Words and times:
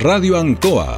Radio 0.00 0.36
Ancoa, 0.36 0.97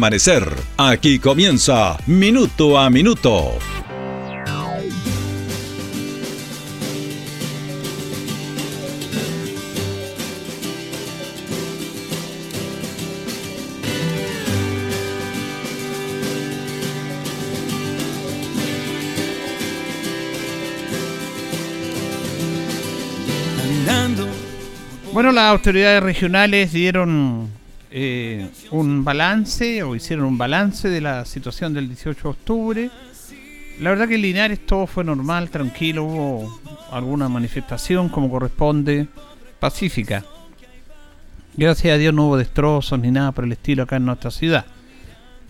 amanecer. 0.00 0.48
Aquí 0.78 1.18
comienza 1.18 1.98
Minuto 2.06 2.78
a 2.78 2.88
Minuto. 2.88 3.58
Bueno, 25.12 25.32
las 25.32 25.50
autoridades 25.50 26.02
regionales 26.02 26.72
dieron 26.72 27.49
eh, 27.92 28.48
un 28.70 29.02
balance 29.02 29.82
o 29.82 29.96
hicieron 29.96 30.26
un 30.26 30.38
balance 30.38 30.88
de 30.88 31.00
la 31.00 31.24
situación 31.24 31.74
del 31.74 31.88
18 31.88 32.22
de 32.22 32.28
octubre. 32.28 32.90
La 33.80 33.90
verdad 33.90 34.06
que 34.06 34.14
en 34.14 34.22
Linares 34.22 34.64
todo 34.64 34.86
fue 34.86 35.02
normal, 35.02 35.50
tranquilo, 35.50 36.04
hubo 36.04 36.60
alguna 36.92 37.28
manifestación 37.28 38.08
como 38.08 38.30
corresponde, 38.30 39.08
pacífica. 39.58 40.24
Gracias 41.56 41.94
a 41.94 41.98
Dios 41.98 42.14
no 42.14 42.26
hubo 42.26 42.36
destrozos 42.36 42.98
ni 43.00 43.10
nada 43.10 43.32
por 43.32 43.44
el 43.44 43.52
estilo 43.52 43.82
acá 43.82 43.96
en 43.96 44.04
nuestra 44.04 44.30
ciudad. 44.30 44.66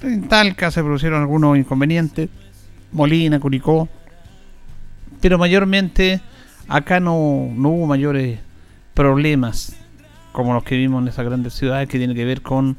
En 0.02 0.28
Talca 0.28 0.70
se 0.70 0.82
produjeron 0.82 1.20
algunos 1.20 1.58
inconvenientes, 1.58 2.30
Molina, 2.92 3.38
Curicó, 3.38 3.88
pero 5.20 5.36
mayormente 5.36 6.20
acá 6.68 7.00
no, 7.00 7.50
no 7.54 7.68
hubo 7.68 7.86
mayores 7.86 8.38
problemas 8.94 9.79
como 10.32 10.54
los 10.54 10.64
que 10.64 10.76
vimos 10.76 11.02
en 11.02 11.08
esas 11.08 11.24
grandes 11.24 11.54
ciudades 11.54 11.88
que 11.88 11.98
tiene 11.98 12.14
que 12.14 12.24
ver 12.24 12.42
con 12.42 12.76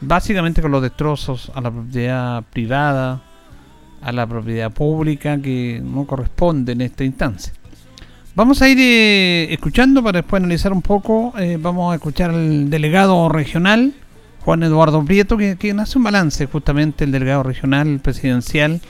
básicamente 0.00 0.62
con 0.62 0.70
los 0.70 0.82
destrozos 0.82 1.50
a 1.54 1.60
la 1.60 1.70
propiedad 1.70 2.42
privada, 2.52 3.22
a 4.02 4.12
la 4.12 4.26
propiedad 4.26 4.70
pública 4.70 5.40
que 5.40 5.80
no 5.82 6.06
corresponde 6.06 6.72
en 6.72 6.82
esta 6.82 7.04
instancia. 7.04 7.52
Vamos 8.34 8.60
a 8.62 8.68
ir 8.68 8.78
eh, 8.80 9.52
escuchando 9.52 10.02
para 10.02 10.20
después 10.20 10.40
analizar 10.42 10.72
un 10.72 10.82
poco. 10.82 11.32
Eh, 11.38 11.56
vamos 11.60 11.92
a 11.92 11.96
escuchar 11.96 12.30
al 12.30 12.68
delegado 12.68 13.28
regional, 13.28 13.94
Juan 14.40 14.62
Eduardo 14.64 15.04
Prieto, 15.04 15.36
que, 15.36 15.56
que 15.56 15.70
hace 15.70 15.98
un 15.98 16.04
balance 16.04 16.46
justamente, 16.46 17.04
el 17.04 17.12
delegado 17.12 17.44
regional 17.44 18.00
presidencial, 18.00 18.80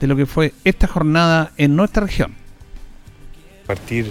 de 0.00 0.06
lo 0.06 0.16
que 0.16 0.26
fue 0.26 0.54
esta 0.64 0.86
jornada 0.86 1.52
en 1.56 1.76
nuestra 1.76 2.04
región. 2.04 2.34
Partir 3.66 4.10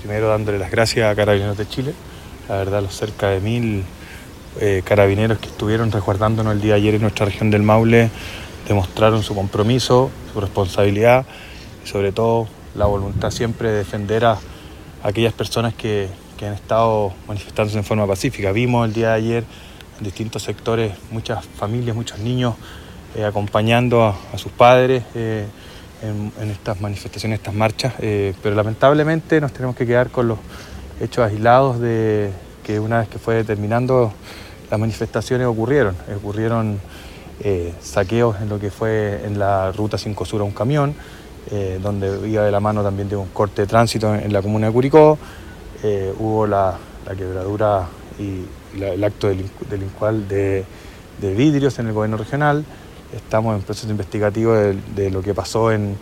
primero 0.00 0.28
dándole 0.28 0.58
las 0.58 0.70
gracias 0.70 1.10
a 1.10 1.16
Carabineros 1.16 1.58
de 1.58 1.68
Chile, 1.68 1.94
la 2.48 2.56
verdad 2.56 2.82
los 2.82 2.94
cerca 2.96 3.28
de 3.28 3.40
mil 3.40 3.84
eh, 4.60 4.82
carabineros 4.84 5.38
que 5.38 5.46
estuvieron 5.46 5.92
resguardándonos 5.92 6.54
el 6.54 6.60
día 6.60 6.74
de 6.74 6.80
ayer 6.80 6.94
en 6.94 7.02
nuestra 7.02 7.26
región 7.26 7.50
del 7.50 7.62
Maule 7.62 8.10
demostraron 8.66 9.22
su 9.22 9.34
compromiso, 9.34 10.10
su 10.32 10.40
responsabilidad 10.40 11.26
y 11.84 11.88
sobre 11.88 12.12
todo 12.12 12.48
la 12.74 12.86
voluntad 12.86 13.30
siempre 13.30 13.70
de 13.70 13.78
defender 13.78 14.24
a, 14.24 14.38
aquellas 15.02 15.32
personas 15.32 15.74
que, 15.74 16.08
han 16.40 16.52
estado 16.52 17.12
manifestándose 17.26 17.78
en 17.78 17.84
forma 17.84 18.06
pacífica. 18.06 18.52
Vimos 18.52 18.86
el 18.86 18.94
día 18.94 19.08
de 19.08 19.14
ayer 19.14 19.44
en 19.98 20.04
distintos 20.04 20.44
sectores 20.44 20.92
muchas 21.10 21.44
familias, 21.44 21.96
muchos 21.96 22.20
niños 22.20 22.54
eh, 23.16 23.24
acompañando 23.24 24.04
a, 24.04 24.38
sus 24.38 24.52
padres. 24.52 25.02
Eh, 25.16 25.46
en, 26.00 26.50
estas 26.50 26.80
manifestaciones, 26.80 27.40
estas 27.40 27.54
marchas, 27.54 27.92
pero 27.98 28.54
lamentablemente 28.54 29.40
nos 29.40 29.52
tenemos 29.52 29.74
que 29.74 29.84
quedar 29.84 30.10
con 30.10 30.28
los 30.28 30.38
hechos 31.00 31.24
aislados 31.24 31.80
de 31.80 32.30
que 32.68 32.78
una 32.78 32.98
vez 32.98 33.08
que 33.08 33.18
fue 33.18 33.36
determinando 33.36 34.12
las 34.70 34.78
manifestaciones 34.78 35.46
ocurrieron. 35.46 35.96
Ocurrieron 36.14 36.78
eh, 37.40 37.72
saqueos 37.80 38.42
en 38.42 38.50
lo 38.50 38.60
que 38.60 38.70
fue 38.70 39.22
en 39.24 39.38
la 39.38 39.72
ruta 39.72 39.96
5 39.96 40.26
Sur 40.26 40.42
a 40.42 40.44
un 40.44 40.50
camión, 40.50 40.94
eh, 41.50 41.80
donde 41.82 42.28
iba 42.28 42.44
de 42.44 42.50
la 42.50 42.60
mano 42.60 42.82
también 42.82 43.08
de 43.08 43.16
un 43.16 43.28
corte 43.28 43.62
de 43.62 43.66
tránsito 43.66 44.14
en, 44.14 44.30
la 44.34 44.42
comuna 44.42 44.66
de 44.66 44.72
Curicó, 44.74 45.16
hubo 46.18 46.46
la, 46.46 46.76
quebradura 47.16 47.86
y, 48.18 48.44
el 48.78 49.02
acto 49.02 49.30
delincual 49.70 50.28
de 50.28 50.66
vidrios 51.22 51.78
en 51.78 51.86
el 51.86 51.94
gobierno 51.94 52.18
regional. 52.18 52.66
Estamos 53.16 53.56
en 53.56 53.62
proceso 53.62 53.90
investigativo 53.90 54.52
de, 54.52 55.10
lo 55.10 55.22
que 55.22 55.32
pasó 55.32 55.72
en, 55.72 55.96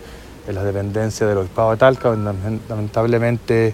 las 0.53 0.65
dependencias 0.65 1.29
del 1.29 1.39
Obispado 1.39 1.71
de 1.71 1.77
Talca, 1.77 2.09
donde 2.09 2.59
lamentablemente 2.69 3.73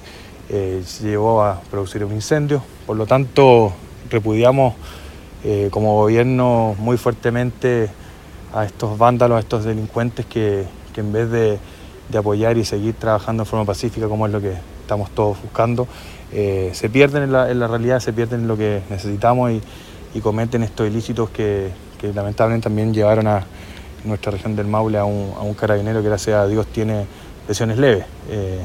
eh, 0.52 0.82
llevó 1.02 1.42
a 1.42 1.60
producir 1.70 2.04
un 2.04 2.12
incendio. 2.12 2.62
Por 2.86 2.96
lo 2.96 3.06
tanto, 3.06 3.72
repudiamos 4.10 4.74
eh, 5.44 5.68
como 5.70 5.96
gobierno 5.96 6.76
muy 6.78 6.96
fuertemente 6.96 7.90
a 8.54 8.64
estos 8.64 8.96
vándalos, 8.98 9.38
a 9.38 9.40
estos 9.40 9.64
delincuentes 9.64 10.26
que, 10.26 10.64
en 10.94 11.12
vez 11.12 11.30
de, 11.30 11.58
apoyar 12.16 12.58
y 12.58 12.64
seguir 12.66 12.94
trabajando 12.94 13.44
de 13.44 13.48
forma 13.48 13.64
pacífica, 13.64 14.06
como 14.06 14.26
es 14.26 14.32
lo 14.32 14.40
que 14.40 14.52
estamos 14.82 15.10
todos 15.10 15.40
buscando, 15.42 15.88
eh, 16.30 16.70
se 16.74 16.90
pierden 16.90 17.22
en 17.22 17.32
la, 17.32 17.66
realidad, 17.66 18.00
se 18.00 18.12
pierden 18.12 18.42
en 18.42 18.48
lo 18.48 18.56
que 18.58 18.82
necesitamos 18.90 19.52
y 20.14 20.20
cometen 20.20 20.62
estos 20.62 20.86
ilícitos 20.86 21.30
que, 21.30 21.70
que 22.02 22.12
lamentablemente 22.12 22.64
también 22.64 22.92
llevaron 22.92 23.28
a 23.28 23.44
nuestra 24.04 24.32
región 24.32 24.56
del 24.56 24.66
Maule 24.66 24.98
a 24.98 25.04
un, 25.04 25.54
carabinero 25.54 26.02
que 26.02 26.08
gracias 26.08 26.36
a 26.36 26.46
Dios 26.48 26.66
tiene 26.66 27.06
lesiones 27.46 27.78
leves. 27.78 28.04
Eh, 28.28 28.60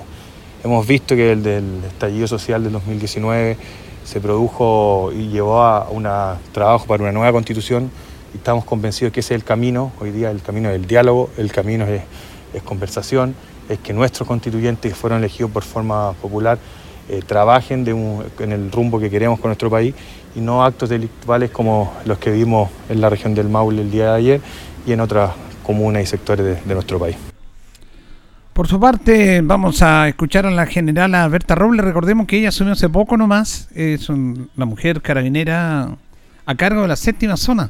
hemos 0.68 0.86
visto 0.86 1.16
que 1.16 1.32
el 1.32 1.44
del 1.44 1.82
estallido 1.86 2.28
social 2.28 2.64
del 2.64 2.74
2019 2.74 3.58
se 4.04 4.22
produjo 4.22 5.12
y 5.14 5.30
llevó 5.30 5.62
a 5.62 5.90
un 5.90 6.08
trabajo 6.52 6.86
para 6.86 7.04
una 7.04 7.12
nueva 7.12 7.32
constitución 7.32 7.90
y 8.34 8.38
estamos 8.38 8.66
convencidos 8.66 9.14
que 9.14 9.22
ese 9.22 9.34
es 9.34 9.42
el 9.42 9.46
camino, 9.46 9.92
hoy 10.00 10.12
día 10.12 10.30
el 10.30 10.42
camino 10.42 10.70
del 10.70 10.86
diálogo, 10.86 11.30
el 11.38 11.52
camino 11.52 11.86
es, 11.86 12.02
conversación, 12.64 13.36
es 13.70 13.80
que 13.80 13.94
nuestros 13.94 14.28
constituyentes 14.28 14.92
que 14.92 14.98
fueron 14.98 15.20
elegidos 15.20 15.52
por 15.52 15.64
forma 15.64 16.14
popular 16.14 16.58
eh, 17.08 17.22
trabajen 17.26 17.86
en 18.40 18.52
el 18.52 18.72
rumbo 18.72 19.00
que 19.00 19.10
queremos 19.10 19.40
con 19.40 19.50
nuestro 19.50 19.70
país 19.70 19.94
y 20.36 20.42
no 20.42 20.64
actos 20.64 20.90
delictuales 20.90 21.52
como 21.52 21.94
los 22.06 22.18
que 22.18 22.32
vimos 22.32 22.70
en 22.90 23.00
la 23.00 23.10
región 23.10 23.36
del 23.36 23.48
Maule 23.48 23.82
el 23.82 23.92
día 23.92 24.12
de 24.12 24.18
ayer 24.18 24.42
y 24.86 24.92
en 24.92 25.02
otras 25.02 25.32
comunas 25.64 26.04
y 26.04 26.06
sectores 26.06 26.66
de, 26.66 26.74
nuestro 26.74 27.00
país. 27.00 27.18
Por 28.58 28.68
su 28.68 28.80
parte, 28.80 29.42
vamos 29.44 29.84
a 29.84 30.08
escuchar 30.08 30.48
a 30.48 30.50
la 30.50 30.66
general 30.66 31.30
Berta 31.30 31.54
Robles. 31.54 31.86
Recordemos 31.86 32.26
que 32.26 32.40
ella 32.40 32.50
asumió 32.50 32.74
hace 32.74 32.90
poco 32.90 33.16
nomás, 33.16 33.68
es 33.76 34.10
la 34.10 34.66
mujer 34.66 35.00
carabinera 35.04 35.90
a 36.44 36.56
cargo 36.56 36.82
de 36.82 36.88
la 36.88 36.96
séptima 36.96 37.38
zona. 37.38 37.70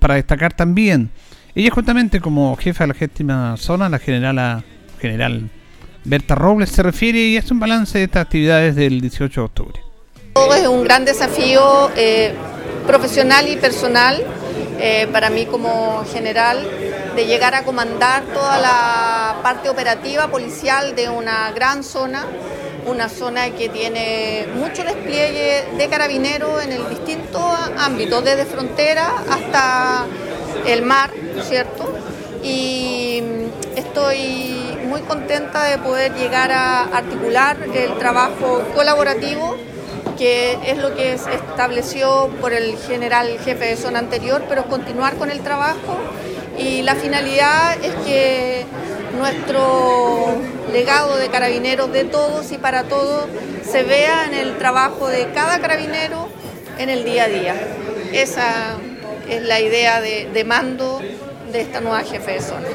para 0.00 0.14
destacar 0.16 0.54
también, 0.54 1.10
ella 1.54 1.70
justamente 1.70 2.20
como 2.20 2.56
jefa 2.56 2.82
de 2.82 2.88
la 2.88 2.94
séptima 2.94 3.56
zona, 3.58 3.88
la 3.88 4.00
general, 4.00 4.64
general 5.00 5.50
Berta 6.02 6.34
Robles 6.34 6.70
se 6.70 6.82
refiere 6.82 7.20
y 7.20 7.36
hace 7.36 7.54
un 7.54 7.60
balance 7.60 7.98
de 7.98 8.04
estas 8.04 8.22
actividades 8.22 8.74
del 8.74 9.00
18 9.00 9.40
de 9.40 9.44
octubre. 9.44 9.80
Es 10.34 10.66
un 10.66 10.82
gran 10.82 11.04
desafío 11.04 11.92
eh, 11.96 12.34
profesional 12.88 13.48
y 13.48 13.54
personal 13.54 14.20
eh, 14.80 15.06
para 15.12 15.30
mí 15.30 15.46
como 15.46 16.04
general 16.12 16.58
de 17.16 17.26
llegar 17.26 17.54
a 17.54 17.64
comandar 17.64 18.24
toda 18.24 18.58
la 18.58 19.36
parte 19.42 19.70
operativa 19.70 20.28
policial 20.28 20.94
de 20.94 21.08
una 21.08 21.50
gran 21.52 21.82
zona, 21.82 22.26
una 22.86 23.08
zona 23.08 23.50
que 23.50 23.70
tiene 23.70 24.46
mucho 24.54 24.84
despliegue 24.84 25.64
de 25.78 25.88
carabineros 25.88 26.62
en 26.62 26.72
el 26.72 26.88
distintos 26.90 27.42
ámbitos, 27.78 28.22
desde 28.22 28.44
frontera 28.44 29.14
hasta 29.30 30.04
el 30.66 30.82
mar, 30.82 31.10
¿cierto? 31.48 31.90
Y 32.42 33.22
estoy 33.74 34.78
muy 34.86 35.00
contenta 35.00 35.64
de 35.64 35.78
poder 35.78 36.14
llegar 36.14 36.52
a 36.52 36.82
articular 36.82 37.56
el 37.74 37.96
trabajo 37.98 38.62
colaborativo 38.74 39.56
que 40.16 40.58
es 40.64 40.78
lo 40.78 40.94
que 40.94 41.12
estableció 41.12 42.30
por 42.40 42.52
el 42.54 42.76
general 42.78 43.38
jefe 43.44 43.66
de 43.66 43.76
zona 43.76 43.98
anterior, 43.98 44.42
pero 44.48 44.64
continuar 44.64 45.16
con 45.16 45.30
el 45.30 45.40
trabajo 45.40 45.98
y 46.58 46.82
la 46.82 46.94
finalidad 46.94 47.76
es 47.84 47.94
que 48.06 48.64
nuestro 49.16 50.40
legado 50.72 51.16
de 51.16 51.28
carabineros 51.28 51.92
de 51.92 52.04
todos 52.04 52.52
y 52.52 52.58
para 52.58 52.84
todos 52.84 53.26
se 53.62 53.82
vea 53.82 54.26
en 54.26 54.34
el 54.34 54.56
trabajo 54.58 55.08
de 55.08 55.28
cada 55.34 55.58
carabinero 55.60 56.28
en 56.78 56.90
el 56.90 57.04
día 57.04 57.24
a 57.24 57.28
día. 57.28 57.54
Esa 58.12 58.76
es 59.28 59.42
la 59.42 59.60
idea 59.60 60.00
de, 60.00 60.44
mando 60.44 61.00
de 61.52 61.60
esta 61.60 61.80
nueva 61.80 62.02
jefe 62.02 62.32
de 62.32 62.40
zona. 62.40 62.66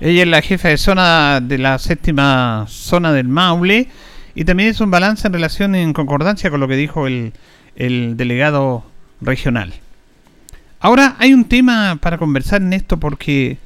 Ella 0.00 0.22
es 0.22 0.28
la 0.28 0.42
jefa 0.42 0.68
de 0.68 0.76
zona 0.76 1.40
de 1.40 1.58
la 1.58 1.78
séptima 1.78 2.66
zona 2.68 3.12
del 3.12 3.28
Maule 3.28 3.88
y 4.34 4.44
también 4.44 4.68
es 4.68 4.80
un 4.80 4.90
balance 4.90 5.26
en 5.26 5.32
relación 5.32 5.74
en 5.74 5.92
concordancia 5.92 6.50
con 6.50 6.60
lo 6.60 6.68
que 6.68 6.76
dijo 6.76 7.06
el, 7.06 7.32
el 7.76 8.16
delegado 8.16 8.84
regional. 9.20 9.72
Ahora 10.80 11.16
hay 11.18 11.32
un 11.32 11.44
tema 11.44 11.96
para 12.00 12.18
conversar 12.18 12.60
en 12.62 12.72
esto 12.72 12.98
porque 12.98 13.58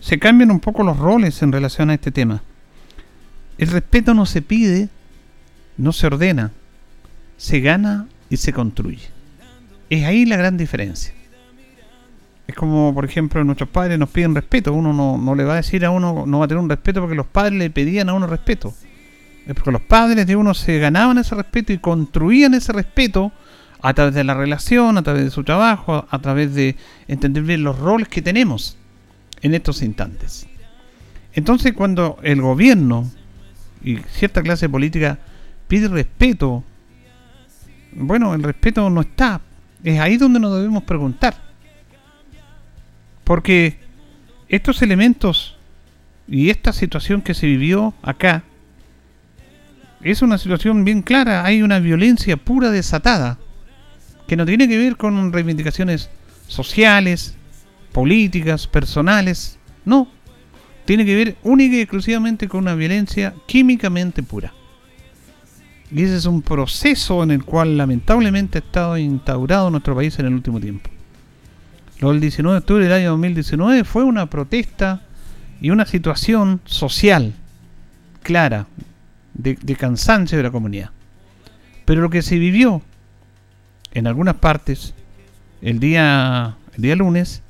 se 0.00 0.18
cambian 0.18 0.50
un 0.50 0.60
poco 0.60 0.82
los 0.82 0.98
roles 0.98 1.42
en 1.42 1.52
relación 1.52 1.90
a 1.90 1.94
este 1.94 2.10
tema. 2.10 2.42
El 3.58 3.68
respeto 3.68 4.14
no 4.14 4.26
se 4.26 4.42
pide, 4.42 4.88
no 5.76 5.92
se 5.92 6.06
ordena, 6.06 6.52
se 7.36 7.60
gana 7.60 8.06
y 8.28 8.36
se 8.36 8.52
construye. 8.52 9.08
Es 9.88 10.04
ahí 10.04 10.26
la 10.26 10.36
gran 10.36 10.56
diferencia. 10.56 11.12
Es 12.46 12.54
como, 12.54 12.94
por 12.94 13.04
ejemplo, 13.04 13.42
nuestros 13.42 13.68
padres 13.68 13.98
nos 13.98 14.10
piden 14.10 14.34
respeto. 14.34 14.72
Uno 14.72 14.92
no, 14.92 15.34
le 15.34 15.44
va 15.44 15.54
a 15.54 15.56
decir 15.56 15.84
a 15.84 15.90
uno, 15.90 16.24
no 16.26 16.38
va 16.38 16.44
a 16.44 16.48
tener 16.48 16.62
un 16.62 16.70
respeto 16.70 17.00
porque 17.00 17.16
los 17.16 17.26
padres 17.26 17.58
le 17.58 17.70
pedían 17.70 18.08
a 18.08 18.14
uno 18.14 18.26
respeto. 18.26 18.72
Es 19.46 19.54
porque 19.54 19.72
los 19.72 19.82
padres 19.82 20.26
de 20.26 20.36
uno 20.36 20.54
se 20.54 20.78
ganaban 20.78 21.18
ese 21.18 21.34
respeto 21.34 21.72
y 21.72 21.78
construían 21.78 22.54
ese 22.54 22.72
respeto 22.72 23.32
a 23.80 23.94
través 23.94 24.14
de 24.14 24.24
la 24.24 24.34
relación, 24.34 24.98
a 24.98 25.02
través 25.02 25.24
de 25.24 25.30
su 25.30 25.44
trabajo, 25.44 26.06
a 26.10 26.18
través 26.20 26.54
de 26.54 26.76
entender 27.08 27.42
bien 27.42 27.62
los 27.62 27.78
roles 27.78 28.08
que 28.08 28.22
tenemos 28.22 28.76
en 29.42 29.54
estos 29.54 29.82
instantes. 29.82 30.46
Entonces, 31.34 31.74
cuando 31.74 32.18
el 32.22 32.40
gobierno 32.40 33.10
y 33.82 33.98
cierta 34.10 34.42
clase 34.42 34.68
política 34.68 35.18
pide 35.68 35.88
respeto, 35.88 36.64
bueno, 37.92 38.34
el 38.34 38.42
respeto 38.42 38.88
no 38.90 39.02
está. 39.02 39.40
Es 39.84 40.00
ahí 40.00 40.16
donde 40.16 40.40
nos 40.40 40.56
debemos 40.56 40.82
preguntar. 40.84 41.36
Porque 43.24 43.78
estos 44.48 44.82
elementos 44.82 45.56
y 46.28 46.50
esta 46.50 46.72
situación 46.72 47.22
que 47.22 47.34
se 47.34 47.46
vivió 47.46 47.94
acá 48.02 48.42
es 50.02 50.22
una 50.22 50.38
situación 50.38 50.84
bien 50.84 51.02
clara. 51.02 51.44
Hay 51.44 51.62
una 51.62 51.78
violencia 51.78 52.36
pura 52.36 52.70
desatada 52.70 53.38
que 54.26 54.36
no 54.36 54.46
tiene 54.46 54.68
que 54.68 54.78
ver 54.78 54.96
con 54.96 55.32
reivindicaciones 55.32 56.10
sociales, 56.48 57.34
políticas, 57.92 58.66
personales. 58.66 59.58
No. 59.84 60.08
Tiene 60.84 61.04
que 61.04 61.14
ver 61.14 61.36
única 61.42 61.76
y 61.76 61.80
exclusivamente 61.80 62.48
con 62.48 62.60
una 62.60 62.74
violencia 62.74 63.34
químicamente 63.46 64.22
pura. 64.22 64.52
Y 65.90 66.02
ese 66.02 66.16
es 66.16 66.26
un 66.26 66.42
proceso 66.42 67.22
en 67.22 67.30
el 67.30 67.44
cual 67.44 67.76
lamentablemente 67.76 68.58
ha 68.58 68.60
estado 68.60 68.98
instaurado 68.98 69.70
nuestro 69.70 69.94
país 69.94 70.18
en 70.18 70.26
el 70.26 70.34
último 70.34 70.60
tiempo. 70.60 70.90
Lo 72.00 72.10
del 72.10 72.20
19 72.20 72.54
de 72.54 72.58
octubre 72.58 72.84
del 72.84 72.92
año 72.92 73.10
2019 73.10 73.84
fue 73.84 74.04
una 74.04 74.26
protesta 74.26 75.02
y 75.60 75.70
una 75.70 75.86
situación 75.86 76.60
social 76.64 77.34
clara 78.22 78.66
de, 79.32 79.76
cansancio 79.76 80.36
de 80.36 80.44
la 80.44 80.50
comunidad. 80.50 80.90
Pero 81.84 82.02
lo 82.02 82.10
que 82.10 82.22
se 82.22 82.38
vivió 82.38 82.82
en 83.96 84.06
algunas 84.06 84.34
partes 84.34 84.92
el 85.62 85.80
día, 85.80 86.56
el 86.76 86.82
día 86.82 86.94
lunes 86.96 87.42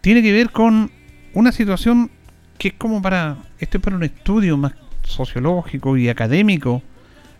tiene 0.00 0.22
que 0.22 0.32
ver 0.32 0.50
con 0.50 0.90
una 1.34 1.52
situación 1.52 2.10
que 2.56 2.68
es 2.68 2.74
como 2.74 3.02
para, 3.02 3.36
esto 3.58 3.76
es 3.76 3.84
para 3.84 3.96
un 3.96 4.04
estudio 4.04 4.56
más 4.56 4.72
sociológico 5.02 5.98
y 5.98 6.08
académico 6.08 6.82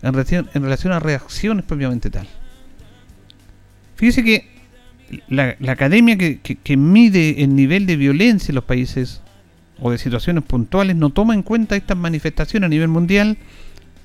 en 0.03 0.13
relación, 0.13 0.47
en 0.53 0.61
relación 0.61 0.93
a 0.93 0.99
reacciones 0.99 1.65
propiamente 1.65 2.11
tal. 2.11 2.27
Fíjese 3.95 4.23
que 4.23 4.47
la, 5.27 5.57
academia 5.67 6.17
que, 6.17 6.77
mide 6.77 7.43
el 7.43 7.55
nivel 7.55 7.87
de 7.87 7.95
violencia 7.95 8.51
en 8.51 8.55
los 8.55 8.63
países 8.63 9.21
o 9.79 9.89
de 9.89 9.97
situaciones 9.97 10.43
puntuales 10.43 10.95
no 10.95 11.09
toma 11.09 11.33
en 11.33 11.41
cuenta 11.41 11.75
estas 11.75 11.97
manifestaciones 11.97 12.67
a 12.67 12.69
nivel 12.69 12.89
mundial 12.89 13.37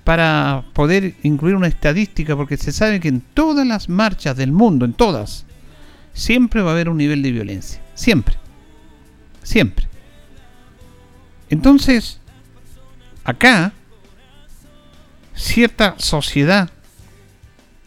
para 0.05 0.65
poder 0.73 1.15
incluir 1.23 1.55
una 1.55 1.69
estadística, 1.69 2.37
porque 2.37 2.57
se 2.57 2.73
sabe 2.73 3.01
que 3.01 3.09
en 3.09 3.21
todas 3.21 3.67
las 3.67 3.89
marchas 3.89 4.37
del 4.37 4.53
mundo, 4.53 4.85
en 4.85 4.95
todas, 4.95 5.47
siempre 6.13 6.63
va 6.63 6.71
a 6.71 6.75
haber 6.75 6.89
un 6.89 6.97
nivel 6.97 7.23
de 7.23 7.31
violencia. 7.31 7.81
Siempre. 7.95 8.37
Siempre. 9.43 9.87
Entonces, 11.51 12.19
acá, 13.25 13.73
cierta 15.35 15.95
sociedad 15.99 16.71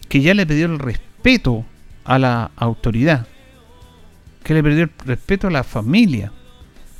que 0.07 0.21
ya 0.21 0.33
le 0.33 0.45
pidió 0.45 0.67
el 0.67 0.79
respeto 0.79 1.65
a 2.05 2.19
la 2.19 2.51
autoridad, 2.55 3.27
que 4.43 4.53
le 4.53 4.63
perdió 4.63 4.83
el 4.83 4.91
respeto 5.05 5.47
a 5.47 5.51
la 5.51 5.63
familia, 5.63 6.31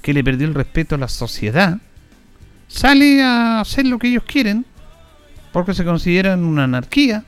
que 0.02 0.14
le 0.14 0.24
perdió 0.24 0.48
el 0.48 0.56
respeto 0.56 0.96
a 0.96 0.98
la 0.98 1.08
sociedad, 1.08 1.78
sale 2.68 3.22
a 3.22 3.62
hacer 3.62 3.86
lo 3.86 4.00
que 4.00 4.08
ellos 4.08 4.24
quieren 4.24 4.66
porque 5.56 5.74
se 5.74 5.86
consideran 5.86 6.44
una 6.44 6.66
anarquía, 6.66 7.24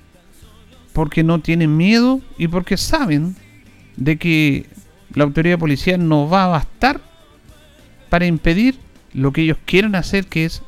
porque 0.92 1.24
no 1.24 1.40
tienen 1.40 1.78
miedo 1.78 2.20
y 2.38 2.50
porque 2.50 2.76
saben 2.76 3.38
de 3.96 4.18
que 4.18 4.66
la 5.14 5.24
autoridad 5.24 5.58
policial 5.58 6.06
no 6.06 6.28
va 6.28 6.44
a 6.44 6.48
bastar 6.48 7.00
para 8.10 8.26
impedir 8.26 8.76
lo 9.14 9.32
que 9.32 9.44
ellos 9.44 9.58
quieren 9.64 9.96
hacer, 9.96 10.26
que 10.26 10.44
es 10.44 10.62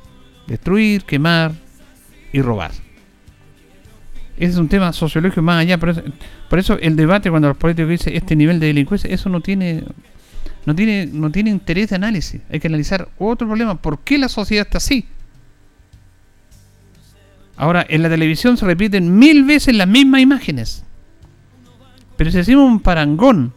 destruir, 0.47 1.03
quemar 1.03 1.51
y 2.31 2.41
robar. 2.41 2.71
Ese 4.38 4.53
es 4.53 4.57
un 4.57 4.69
tema 4.69 4.94
sociológico 4.94 5.41
más 5.41 5.59
allá. 5.61 5.77
Por 5.77 5.89
eso, 5.89 6.03
por 6.50 6.59
eso 6.59 6.79
el 6.79 6.95
debate 6.95 7.29
cuando 7.29 7.50
los 7.50 7.57
políticos 7.57 7.89
dicen 7.89 8.15
este 8.15 8.38
nivel 8.38 8.61
de 8.61 8.67
delincuencia, 8.67 9.13
eso 9.13 9.27
no 9.27 9.41
tiene, 9.41 9.83
no 10.65 10.73
tiene, 10.75 11.07
no 11.07 11.29
tiene 11.29 11.50
interés 11.50 11.89
de 11.89 11.97
análisis. 11.97 12.39
Hay 12.50 12.61
que 12.61 12.67
analizar 12.67 13.09
otro 13.17 13.50
problema. 13.50 13.75
¿Por 13.75 14.00
qué 14.00 14.17
la 14.17 14.29
sociedad 14.29 14.65
está 14.65 14.77
así? 14.77 15.06
Ahora, 17.59 17.85
en 17.88 18.01
la 18.01 18.09
televisión 18.09 18.56
se 18.56 18.65
repiten 18.65 19.19
mil 19.19 19.44
veces 19.44 19.75
las 19.75 19.88
mismas 19.88 20.21
imágenes. 20.21 20.85
Pero 22.15 22.31
si 22.31 22.39
hacemos 22.39 22.63
un 22.63 22.79
parangón 22.79 23.53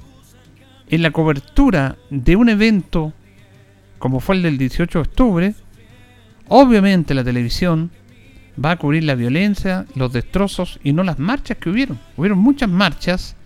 en 0.88 1.02
la 1.02 1.12
cobertura 1.12 1.96
de 2.10 2.34
un 2.34 2.48
evento 2.48 3.14
como 4.02 4.18
fue 4.18 4.34
el 4.34 4.42
del 4.42 4.58
18 4.58 4.98
de 4.98 5.08
octubre, 5.08 5.54
obviamente 6.48 7.14
la 7.14 7.22
televisión 7.22 7.92
va 8.62 8.72
a 8.72 8.76
cubrir 8.76 9.04
la 9.04 9.14
violencia, 9.14 9.86
los 9.94 10.12
destrozos 10.12 10.80
y 10.82 10.92
no 10.92 11.04
las 11.04 11.20
marchas 11.20 11.58
que 11.58 11.70
hubieron. 11.70 12.00
Hubieron 12.16 12.38
muchas 12.40 12.68
marchas 12.68 13.36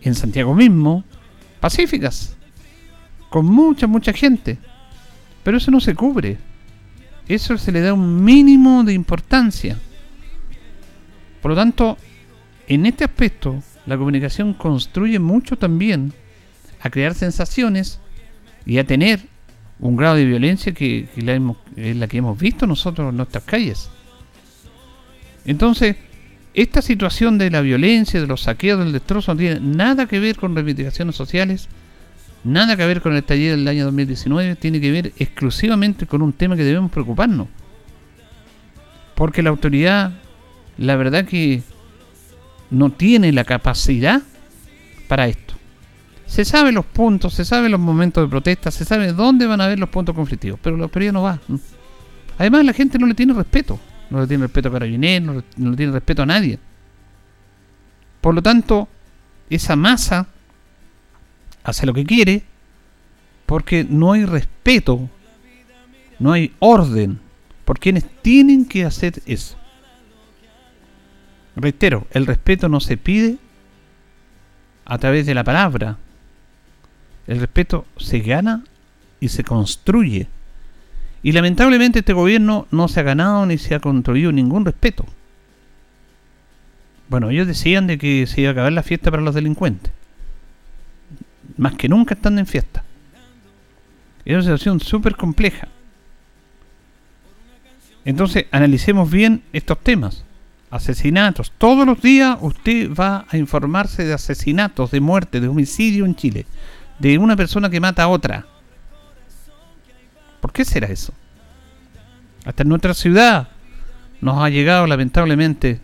en 0.00 0.14
Santiago 0.14 0.54
mismo, 0.54 1.02
pacíficas, 1.58 2.36
con 3.30 3.46
mucha, 3.46 3.88
mucha 3.88 4.12
gente. 4.12 4.58
Pero 5.42 5.56
eso 5.56 5.72
no 5.72 5.80
se 5.80 5.96
cubre. 5.96 6.38
Eso 7.26 7.58
se 7.58 7.72
le 7.72 7.80
da 7.80 7.92
un 7.92 8.22
mínimo 8.22 8.84
de 8.84 8.92
importancia. 8.92 9.76
Por 11.44 11.50
lo 11.50 11.56
tanto, 11.56 11.98
en 12.68 12.86
este 12.86 13.04
aspecto, 13.04 13.62
la 13.84 13.98
comunicación 13.98 14.54
construye 14.54 15.18
mucho 15.18 15.58
también 15.58 16.14
a 16.80 16.88
crear 16.88 17.12
sensaciones 17.12 18.00
y 18.64 18.78
a 18.78 18.84
tener 18.84 19.20
un 19.78 19.94
grado 19.94 20.14
de 20.14 20.24
violencia 20.24 20.72
que, 20.72 21.06
es 21.76 21.96
la 21.96 22.08
que 22.08 22.16
hemos 22.16 22.38
visto 22.38 22.66
nosotros 22.66 23.10
en 23.10 23.18
nuestras 23.18 23.44
calles. 23.44 23.90
Entonces, 25.44 25.96
esta 26.54 26.80
situación 26.80 27.36
de 27.36 27.50
la 27.50 27.60
violencia, 27.60 28.22
de 28.22 28.26
los 28.26 28.40
saqueos, 28.40 28.78
del 28.78 28.92
destrozo, 28.92 29.34
no 29.34 29.38
tiene 29.38 29.60
nada 29.60 30.06
que 30.06 30.20
ver 30.20 30.36
con 30.36 30.54
reivindicaciones 30.54 31.14
sociales, 31.14 31.68
nada 32.42 32.74
que 32.74 32.86
ver 32.86 33.02
con 33.02 33.14
el 33.14 33.22
taller 33.22 33.58
del 33.58 33.68
año 33.68 33.84
2019, 33.84 34.56
tiene 34.56 34.80
que 34.80 34.90
ver 34.90 35.12
exclusivamente 35.18 36.06
con 36.06 36.22
un 36.22 36.32
tema 36.32 36.56
que 36.56 36.64
debemos 36.64 36.90
preocuparnos. 36.90 37.48
Porque 39.14 39.42
la 39.42 39.50
autoridad, 39.50 40.23
la 40.78 40.96
verdad 40.96 41.24
que 41.24 41.62
no 42.70 42.90
tiene 42.90 43.32
la 43.32 43.44
capacidad 43.44 44.22
para 45.08 45.28
esto. 45.28 45.54
Se 46.26 46.44
sabe 46.44 46.72
los 46.72 46.84
puntos, 46.86 47.34
se 47.34 47.44
sabe 47.44 47.68
los 47.68 47.80
momentos 47.80 48.24
de 48.24 48.30
protesta, 48.30 48.70
se 48.70 48.84
sabe 48.84 49.12
dónde 49.12 49.46
van 49.46 49.60
a 49.60 49.66
haber 49.66 49.78
los 49.78 49.88
puntos 49.88 50.14
conflictivos, 50.14 50.58
pero 50.62 50.76
la 50.76 50.84
autoridad 50.84 51.12
no 51.12 51.22
va. 51.22 51.38
Además, 52.38 52.64
la 52.64 52.72
gente 52.72 52.98
no 52.98 53.06
le 53.06 53.14
tiene 53.14 53.32
respeto 53.34 53.78
no 54.10 54.20
le 54.20 54.26
tiene 54.26 54.44
respeto 54.44 54.68
a 54.68 54.72
Carabineros, 54.72 55.44
no, 55.56 55.70
le 55.70 55.76
tiene 55.76 55.92
respeto 55.92 56.22
a 56.22 56.26
nadie. 56.26 56.58
Por 58.20 58.34
lo 58.34 58.42
tanto, 58.42 58.88
esa 59.50 59.76
masa 59.76 60.28
hace 61.62 61.86
lo 61.86 61.92
que 61.92 62.04
quiere 62.04 62.44
porque 63.46 63.84
no 63.84 64.12
hay 64.12 64.24
respeto, 64.24 65.08
no 66.18 66.32
hay 66.32 66.52
orden 66.58 67.20
por 67.64 67.78
quienes 67.78 68.04
tienen 68.22 68.66
que 68.66 68.84
hacer 68.84 69.22
eso. 69.26 69.56
Reitero, 71.56 72.06
el 72.10 72.26
respeto 72.26 72.68
no 72.68 72.80
se 72.80 72.96
pide 72.96 73.38
a 74.84 74.98
través 74.98 75.26
de 75.26 75.34
la 75.34 75.44
palabra. 75.44 75.98
El 77.26 77.40
respeto 77.40 77.86
se 77.96 78.20
gana 78.20 78.64
y 79.20 79.28
se 79.28 79.44
construye 79.44 80.28
y 81.24 81.32
lamentablemente 81.32 82.00
este 82.00 82.12
gobierno 82.12 82.68
no 82.70 82.86
se 82.86 83.00
ha 83.00 83.02
ganado 83.02 83.46
ni 83.46 83.56
se 83.56 83.74
ha 83.74 83.80
construido 83.80 84.30
ningún 84.30 84.66
respeto. 84.66 85.06
Bueno, 87.08 87.30
ellos 87.30 87.46
decían 87.46 87.86
de 87.86 87.96
que 87.96 88.26
se 88.26 88.42
iba 88.42 88.50
a 88.50 88.52
acabar 88.52 88.72
la 88.72 88.82
fiesta 88.82 89.10
para 89.10 89.22
los 89.22 89.34
delincuentes. 89.34 89.90
más 91.56 91.76
que 91.76 91.88
nunca 91.88 92.12
están 92.14 92.38
en 92.38 92.46
fiesta. 92.46 92.84
Es 94.26 94.34
una 94.34 94.42
situación 94.42 94.80
súper 94.80 95.16
compleja. 95.16 95.68
Entonces, 98.04 98.44
analicemos 98.50 99.10
bien 99.10 99.42
estos 99.54 99.80
temas. 99.82 100.24
Asesinatos. 100.74 101.52
Todos 101.56 101.86
los 101.86 102.02
días 102.02 102.36
usted 102.40 102.92
va 102.92 103.26
a 103.28 103.36
informarse 103.36 104.04
de 104.04 104.12
asesinatos, 104.12 104.90
de 104.90 104.98
muerte, 104.98 105.40
de 105.40 105.46
homicidio 105.46 106.04
en 106.04 106.16
Chile. 106.16 106.46
De 106.98 107.16
una 107.16 107.36
persona 107.36 107.70
que 107.70 107.78
mata 107.78 108.02
a 108.02 108.08
otra. 108.08 108.44
¿Por 110.40 110.52
qué 110.52 110.64
será 110.64 110.88
eso? 110.88 111.14
Hasta 112.44 112.64
en 112.64 112.70
nuestra 112.70 112.92
ciudad 112.92 113.50
nos 114.20 114.42
ha 114.42 114.48
llegado 114.50 114.88
lamentablemente 114.88 115.80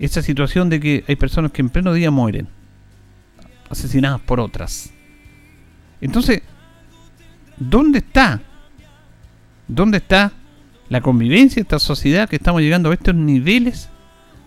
esa 0.00 0.22
situación 0.22 0.68
de 0.68 0.80
que 0.80 1.04
hay 1.06 1.14
personas 1.14 1.52
que 1.52 1.62
en 1.62 1.70
pleno 1.70 1.92
día 1.92 2.10
mueren, 2.10 2.48
asesinadas 3.70 4.22
por 4.22 4.40
otras. 4.40 4.92
Entonces, 6.00 6.42
¿dónde 7.56 7.98
está? 8.00 8.40
¿Dónde 9.68 9.98
está 9.98 10.32
la 10.88 11.00
convivencia 11.00 11.60
esta 11.60 11.78
sociedad 11.78 12.28
que 12.28 12.36
estamos 12.36 12.62
llegando 12.62 12.90
a 12.90 12.94
estos 12.94 13.14
niveles 13.14 13.88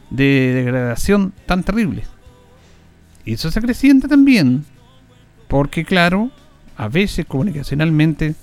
de 0.09 0.53
degradación 0.53 1.33
tan 1.45 1.63
terribles? 1.63 2.07
Y 3.25 3.33
eso 3.33 3.51
se 3.51 3.59
acrecienta 3.59 4.07
también, 4.07 4.65
porque 5.47 5.85
claro, 5.85 6.31
a 6.77 6.87
veces 6.87 7.25
comunicacionalmente 7.25 8.35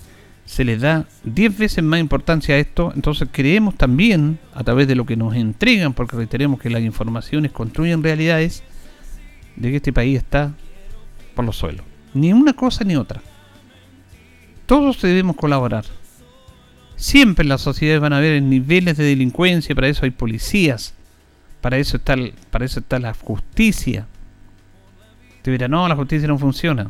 se 0.45 0.63
les 0.63 0.79
da 0.79 1.05
10 1.25 1.57
veces 1.57 1.83
más 1.83 1.99
importancia 1.99 2.55
a 2.55 2.57
esto, 2.57 2.93
entonces 2.95 3.27
creemos 3.31 3.75
también, 3.75 4.39
a 4.53 4.63
través 4.63 4.87
de 4.87 4.95
lo 4.95 5.05
que 5.05 5.17
nos 5.17 5.35
entregan, 5.35 5.93
porque 5.93 6.15
reiteremos 6.15 6.61
que 6.61 6.69
las 6.69 6.81
informaciones 6.81 7.51
construyen 7.51 8.01
realidades, 8.01 8.63
de 9.57 9.71
que 9.71 9.77
este 9.77 9.91
país 9.91 10.17
está 10.17 10.53
por 11.35 11.43
los 11.43 11.57
suelos. 11.57 11.85
Ni 12.13 12.31
una 12.31 12.53
cosa 12.53 12.83
ni 12.83 12.95
otra. 12.95 13.21
Todos 14.65 15.01
debemos 15.01 15.35
colaborar. 15.35 15.83
Siempre 16.97 17.43
en 17.43 17.49
las 17.49 17.61
sociedades 17.61 18.01
van 18.01 18.11
a 18.11 18.17
haber 18.17 18.41
niveles 18.41 18.97
de 18.97 19.03
delincuencia, 19.03 19.75
para 19.75 19.87
eso 19.87 20.03
hay 20.03 20.11
policías, 20.11 20.95
para 21.61 21.77
eso 21.77 21.97
está, 21.97 22.15
para 22.49 22.65
eso 22.65 22.79
está 22.79 22.97
la 22.97 23.13
justicia. 23.13 24.07
Te 25.43 25.51
dirán, 25.51 25.71
no, 25.71 25.87
la 25.87 25.95
justicia 25.95 26.27
no 26.27 26.39
funciona. 26.39 26.89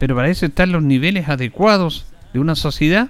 Pero 0.00 0.16
para 0.16 0.28
eso 0.28 0.44
están 0.44 0.72
los 0.72 0.82
niveles 0.82 1.28
adecuados 1.28 2.06
de 2.32 2.40
una 2.40 2.56
sociedad 2.56 3.08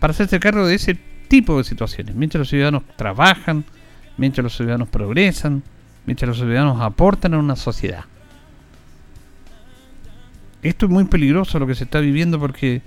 para 0.00 0.10
hacerse 0.10 0.40
cargo 0.40 0.66
de 0.66 0.74
ese 0.74 0.98
tipo 1.28 1.56
de 1.58 1.64
situaciones. 1.64 2.16
Mientras 2.16 2.40
los 2.40 2.48
ciudadanos 2.48 2.82
trabajan, 2.96 3.64
mientras 4.16 4.42
los 4.42 4.56
ciudadanos 4.56 4.88
progresan, 4.88 5.62
mientras 6.06 6.28
los 6.28 6.38
ciudadanos 6.38 6.80
aportan 6.80 7.34
a 7.34 7.38
una 7.38 7.54
sociedad. 7.54 8.04
Esto 10.62 10.86
es 10.86 10.92
muy 10.92 11.04
peligroso 11.04 11.60
lo 11.60 11.68
que 11.68 11.76
se 11.76 11.84
está 11.84 12.00
viviendo 12.00 12.40
porque 12.40 12.82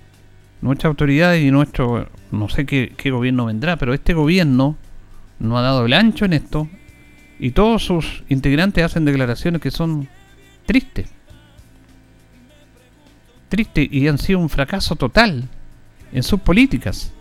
nuestras 0.61 0.89
autoridades 0.89 1.43
y 1.43 1.51
nuestro, 1.51 2.09
no 2.31 2.49
sé 2.49 2.65
qué, 2.65 2.93
qué 2.97 3.11
gobierno 3.11 3.45
vendrá, 3.45 3.77
pero 3.77 3.93
este 3.93 4.13
gobierno 4.13 4.77
no 5.39 5.57
ha 5.57 5.61
dado 5.61 5.85
el 5.85 5.93
ancho 5.93 6.25
en 6.25 6.33
esto 6.33 6.67
y 7.39 7.51
todos 7.51 7.85
sus 7.85 8.23
integrantes 8.29 8.83
hacen 8.83 9.05
declaraciones 9.05 9.61
que 9.61 9.71
son 9.71 10.09
tristes 10.65 11.09
triste 13.49 13.87
y 13.91 14.07
han 14.07 14.17
sido 14.17 14.39
un 14.39 14.49
fracaso 14.49 14.95
total 14.95 15.49
en 16.13 16.23
sus 16.23 16.39
políticas. 16.39 17.11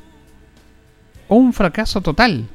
Un 1.27 1.53
fracaso 1.53 2.01
total. 2.01 2.47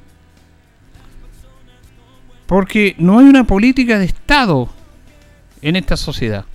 Porque 2.46 2.96
no 2.98 3.20
hay 3.20 3.26
una 3.26 3.44
política 3.44 4.00
de 4.00 4.06
Estado 4.06 4.70
en 5.62 5.76
esta 5.76 5.98
sociedad. 5.98 6.46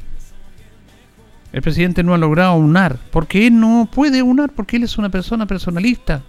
El 1.58 1.62
presidente 1.62 2.04
no 2.04 2.14
ha 2.14 2.18
logrado 2.18 2.54
unar, 2.54 3.00
porque 3.10 3.48
él 3.48 3.58
no 3.58 3.88
puede 3.92 4.22
unar, 4.22 4.52
porque 4.52 4.76
él 4.76 4.84
es 4.84 4.96
una 4.96 5.08
persona 5.08 5.44
personalista. 5.44 6.22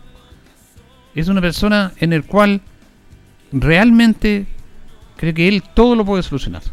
Es 1.13 1.27
una 1.27 1.39
persona 1.39 1.93
en 1.99 2.13
el 2.13 2.23
cual 2.23 2.61
realmente 3.51 4.47
cree 5.17 5.35
que 5.35 5.47
él 5.47 5.61
todo 5.75 5.95
lo 5.95 6.03
puede 6.03 6.23
solucionar. 6.23 6.63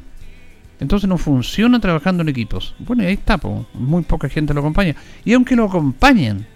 Entonces 0.80 1.06
no 1.06 1.18
funciona 1.18 1.80
trabajando 1.80 2.22
en 2.22 2.30
equipos. 2.30 2.74
Bueno, 2.78 3.02
ahí 3.02 3.12
está, 3.12 3.38
muy 3.74 4.04
poca 4.04 4.30
gente 4.30 4.54
lo 4.54 4.60
acompaña. 4.60 4.96
Y 5.22 5.34
aunque 5.34 5.54
lo 5.54 5.66
acompañen, 5.66 6.46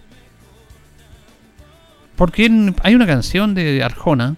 porque 2.17 2.73
hay 2.83 2.95
una 2.95 3.07
canción 3.07 3.53
de 3.53 3.83
Arjona, 3.83 4.37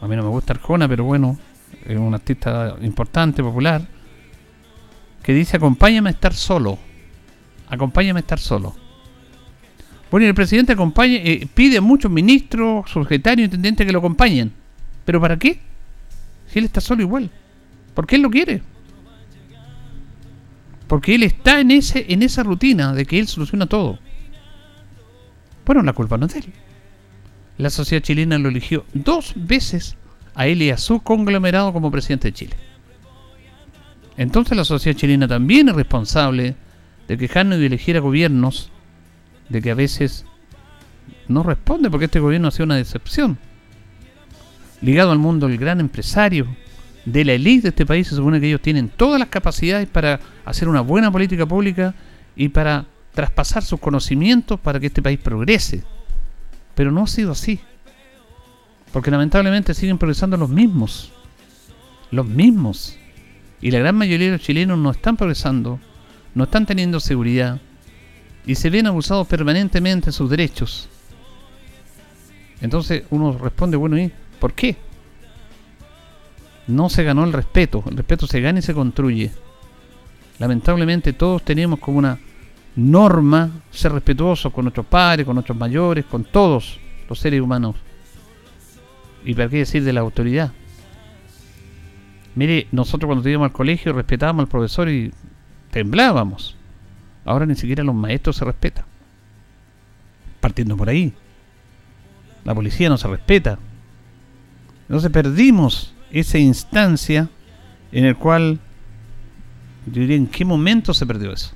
a 0.00 0.06
mí 0.06 0.14
no 0.14 0.22
me 0.22 0.28
gusta 0.28 0.52
Arjona, 0.52 0.86
pero 0.86 1.02
bueno, 1.02 1.36
es 1.84 1.98
un 1.98 2.14
artista 2.14 2.76
importante, 2.80 3.42
popular, 3.42 3.88
que 5.22 5.32
dice, 5.32 5.56
acompáñame 5.56 6.10
a 6.10 6.12
estar 6.12 6.34
solo. 6.34 6.78
Acompáñame 7.68 8.18
a 8.18 8.22
estar 8.22 8.38
solo. 8.38 8.74
Bueno, 10.10 10.26
y 10.26 10.28
el 10.28 10.34
presidente 10.34 10.72
acompaña, 10.72 11.16
eh, 11.16 11.48
pide 11.54 11.78
a 11.78 11.80
muchos 11.80 12.10
ministros, 12.10 12.90
secretarios, 12.90 13.46
intendentes 13.46 13.86
que 13.86 13.92
lo 13.92 14.00
acompañen. 14.00 14.52
¿Pero 15.04 15.20
para 15.20 15.38
qué? 15.38 15.58
Si 16.48 16.58
él 16.58 16.66
está 16.66 16.80
solo 16.80 17.02
igual. 17.02 17.30
Porque 17.94 18.16
él 18.16 18.22
lo 18.22 18.30
quiere. 18.30 18.62
Porque 20.86 21.14
él 21.14 21.22
está 21.22 21.60
en, 21.60 21.70
ese, 21.70 22.04
en 22.12 22.22
esa 22.22 22.42
rutina 22.42 22.92
de 22.92 23.06
que 23.06 23.18
él 23.18 23.26
soluciona 23.26 23.66
todo. 23.66 23.98
Bueno, 25.64 25.82
la 25.82 25.94
culpa 25.94 26.18
no 26.18 26.26
es 26.26 26.34
de 26.34 26.40
él. 26.40 26.52
La 27.56 27.70
sociedad 27.70 28.02
chilena 28.02 28.38
lo 28.38 28.48
eligió 28.48 28.84
dos 28.92 29.32
veces 29.36 29.96
a 30.34 30.46
él 30.46 30.60
y 30.62 30.70
a 30.70 30.76
su 30.76 31.00
conglomerado 31.00 31.72
como 31.72 31.90
presidente 31.90 32.28
de 32.28 32.32
Chile. 32.34 32.56
Entonces 34.16 34.56
la 34.56 34.64
sociedad 34.64 34.98
chilena 34.98 35.26
también 35.26 35.68
es 35.68 35.74
responsable 35.74 36.56
de 37.08 37.18
que 37.18 37.30
y 37.34 37.64
eligiera 37.64 38.00
gobiernos 38.00 38.70
de 39.48 39.60
que 39.60 39.70
a 39.70 39.74
veces 39.74 40.24
no 41.28 41.42
responde 41.42 41.90
porque 41.90 42.06
este 42.06 42.20
gobierno 42.20 42.48
ha 42.48 42.50
sido 42.50 42.64
una 42.64 42.76
decepción. 42.76 43.38
Ligado 44.80 45.12
al 45.12 45.18
mundo 45.18 45.46
del 45.46 45.58
gran 45.58 45.80
empresario, 45.80 46.46
de 47.04 47.24
la 47.24 47.32
élite 47.32 47.62
de 47.62 47.68
este 47.70 47.86
país 47.86 48.08
se 48.08 48.16
supone 48.16 48.40
que 48.40 48.48
ellos 48.48 48.62
tienen 48.62 48.88
todas 48.88 49.18
las 49.18 49.28
capacidades 49.28 49.88
para 49.88 50.20
hacer 50.44 50.68
una 50.68 50.80
buena 50.80 51.10
política 51.10 51.46
pública 51.46 51.94
y 52.36 52.48
para 52.48 52.86
traspasar 53.12 53.62
sus 53.62 53.80
conocimientos 53.80 54.58
para 54.60 54.80
que 54.80 54.86
este 54.86 55.02
país 55.02 55.18
progrese. 55.18 55.84
Pero 56.74 56.90
no 56.90 57.02
ha 57.02 57.06
sido 57.06 57.32
así. 57.32 57.60
Porque 58.92 59.10
lamentablemente 59.10 59.74
siguen 59.74 59.98
progresando 59.98 60.36
los 60.36 60.48
mismos. 60.48 61.12
Los 62.10 62.26
mismos. 62.26 62.98
Y 63.62 63.70
la 63.70 63.78
gran 63.78 63.96
mayoría 63.96 64.26
de 64.26 64.32
los 64.32 64.42
chilenos 64.42 64.78
no 64.78 64.90
están 64.90 65.16
progresando, 65.16 65.80
no 66.34 66.44
están 66.44 66.66
teniendo 66.66 67.00
seguridad 67.00 67.60
y 68.44 68.56
se 68.56 68.68
ven 68.68 68.86
abusados 68.86 69.26
permanentemente 69.26 70.10
en 70.10 70.12
sus 70.12 70.28
derechos. 70.28 70.88
Entonces 72.60 73.04
uno 73.10 73.38
responde, 73.38 73.76
bueno, 73.76 73.98
¿y 73.98 74.12
por 74.38 74.52
qué? 74.52 74.76
no 76.66 76.88
se 76.88 77.04
ganó 77.04 77.24
el 77.24 77.32
respeto. 77.32 77.82
El 77.88 77.96
respeto 77.96 78.26
se 78.26 78.40
gana 78.40 78.58
y 78.58 78.62
se 78.62 78.74
construye. 78.74 79.30
Lamentablemente 80.38 81.12
todos 81.12 81.42
tenemos 81.42 81.78
como 81.78 81.98
una 81.98 82.18
norma 82.74 83.50
ser 83.70 83.92
respetuosos 83.92 84.52
con 84.52 84.64
nuestros 84.64 84.86
padres, 84.86 85.26
con 85.26 85.34
nuestros 85.34 85.58
mayores, 85.58 86.04
con 86.06 86.24
todos 86.24 86.78
los 87.08 87.18
seres 87.18 87.40
humanos. 87.40 87.76
¿Y 89.24 89.34
para 89.34 89.48
qué 89.48 89.58
decir 89.58 89.84
de 89.84 89.92
la 89.92 90.00
autoridad? 90.00 90.52
Mire, 92.34 92.66
nosotros 92.72 93.08
cuando 93.08 93.28
íbamos 93.28 93.46
al 93.46 93.52
colegio 93.52 93.92
respetábamos 93.92 94.44
al 94.44 94.48
profesor 94.48 94.88
y 94.88 95.12
temblábamos. 95.70 96.56
Ahora 97.24 97.46
ni 97.46 97.54
siquiera 97.54 97.84
los 97.84 97.94
maestros 97.94 98.36
se 98.36 98.44
respetan. 98.44 98.84
Partiendo 100.40 100.76
por 100.76 100.88
ahí. 100.88 101.12
La 102.44 102.54
policía 102.54 102.88
no 102.88 102.98
se 102.98 103.08
respeta. 103.08 103.58
Entonces 104.82 105.10
perdimos 105.10 105.94
esa 106.10 106.38
instancia 106.38 107.28
en 107.92 108.04
el 108.04 108.16
cual 108.16 108.58
yo 109.86 110.00
diría 110.00 110.16
en 110.16 110.26
qué 110.26 110.44
momento 110.44 110.94
se 110.94 111.06
perdió 111.06 111.32
eso. 111.32 111.52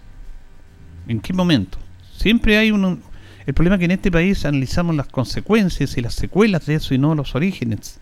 ¿En 1.08 1.20
qué 1.20 1.32
momento? 1.32 1.78
Siempre 2.16 2.58
hay 2.58 2.70
un... 2.70 3.02
El 3.46 3.54
problema 3.54 3.76
es 3.76 3.80
que 3.80 3.84
en 3.84 3.90
este 3.92 4.10
país 4.10 4.44
analizamos 4.44 4.96
las 4.96 5.06
consecuencias 5.06 5.96
y 5.96 6.00
las 6.00 6.14
secuelas 6.14 6.66
de 6.66 6.74
eso 6.74 6.94
y 6.94 6.98
no 6.98 7.14
los 7.14 7.34
orígenes. 7.34 8.00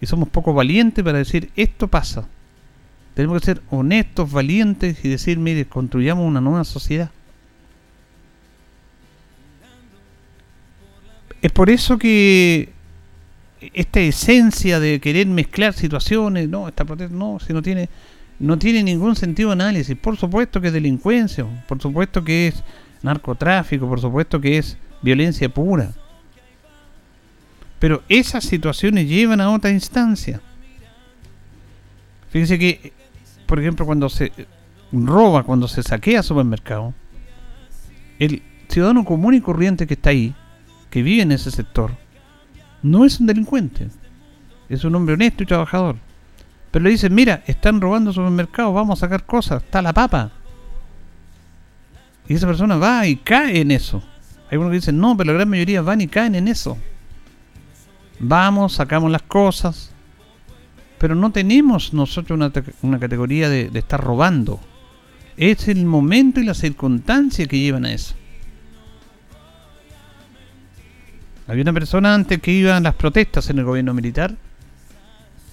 Y 0.00 0.06
somos 0.06 0.28
poco 0.28 0.52
valientes 0.52 1.04
para 1.04 1.18
decir, 1.18 1.50
esto 1.56 1.88
pasa. 1.88 2.26
Tenemos 3.14 3.40
que 3.40 3.46
ser 3.46 3.62
honestos, 3.70 4.30
valientes 4.30 5.02
y 5.04 5.08
decir, 5.08 5.38
mire, 5.38 5.64
construyamos 5.64 6.26
una 6.26 6.40
nueva 6.40 6.64
sociedad. 6.64 7.10
Es 11.40 11.52
por 11.52 11.70
eso 11.70 11.96
que 11.96 12.72
esta 13.72 14.00
esencia 14.00 14.80
de 14.80 15.00
querer 15.00 15.26
mezclar 15.26 15.72
situaciones, 15.72 16.48
no, 16.48 16.68
esta 16.68 16.84
protesta, 16.84 17.14
no, 17.14 17.38
si 17.40 17.52
no 17.52 17.62
tiene, 17.62 17.88
no 18.38 18.58
tiene 18.58 18.82
ningún 18.82 19.16
sentido 19.16 19.50
de 19.50 19.54
análisis. 19.54 19.96
Por 19.96 20.16
supuesto 20.16 20.60
que 20.60 20.68
es 20.68 20.72
delincuencia, 20.72 21.46
por 21.66 21.80
supuesto 21.80 22.22
que 22.22 22.48
es 22.48 22.62
narcotráfico, 23.02 23.88
por 23.88 24.00
supuesto 24.00 24.40
que 24.40 24.58
es 24.58 24.76
violencia 25.02 25.48
pura. 25.48 25.92
Pero 27.78 28.02
esas 28.08 28.44
situaciones 28.44 29.08
llevan 29.08 29.40
a 29.40 29.50
otra 29.50 29.70
instancia. 29.70 30.40
Fíjense 32.30 32.58
que 32.58 32.92
por 33.46 33.60
ejemplo, 33.60 33.86
cuando 33.86 34.08
se 34.08 34.32
roba, 34.92 35.44
cuando 35.44 35.68
se 35.68 35.82
saquea 35.82 36.22
supermercado, 36.22 36.92
el 38.18 38.42
ciudadano 38.68 39.04
común 39.04 39.34
y 39.34 39.40
corriente 39.40 39.86
que 39.86 39.94
está 39.94 40.10
ahí, 40.10 40.34
que 40.90 41.02
vive 41.02 41.22
en 41.22 41.32
ese 41.32 41.50
sector, 41.50 41.92
no 42.82 43.04
es 43.04 43.20
un 43.20 43.26
delincuente, 43.26 43.88
es 44.68 44.84
un 44.84 44.94
hombre 44.96 45.14
honesto 45.14 45.44
y 45.44 45.46
trabajador. 45.46 45.96
Pero 46.72 46.82
le 46.82 46.90
dicen, 46.90 47.14
mira, 47.14 47.42
están 47.46 47.80
robando 47.80 48.12
supermercados, 48.12 48.74
vamos 48.74 48.98
a 48.98 49.06
sacar 49.06 49.24
cosas, 49.24 49.62
está 49.62 49.80
la 49.80 49.92
papa. 49.92 50.32
Y 52.28 52.34
esa 52.34 52.46
persona 52.48 52.76
va 52.76 53.06
y 53.06 53.16
cae 53.16 53.60
en 53.60 53.70
eso. 53.70 54.02
Hay 54.50 54.58
unos 54.58 54.70
que 54.70 54.76
dicen, 54.76 54.98
no, 54.98 55.16
pero 55.16 55.28
la 55.32 55.38
gran 55.38 55.48
mayoría 55.48 55.82
van 55.82 56.00
y 56.00 56.08
caen 56.08 56.34
en 56.34 56.48
eso. 56.48 56.76
Vamos, 58.18 58.74
sacamos 58.74 59.10
las 59.10 59.22
cosas, 59.22 59.90
pero 60.98 61.14
no 61.14 61.30
tenemos 61.32 61.92
nosotros 61.92 62.38
una, 62.82 62.98
categoría 62.98 63.48
de, 63.48 63.70
estar 63.74 64.02
robando. 64.02 64.60
Es 65.36 65.68
el 65.68 65.84
momento 65.84 66.40
y 66.40 66.44
la 66.44 66.54
circunstancia 66.54 67.46
que 67.46 67.58
llevan 67.58 67.84
a 67.84 67.92
eso. 67.92 68.14
Había 71.46 71.62
una 71.62 71.74
persona 71.74 72.14
antes 72.14 72.40
que 72.40 72.50
iba 72.50 72.76
a 72.76 72.80
las 72.80 72.94
protestas 72.94 73.50
en 73.50 73.58
el 73.58 73.64
gobierno 73.64 73.94
militar, 73.94 74.34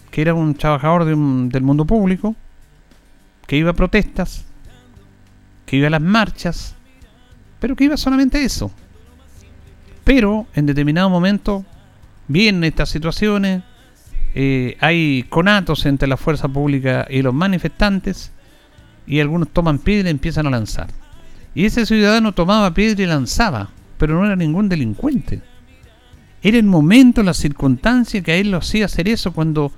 que 0.10 0.22
era 0.22 0.34
un 0.34 0.56
trabajador 0.56 1.06
del 1.06 1.62
mundo 1.62 1.86
público, 1.86 2.36
que 3.46 3.58
iba 3.58 3.72
a 3.72 3.76
protestas, 3.76 4.46
que 5.66 5.76
iba 5.76 5.88
a 5.88 5.92
las 5.92 6.02
marchas, 6.02 6.76
pero 7.60 7.76
que 7.76 7.84
iba 7.84 7.98
solamente 7.98 8.38
a 8.38 8.42
eso. 8.42 8.72
Pero 10.04 10.48
en 10.56 10.66
determinado 10.66 11.10
momento 11.10 11.66
vienen 12.28 12.64
estas 12.64 12.90
situaciones, 12.90 13.64
eh, 14.36 14.78
hay 14.80 15.26
conatos 15.30 15.86
entre 15.86 16.08
la 16.08 16.18
fuerza 16.18 16.48
pública 16.48 17.06
y 17.10 17.22
los 17.22 17.34
manifestantes, 17.34 18.32
y 19.06 19.20
algunos 19.20 19.50
toman 19.50 19.80
piedra 19.80 20.10
y 20.10 20.12
empiezan 20.12 20.48
a 20.48 20.52
lanzar. 20.52 20.88
Y 21.56 21.66
ese 21.66 21.86
ciudadano 21.86 22.32
tomaba 22.32 22.74
piedra 22.74 23.04
y 23.04 23.06
lanzaba, 23.06 23.70
pero 23.98 24.16
no 24.16 24.26
era 24.26 24.36
ningún 24.36 24.70
delincuente. 24.70 25.42
Era 26.42 26.58
el 26.58 26.66
momento, 26.66 27.24
la 27.24 27.34
circunstancia 27.34 28.22
que 28.22 28.32
a 28.32 28.36
él 28.36 28.52
lo 28.52 28.58
hacía 28.58 28.86
hacer 28.86 29.08
eso 29.08 29.34
cuando 29.34 29.72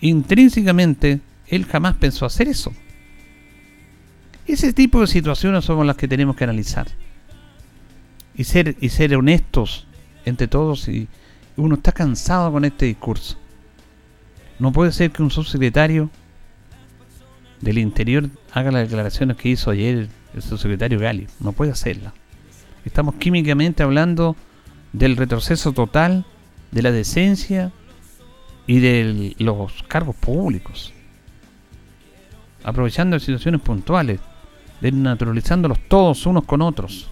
intrínsecamente 0.00 1.20
él 1.48 1.64
jamás 1.64 1.96
pensó 1.96 2.26
hacer 2.26 2.48
eso. 2.48 2.72
Ese 4.46 4.72
tipo 4.72 5.00
de 5.00 5.06
situaciones 5.06 5.64
son 5.64 5.86
las 5.86 5.96
que 5.96 6.08
tenemos 6.08 6.36
que 6.36 6.44
analizar. 6.44 6.86
Y 8.36 8.44
ser, 8.44 8.76
y 8.80 8.88
ser 8.90 9.16
honestos 9.16 9.86
entre 10.24 10.48
todos 10.48 10.88
y 10.88 11.08
uno 11.56 11.76
está 11.76 11.92
cansado 11.92 12.50
con 12.52 12.64
este 12.64 12.86
discurso. 12.86 13.36
No 14.58 14.72
puede 14.72 14.92
ser 14.92 15.10
que 15.10 15.22
un 15.22 15.30
subsecretario 15.30 16.10
del 17.60 17.78
Interior 17.78 18.28
haga 18.52 18.70
las 18.70 18.88
declaraciones 18.88 19.36
que 19.36 19.48
hizo 19.48 19.70
ayer 19.70 20.08
el 20.34 20.42
subsecretario 20.42 20.98
Gali. 20.98 21.26
No 21.40 21.52
puede 21.52 21.72
hacerla. 21.72 22.12
Estamos 22.84 23.14
químicamente 23.16 23.82
hablando 23.82 24.36
del 24.92 25.16
retroceso 25.16 25.72
total, 25.72 26.24
de 26.70 26.82
la 26.82 26.92
decencia 26.92 27.72
y 28.66 28.80
de 28.80 29.34
los 29.38 29.82
cargos 29.84 30.16
públicos. 30.16 30.92
Aprovechando 32.62 33.18
situaciones 33.18 33.60
puntuales, 33.60 34.20
desnaturalizándolos 34.80 35.78
todos 35.88 36.26
unos 36.26 36.44
con 36.44 36.62
otros. 36.62 37.08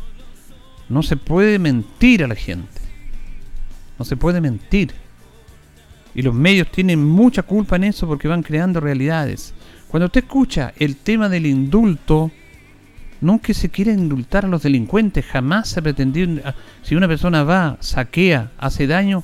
No 0.88 1.02
se 1.02 1.16
puede 1.16 1.58
mentir 1.58 2.24
a 2.24 2.28
la 2.28 2.34
gente. 2.34 2.81
No 3.98 4.04
se 4.04 4.16
puede 4.16 4.40
mentir. 4.40 4.92
Y 6.14 6.22
los 6.22 6.34
medios 6.34 6.70
tienen 6.70 7.04
mucha 7.04 7.42
culpa 7.42 7.76
en 7.76 7.84
eso 7.84 8.06
porque 8.06 8.28
van 8.28 8.42
creando 8.42 8.80
realidades. 8.80 9.54
Cuando 9.88 10.06
usted 10.06 10.24
escucha 10.24 10.72
el 10.78 10.96
tema 10.96 11.28
del 11.28 11.46
indulto, 11.46 12.30
que 13.42 13.54
se 13.54 13.68
quiera 13.68 13.92
indultar 13.92 14.44
a 14.44 14.48
los 14.48 14.62
delincuentes, 14.62 15.24
jamás 15.24 15.68
se 15.68 15.80
pretendió. 15.80 16.26
Si 16.82 16.94
una 16.94 17.06
persona 17.06 17.44
va, 17.44 17.76
saquea, 17.80 18.50
hace 18.58 18.86
daño, 18.86 19.22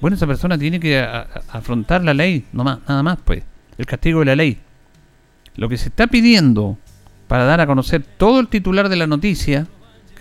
bueno, 0.00 0.16
esa 0.16 0.26
persona 0.26 0.56
tiene 0.56 0.78
que 0.78 0.98
afrontar 0.98 2.04
la 2.04 2.14
ley, 2.14 2.44
no 2.52 2.64
más, 2.64 2.78
nada 2.88 3.02
más, 3.02 3.18
pues, 3.24 3.42
el 3.78 3.86
castigo 3.86 4.20
de 4.20 4.26
la 4.26 4.36
ley. 4.36 4.58
Lo 5.56 5.68
que 5.68 5.76
se 5.76 5.88
está 5.88 6.06
pidiendo 6.06 6.78
para 7.26 7.44
dar 7.44 7.60
a 7.60 7.66
conocer 7.66 8.02
todo 8.02 8.40
el 8.40 8.48
titular 8.48 8.88
de 8.88 8.96
la 8.96 9.06
noticia, 9.06 9.66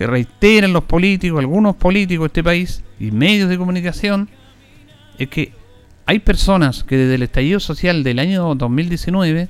que 0.01 0.07
reiteran 0.07 0.73
los 0.73 0.85
políticos, 0.85 1.39
algunos 1.39 1.75
políticos 1.75 2.23
de 2.23 2.27
este 2.29 2.43
país 2.43 2.83
y 2.99 3.11
medios 3.11 3.49
de 3.49 3.57
comunicación, 3.59 4.29
es 5.19 5.29
que 5.29 5.53
hay 6.07 6.17
personas 6.17 6.83
que 6.83 6.97
desde 6.97 7.13
el 7.13 7.21
estallido 7.21 7.59
social 7.59 8.03
del 8.03 8.17
año 8.17 8.55
2019 8.55 9.47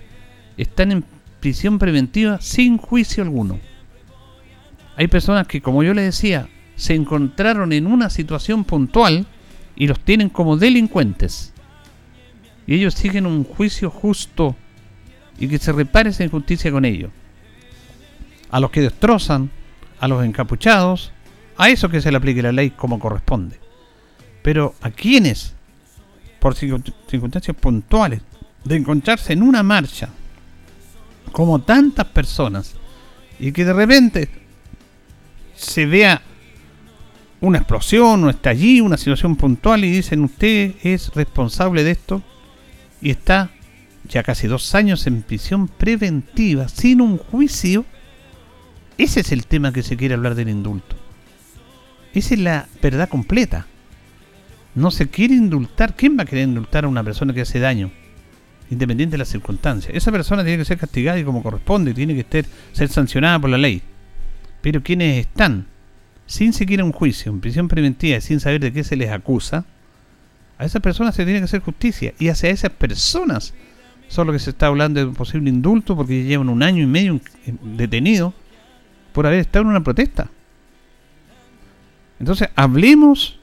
están 0.58 0.92
en 0.92 1.06
prisión 1.40 1.80
preventiva 1.80 2.42
sin 2.42 2.78
juicio 2.78 3.24
alguno. 3.24 3.60
Hay 4.98 5.08
personas 5.08 5.48
que, 5.48 5.62
como 5.62 5.84
yo 5.84 5.94
les 5.94 6.04
decía, 6.04 6.50
se 6.76 6.96
encontraron 6.96 7.72
en 7.72 7.88
una 7.88 8.10
situación 8.10 8.66
puntual 8.66 9.28
y 9.78 9.88
los 9.88 10.02
tienen 10.02 10.28
como 10.28 10.58
delincuentes. 10.58 11.54
Y 12.68 12.76
ellos 12.76 12.94
siguen 12.94 13.26
un 13.26 13.46
juicio 13.46 13.90
justo 13.90 14.58
y 15.40 15.48
que 15.48 15.60
se 15.60 15.72
repare 15.72 16.10
esa 16.10 16.26
injusticia 16.26 16.74
con 16.74 16.84
ellos. 16.84 17.10
A 18.50 18.60
los 18.60 18.70
que 18.70 18.82
destrozan, 18.82 19.50
a 20.02 20.08
los 20.08 20.26
encapuchados, 20.26 21.14
a 21.58 21.70
eso 21.70 21.88
que 21.88 22.02
se 22.02 22.12
le 22.12 22.18
aplique 22.18 22.42
la 22.42 22.52
ley 22.52 22.72
como 22.72 23.00
corresponde. 23.00 23.60
Pero 24.42 24.74
a 24.82 24.90
quienes, 24.90 25.54
por 26.40 26.56
circunstancias 26.56 27.56
puntuales, 27.56 28.22
de 28.66 28.76
encontrarse 28.78 29.34
en 29.34 29.44
una 29.44 29.62
marcha 29.62 30.10
como 31.32 31.62
tantas 31.62 32.08
personas 32.08 32.74
y 33.40 33.52
que 33.52 33.64
de 33.64 33.74
repente 33.74 34.30
se 35.56 35.86
vea 35.86 36.22
una 37.40 37.60
explosión, 37.60 38.24
un 38.24 38.32
estallido, 38.32 38.86
una 38.86 38.98
situación 38.98 39.36
puntual 39.36 39.86
y 39.86 39.92
dicen 39.92 40.24
usted 40.24 40.74
es 40.82 41.10
responsable 41.14 41.84
de 41.84 41.92
esto 41.92 42.24
y 43.02 43.12
está 43.12 43.52
ya 44.08 44.24
casi 44.24 44.48
dos 44.48 44.74
años 44.74 45.06
en 45.06 45.22
prisión 45.22 45.68
preventiva 45.68 46.68
sin 46.70 47.02
un 47.02 47.20
juicio, 47.20 47.86
ese 49.04 49.22
es 49.22 49.32
el 49.32 49.46
tema 49.46 49.74
que 49.74 49.84
se 49.84 49.98
quiere 49.98 50.14
hablar 50.14 50.36
del 50.36 50.50
indulto. 50.50 50.96
Esa 52.14 52.34
es 52.34 52.40
la 52.40 52.68
verdad 52.82 53.10
completa. 53.10 53.66
No 54.76 54.92
se 54.92 55.10
quiere 55.10 55.34
indultar. 55.34 55.96
¿Quién 55.96 56.18
va 56.18 56.24
a 56.24 56.26
querer 56.26 56.48
indultar 56.48 56.86
a 56.86 56.88
una 56.88 57.04
persona 57.04 57.34
que 57.34 57.42
hace 57.42 57.60
daño? 57.60 57.92
independiente 58.72 59.16
de 59.16 59.18
las 59.20 59.28
circunstancias. 59.28 59.94
Esa 59.94 60.12
persona 60.12 60.44
tiene 60.44 60.58
que 60.58 60.66
ser 60.66 60.78
castigada 60.78 61.20
y 61.20 61.24
como 61.24 61.44
corresponde, 61.44 61.94
tiene 61.94 62.16
que 62.16 62.46
ser 62.72 62.88
sancionada 62.88 63.38
por 63.38 63.50
la 63.50 63.58
ley. 63.58 63.82
Pero 64.62 64.82
quienes 64.82 65.20
están 65.20 65.68
sin 66.26 66.54
siquiera 66.54 66.86
un 66.86 66.94
juicio, 66.94 67.32
en 67.32 67.42
prisión 67.42 67.68
preventiva 67.68 68.18
y 68.18 68.22
sin 68.22 68.40
saber 68.40 68.62
de 68.62 68.72
qué 68.72 68.86
se 68.86 68.96
les 68.96 69.12
acusa, 69.12 69.66
a 70.58 70.66
esas 70.66 70.82
personas 70.82 71.16
se 71.16 71.26
tiene 71.26 71.40
que 71.40 71.46
hacer 71.46 71.60
justicia. 71.60 72.14
Y 72.18 72.30
hacia 72.30 72.50
esas 72.50 72.72
personas 72.72 73.54
solo 74.08 74.32
que 74.32 74.40
se 74.40 74.52
está 74.52 74.68
hablando 74.68 75.00
de 75.00 75.06
un 75.06 75.16
posible 75.16 75.50
indulto 75.50 75.96
porque 75.96 76.24
llevan 76.24 76.50
un 76.50 76.64
año 76.64 76.84
y 76.84 76.88
medio 76.88 77.20
detenidos 77.62 78.34
por 79.14 79.28
haber 79.28 79.40
estado 79.40 79.64
en 79.64 79.70
una 79.70 79.84
protesta. 79.84 80.30
Entonces, 82.20 82.50
hablemos, 82.56 83.40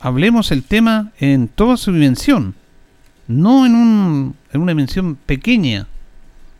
hablemos 0.00 0.50
el 0.50 0.64
tema 0.64 1.12
en 1.18 1.48
toda 1.48 1.76
su 1.76 1.92
dimensión 1.92 2.54
no 3.28 3.66
en, 3.66 3.74
un, 3.74 4.36
en 4.52 4.60
una 4.60 4.72
dimensión 4.72 5.16
pequeña. 5.16 5.86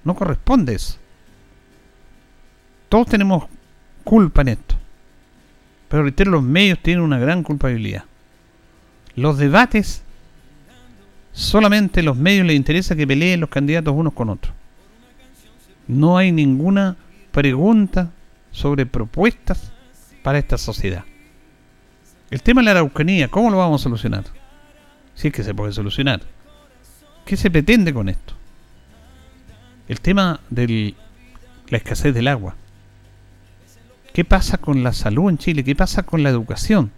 No 0.04 0.14
corresponde 0.14 0.74
eso. 0.74 0.98
Todos 2.88 3.08
tenemos 3.08 3.44
culpa 4.04 4.42
en 4.42 4.48
esto. 4.48 4.76
Pero 5.88 6.02
reitero, 6.02 6.30
los 6.30 6.42
medios 6.42 6.78
tienen 6.80 7.04
una 7.04 7.18
gran 7.18 7.42
culpabilidad. 7.42 8.04
Los 9.14 9.38
debates, 9.38 10.02
solamente 11.32 12.02
los 12.02 12.16
medios 12.16 12.46
les 12.46 12.56
interesa 12.56 12.96
que 12.96 13.06
peleen 13.06 13.40
los 13.40 13.50
candidatos 13.50 13.94
unos 13.94 14.12
con 14.12 14.30
otros. 14.30 14.54
No 15.88 16.18
hay 16.18 16.32
ninguna 16.32 16.96
pregunta 17.30 18.10
sobre 18.56 18.86
propuestas 18.86 19.70
para 20.22 20.38
esta 20.38 20.56
sociedad. 20.56 21.04
El 22.30 22.42
tema 22.42 22.62
de 22.62 22.64
la 22.64 22.70
Araucanía, 22.72 23.28
¿cómo 23.28 23.50
lo 23.50 23.58
vamos 23.58 23.82
a 23.82 23.84
solucionar? 23.84 24.24
Si 25.14 25.28
es 25.28 25.34
que 25.34 25.44
se 25.44 25.54
puede 25.54 25.72
solucionar. 25.72 26.22
¿Qué 27.26 27.36
se 27.36 27.50
pretende 27.50 27.92
con 27.92 28.08
esto? 28.08 28.34
El 29.88 30.00
tema 30.00 30.40
de 30.48 30.94
la 31.68 31.76
escasez 31.76 32.14
del 32.14 32.28
agua. 32.28 32.56
¿Qué 34.14 34.24
pasa 34.24 34.56
con 34.56 34.82
la 34.82 34.94
salud 34.94 35.28
en 35.28 35.36
Chile? 35.38 35.62
¿Qué 35.62 35.76
pasa 35.76 36.02
con 36.02 36.22
la 36.22 36.30
educación? 36.30 36.92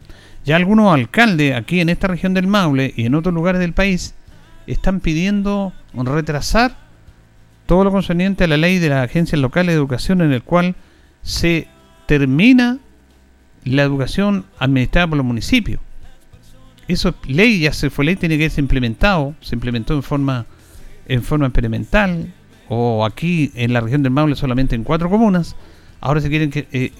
Ya 0.44 0.54
algunos 0.54 0.94
alcaldes 0.94 1.56
aquí 1.56 1.80
en 1.80 1.88
esta 1.88 2.06
región 2.06 2.34
del 2.34 2.46
Maule 2.46 2.94
y 2.96 3.04
en 3.04 3.16
otros 3.16 3.34
lugares 3.34 3.60
del 3.60 3.72
país 3.72 4.14
están 4.68 5.00
pidiendo 5.00 5.72
retrasar 5.92 6.76
todo 7.66 7.82
lo 7.82 7.90
concerniente 7.90 8.44
a 8.44 8.48
la 8.48 8.56
ley 8.56 8.78
de 8.78 8.90
la 8.90 9.02
Agencia 9.02 9.36
Local 9.36 9.66
de 9.66 9.72
Educación 9.72 10.22
en 10.22 10.32
el 10.32 10.42
cual 10.42 10.76
se 11.28 11.68
termina 12.06 12.78
la 13.64 13.82
educación 13.82 14.46
administrada 14.58 15.08
por 15.08 15.18
los 15.18 15.26
municipios 15.26 15.80
eso 16.88 17.10
es 17.10 17.30
ley, 17.30 17.60
ya 17.60 17.72
se 17.72 17.90
fue 17.90 18.06
ley, 18.06 18.16
tiene 18.16 18.38
que 18.38 18.48
ser 18.48 18.60
implementado, 18.60 19.34
se 19.40 19.54
implementó 19.54 19.94
en 19.94 20.02
forma, 20.02 20.46
en 21.06 21.22
forma 21.22 21.46
experimental, 21.46 22.32
o 22.68 23.04
aquí 23.04 23.52
en 23.54 23.74
la 23.74 23.80
región 23.80 24.02
del 24.02 24.12
Maule 24.12 24.34
solamente 24.34 24.74
en 24.74 24.84
cuatro 24.84 25.10
comunas, 25.10 25.54
ahora 26.00 26.20
se 26.20 26.30
quieren 26.30 26.50
que, 26.50 26.66
eh, 26.72 26.92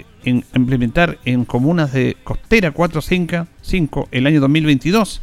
implementar 0.55 1.19
en 1.25 1.47
comunas 1.47 1.93
de 1.93 2.17
costera 2.23 2.71
4, 2.71 3.01
5, 3.01 3.47
5 3.63 4.09
el 4.11 4.27
año 4.27 4.41
2022. 4.41 5.23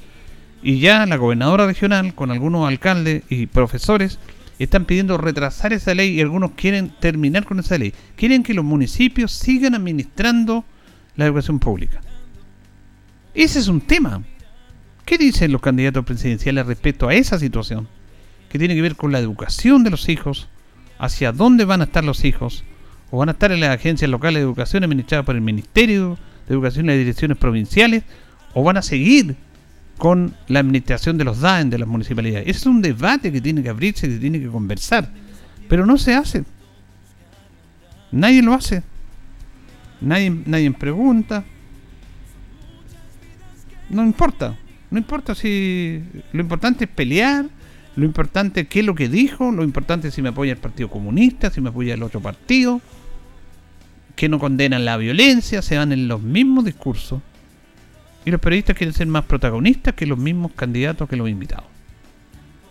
Y 0.63 0.79
ya 0.79 1.05
la 1.05 1.17
gobernadora 1.17 1.67
regional, 1.67 2.15
con 2.15 2.31
algunos 2.31 2.67
alcaldes 2.67 3.21
y 3.29 3.45
profesores, 3.45 4.17
están 4.63 4.85
pidiendo 4.85 5.17
retrasar 5.17 5.73
esa 5.73 5.93
ley 5.93 6.11
y 6.11 6.21
algunos 6.21 6.51
quieren 6.51 6.93
terminar 6.99 7.45
con 7.45 7.59
esa 7.59 7.77
ley. 7.77 7.93
Quieren 8.15 8.43
que 8.43 8.53
los 8.53 8.63
municipios 8.63 9.31
sigan 9.31 9.75
administrando 9.75 10.63
la 11.15 11.25
educación 11.25 11.59
pública. 11.59 12.01
Ese 13.33 13.59
es 13.59 13.67
un 13.67 13.81
tema. 13.81 14.23
¿Qué 15.05 15.17
dicen 15.17 15.51
los 15.51 15.61
candidatos 15.61 16.05
presidenciales 16.05 16.65
respecto 16.65 17.07
a 17.07 17.13
esa 17.13 17.37
situación? 17.37 17.87
Que 18.49 18.57
tiene 18.57 18.75
que 18.75 18.81
ver 18.81 18.95
con 18.95 19.11
la 19.11 19.19
educación 19.19 19.83
de 19.83 19.91
los 19.91 20.07
hijos, 20.09 20.47
hacia 20.97 21.31
dónde 21.31 21.65
van 21.65 21.81
a 21.81 21.85
estar 21.85 22.03
los 22.03 22.23
hijos, 22.23 22.63
o 23.11 23.17
van 23.17 23.29
a 23.29 23.33
estar 23.33 23.51
en 23.51 23.59
las 23.59 23.69
agencias 23.69 24.09
locales 24.09 24.35
de 24.41 24.45
educación 24.45 24.83
administradas 24.83 25.25
por 25.25 25.35
el 25.35 25.41
Ministerio 25.41 26.17
de 26.47 26.53
Educación 26.53 26.85
y 26.85 26.89
las 26.89 26.97
direcciones 26.97 27.37
provinciales, 27.37 28.03
o 28.53 28.63
van 28.63 28.77
a 28.77 28.81
seguir 28.81 29.35
con 29.97 30.35
la 30.47 30.59
administración 30.59 31.17
de 31.17 31.23
los 31.23 31.39
DAEN 31.39 31.69
de 31.69 31.77
las 31.77 31.87
municipalidades. 31.87 32.47
Ese 32.47 32.59
es 32.59 32.65
un 32.65 32.81
debate 32.81 33.31
que 33.31 33.41
tiene 33.41 33.63
que 33.63 33.69
abrirse, 33.69 34.07
que 34.07 34.17
tiene 34.17 34.39
que 34.39 34.47
conversar, 34.47 35.09
pero 35.69 35.85
no 35.85 35.97
se 35.97 36.13
hace. 36.13 36.43
Nadie 38.11 38.41
lo 38.41 38.53
hace. 38.53 38.83
Nadie, 40.01 40.29
nadie 40.45 40.71
pregunta. 40.71 41.43
No 43.89 44.03
importa. 44.03 44.57
No 44.91 44.97
importa 44.97 45.35
si. 45.35 46.03
Lo 46.31 46.41
importante 46.41 46.85
es 46.85 46.89
pelear. 46.89 47.45
Lo 47.95 48.05
importante 48.05 48.61
es 48.61 48.67
qué 48.67 48.81
es 48.81 48.85
lo 48.85 48.95
que 48.95 49.09
dijo. 49.09 49.51
Lo 49.51 49.63
importante 49.63 50.09
es 50.09 50.13
si 50.13 50.21
me 50.21 50.29
apoya 50.29 50.51
el 50.51 50.57
Partido 50.57 50.89
Comunista, 50.89 51.49
si 51.49 51.61
me 51.61 51.69
apoya 51.69 51.93
el 51.93 52.03
otro 52.03 52.19
partido. 52.19 52.81
Que 54.15 54.29
no 54.29 54.39
condenan 54.39 54.85
la 54.85 54.97
violencia, 54.97 55.61
se 55.61 55.77
van 55.77 55.91
en 55.91 56.07
los 56.07 56.21
mismos 56.21 56.65
discursos. 56.65 57.21
Y 58.25 58.31
los 58.31 58.41
periodistas 58.41 58.75
quieren 58.75 58.93
ser 58.93 59.07
más 59.07 59.23
protagonistas 59.25 59.93
que 59.93 60.05
los 60.05 60.17
mismos 60.17 60.51
candidatos 60.55 61.07
que 61.07 61.15
los 61.15 61.29
invitados. 61.29 61.65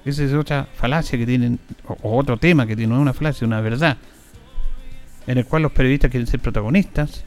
Esa 0.04 0.24
es 0.24 0.34
otra 0.34 0.68
falacia 0.74 1.18
que 1.18 1.24
tienen, 1.24 1.58
o, 1.86 2.18
otro 2.18 2.36
tema 2.36 2.66
que 2.66 2.76
tiene, 2.76 2.90
no 2.90 2.96
es 2.96 3.02
una 3.02 3.14
falacia, 3.14 3.46
una 3.46 3.60
verdad, 3.60 3.96
en 5.26 5.38
el 5.38 5.46
cual 5.46 5.62
los 5.62 5.72
periodistas 5.72 6.10
quieren 6.10 6.26
ser 6.26 6.40
protagonistas 6.40 7.24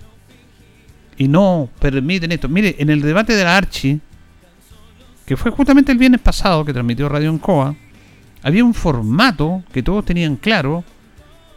y 1.17 1.27
no 1.27 1.69
permiten 1.79 2.31
esto. 2.31 2.47
Mire, 2.47 2.75
en 2.77 2.89
el 2.89 3.01
debate 3.01 3.33
de 3.33 3.43
la 3.43 3.57
Archi, 3.57 3.99
que 5.25 5.35
fue 5.35 5.49
justamente 5.51 5.91
el 5.91 5.97
viernes 5.97 6.21
pasado 6.21 6.63
que 6.63 6.73
transmitió 6.73 7.09
Radio 7.09 7.31
Encoa, 7.31 7.75
había 8.43 8.63
un 8.63 8.73
formato 8.73 9.63
que 9.73 9.81
todos 9.81 10.05
tenían 10.05 10.35
claro, 10.35 10.83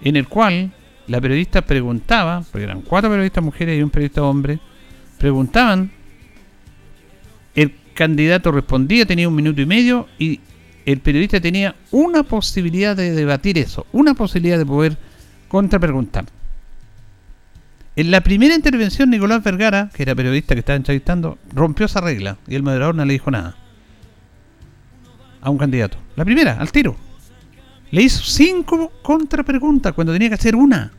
en 0.00 0.16
el 0.16 0.26
cual 0.26 0.72
la 1.06 1.20
periodista 1.20 1.60
preguntaba, 1.60 2.42
porque 2.50 2.64
eran 2.64 2.80
cuatro 2.80 3.10
periodistas 3.10 3.44
mujeres 3.44 3.78
y 3.78 3.82
un 3.82 3.90
periodista 3.90 4.22
hombre, 4.22 4.58
preguntaban 5.18 5.92
candidato 7.94 8.52
respondía, 8.52 9.06
tenía 9.06 9.28
un 9.28 9.34
minuto 9.34 9.60
y 9.60 9.66
medio 9.66 10.08
y 10.18 10.40
el 10.86 11.00
periodista 11.00 11.40
tenía 11.40 11.76
una 11.90 12.22
posibilidad 12.22 12.96
de 12.96 13.12
debatir 13.12 13.58
eso, 13.58 13.86
una 13.92 14.14
posibilidad 14.14 14.58
de 14.58 14.66
poder 14.66 14.96
contrapreguntar. 15.48 16.26
En 17.96 18.10
la 18.10 18.22
primera 18.22 18.54
intervención, 18.54 19.10
Nicolás 19.10 19.42
Vergara, 19.42 19.90
que 19.92 20.02
era 20.02 20.14
periodista 20.14 20.54
que 20.54 20.60
estaba 20.60 20.76
entrevistando, 20.76 21.38
rompió 21.52 21.86
esa 21.86 22.00
regla 22.00 22.38
y 22.46 22.54
el 22.54 22.62
moderador 22.62 22.94
no 22.94 23.04
le 23.04 23.12
dijo 23.12 23.30
nada 23.30 23.56
a 25.40 25.50
un 25.50 25.58
candidato. 25.58 25.98
La 26.16 26.24
primera, 26.24 26.54
al 26.58 26.70
tiro. 26.70 26.96
Le 27.90 28.02
hizo 28.02 28.22
cinco 28.22 28.92
contrapreguntas 29.02 29.92
cuando 29.92 30.12
tenía 30.12 30.28
que 30.28 30.34
hacer 30.34 30.54
una. 30.54 30.92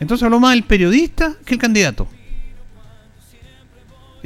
Entonces 0.00 0.24
habló 0.24 0.40
más 0.40 0.54
el 0.54 0.62
periodista 0.64 1.34
que 1.44 1.54
el 1.54 1.60
candidato. 1.60 2.08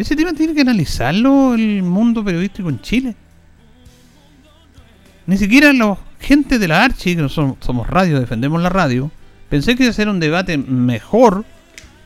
Ese 0.01 0.17
tema 0.17 0.33
tiene 0.33 0.55
que 0.55 0.63
analizarlo 0.63 1.53
el 1.53 1.83
mundo 1.83 2.25
periodístico 2.25 2.71
en 2.71 2.81
Chile. 2.81 3.15
Ni 5.27 5.37
siquiera 5.37 5.75
la 5.75 5.99
gente 6.19 6.59
de 6.59 6.67
la 6.67 6.83
Archi, 6.83 7.15
que 7.17 7.21
no 7.21 7.29
somos, 7.29 7.87
radio, 7.87 8.19
defendemos 8.19 8.63
la 8.63 8.71
radio, 8.71 9.11
pensé 9.51 9.77
que 9.77 9.83
iba 9.83 9.91
a 9.91 9.93
ser 9.93 10.09
un 10.09 10.19
debate 10.19 10.57
mejor, 10.57 11.45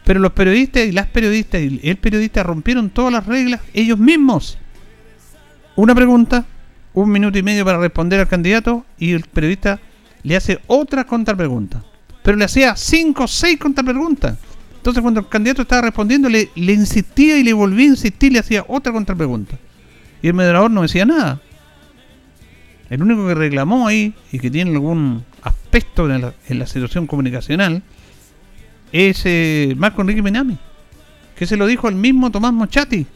pero 0.05 0.19
los 0.19 0.33
periodistas 0.33 0.87
y 0.87 0.91
las 0.91 1.07
periodistas 1.07 1.61
y 1.61 1.79
el 1.85 1.97
periodista 1.99 2.43
rompieron 2.43 2.91
todas 2.91 3.13
las 3.13 3.27
reglas 3.27 3.61
ellos 3.75 4.01
mismos. 4.01 4.59
Una 5.77 5.95
pregunta, 5.95 6.47
un 6.95 7.13
minuto 7.13 7.39
y 7.39 7.45
medio 7.45 7.65
para 7.65 7.79
responder 7.79 8.19
al 8.19 8.27
candidato 8.27 8.85
y 8.99 9.13
el 9.13 9.23
periodista 9.23 9.79
le 10.25 10.35
hace 10.35 10.59
otra 10.67 11.05
contrapregunta. 11.05 11.85
Pero 12.25 12.37
le 12.37 12.45
hacía 12.45 12.75
cinco 12.75 13.23
o 13.23 13.29
seis 13.29 13.57
contrapreguntas. 13.57 14.37
Entonces 14.85 15.01
cuando 15.01 15.21
el 15.21 15.29
candidato 15.29 15.63
estaba 15.63 15.81
respondiendo 15.81 16.29
le, 16.29 16.51
insistía 16.55 17.39
y 17.39 17.43
le 17.43 17.55
volvía 17.55 17.87
a 17.87 17.89
insistir, 17.93 18.31
le 18.35 18.39
hacía 18.39 18.67
otra 18.69 18.93
contrapregunta. 18.93 19.57
Y 20.21 20.29
el 20.29 20.35
moderador 20.35 20.71
no 20.71 20.83
decía 20.83 21.07
nada. 21.07 21.41
El 22.91 23.03
único 23.03 23.27
que 23.27 23.35
reclamó 23.35 23.89
ahí 23.89 24.13
y 24.31 24.39
que 24.39 24.51
tiene 24.51 24.73
algún 24.73 25.25
aspecto 25.41 26.07
en 26.13 26.59
la, 26.59 26.67
situación 26.67 27.07
comunicacional 27.07 27.83
es 28.93 29.23
eh, 29.25 29.75
Marco 29.79 30.03
Enrique 30.03 30.21
Menami, 30.21 30.59
que 31.35 31.47
se 31.47 31.57
lo 31.57 31.67
dijo 31.67 31.89
el 31.89 31.95
mismo 31.95 32.31
Tomás 32.31 32.53
Mochati, 32.53 33.07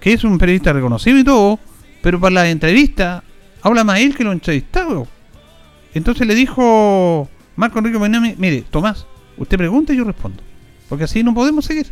que 0.00 0.12
es 0.12 0.24
un 0.24 0.38
periodista 0.38 0.72
reconocido 0.72 1.18
y 1.18 1.22
todo, 1.22 1.60
pero 2.02 2.18
para 2.18 2.34
la 2.34 2.50
entrevista 2.50 3.22
habla 3.62 3.84
más 3.84 4.00
él 4.00 4.16
que 4.16 4.24
lo 4.24 4.32
entrevistado. 4.32 5.06
Entonces 5.94 6.26
le 6.26 6.34
dijo 6.34 7.28
Marco 7.54 7.78
Enrique 7.78 8.00
Menami, 8.00 8.34
mire, 8.38 8.62
Tomás, 8.62 9.06
Usted 9.36 9.56
pregunta 9.56 9.92
y 9.92 9.96
yo 9.96 10.04
respondo. 10.04 10.42
Porque 10.88 11.04
así 11.04 11.22
no 11.22 11.34
podemos 11.34 11.64
seguir. 11.64 11.86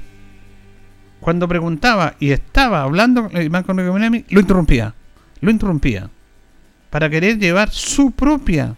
Cuando 1.21 1.47
preguntaba 1.49 2.15
y 2.19 2.31
estaba 2.31 2.83
hablando 2.83 3.29
con 3.29 3.37
el 3.81 4.25
lo 4.29 4.41
interrumpía. 4.41 4.95
Lo 5.41 5.51
interrumpía. 5.51 6.11
Para 6.91 7.09
querer 7.09 7.39
llevar 7.39 7.71
su 7.71 8.11
propia 8.11 8.77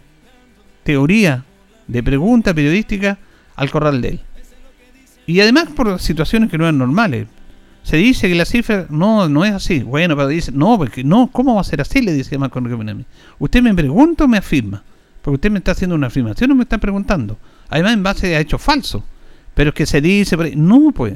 teoría 0.83 1.43
de 1.87 2.03
pregunta 2.03 2.53
periodística 2.53 3.17
al 3.55 3.71
corral 3.71 4.01
de 4.01 4.09
él. 4.09 4.19
Y 5.25 5.39
además 5.39 5.69
por 5.75 5.99
situaciones 5.99 6.49
que 6.49 6.57
no 6.57 6.65
eran 6.65 6.77
normales. 6.77 7.27
Se 7.83 7.97
dice 7.97 8.29
que 8.29 8.35
la 8.35 8.45
cifra 8.45 8.87
no, 8.89 9.27
no 9.27 9.43
es 9.43 9.53
así. 9.53 9.83
Bueno, 9.83 10.15
pero 10.15 10.27
dice, 10.27 10.51
no, 10.53 10.77
porque 10.77 11.03
no, 11.03 11.29
¿cómo 11.31 11.55
va 11.55 11.61
a 11.61 11.65
ser 11.65 11.81
así? 11.81 12.01
Le 12.01 12.13
dice 12.13 12.37
Marco 12.37 12.61
Usted 13.39 13.61
me 13.61 13.73
pregunta 13.73 14.23
o 14.23 14.27
me 14.27 14.37
afirma. 14.37 14.83
Porque 15.21 15.35
usted 15.35 15.51
me 15.51 15.59
está 15.59 15.71
haciendo 15.71 15.95
una 15.95 16.07
afirmación 16.07 16.51
o 16.51 16.55
me 16.55 16.63
está 16.63 16.77
preguntando. 16.77 17.37
Además, 17.73 17.93
en 17.93 18.03
base 18.03 18.35
a 18.35 18.39
hechos 18.39 18.61
falsos. 18.61 19.01
Pero 19.55 19.69
es 19.69 19.75
que 19.75 19.87
se 19.87 19.99
dice. 19.99 20.37
No, 20.55 20.91
pues. 20.91 21.15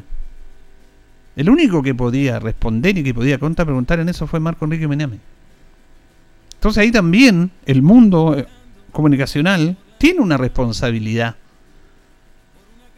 El 1.35 1.51
único 1.51 1.83
que 1.83 1.93
podía 1.93 2.39
responder 2.39 2.97
y 2.97 3.03
que 3.03 3.13
podía 3.13 3.37
contrapreguntar 3.37 3.99
en 3.99 4.09
eso 4.09 4.25
fue 4.25 4.39
Marco 4.39 4.65
Enrique 4.65 4.87
Meneame. 4.87 5.19
Entonces 6.55 6.81
ahí 6.81 6.91
también 6.91 7.51
el 7.67 7.83
mundo 7.83 8.35
eh, 8.35 8.47
comunicacional 8.91 9.77
tiene 9.99 10.19
una 10.19 10.35
responsabilidad. 10.35 11.35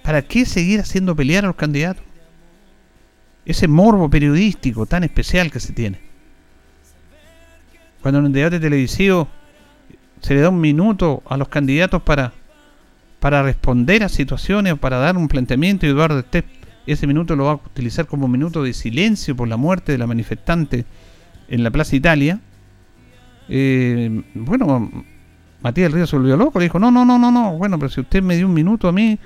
¿Para 0.03 0.21
qué 0.21 0.45
seguir 0.45 0.79
haciendo 0.79 1.13
pelear 1.13 1.43
a 1.43 1.47
los 1.47 1.57
candidatos? 1.57 2.05
Ese 3.43 3.67
morbo 3.67 4.09
periodístico 4.09 4.85
tan 4.85 5.03
especial 5.03 5.51
que 5.51 5.59
se 5.59 5.73
tiene. 5.73 5.99
Cuando 8.01 8.19
en 8.19 8.27
un 8.27 8.31
debate 8.31 8.61
televisivo 8.61 9.27
se 10.21 10.33
le 10.33 10.39
da 10.39 10.47
un 10.47 10.61
minuto 10.61 11.23
a 11.27 11.35
los 11.35 11.49
candidatos 11.49 12.01
para 12.03 12.38
para 13.19 13.43
responder 13.43 14.03
a 14.03 14.09
situaciones 14.09 14.73
o 14.73 14.77
para 14.77 14.97
dar 14.97 15.17
un 15.17 15.27
planteamiento 15.27 15.85
y 15.85 15.89
Eduardo 15.89 16.19
Estep 16.19 16.45
ese 16.91 17.07
minuto 17.07 17.35
lo 17.35 17.45
va 17.45 17.51
a 17.51 17.55
utilizar 17.55 18.07
como 18.07 18.27
minuto 18.27 18.63
de 18.63 18.73
silencio 18.73 19.35
por 19.35 19.47
la 19.47 19.57
muerte 19.57 19.91
de 19.91 19.97
la 19.97 20.07
manifestante 20.07 20.85
en 21.47 21.63
la 21.63 21.71
Plaza 21.71 21.95
Italia. 21.95 22.39
Eh, 23.47 24.23
bueno, 24.33 24.91
Matías 25.61 25.85
del 25.85 25.93
Río 25.93 26.07
se 26.07 26.15
volvió 26.15 26.37
loco, 26.37 26.57
le 26.59 26.65
dijo, 26.65 26.79
no, 26.79 26.89
no, 26.89 27.05
no, 27.05 27.19
no, 27.19 27.31
no, 27.31 27.57
bueno, 27.57 27.77
pero 27.77 27.89
si 27.89 28.01
usted 28.01 28.23
me 28.23 28.37
dio 28.37 28.47
un 28.47 28.53
minuto 28.53 28.87
a 28.87 28.91
mí, 28.91 29.19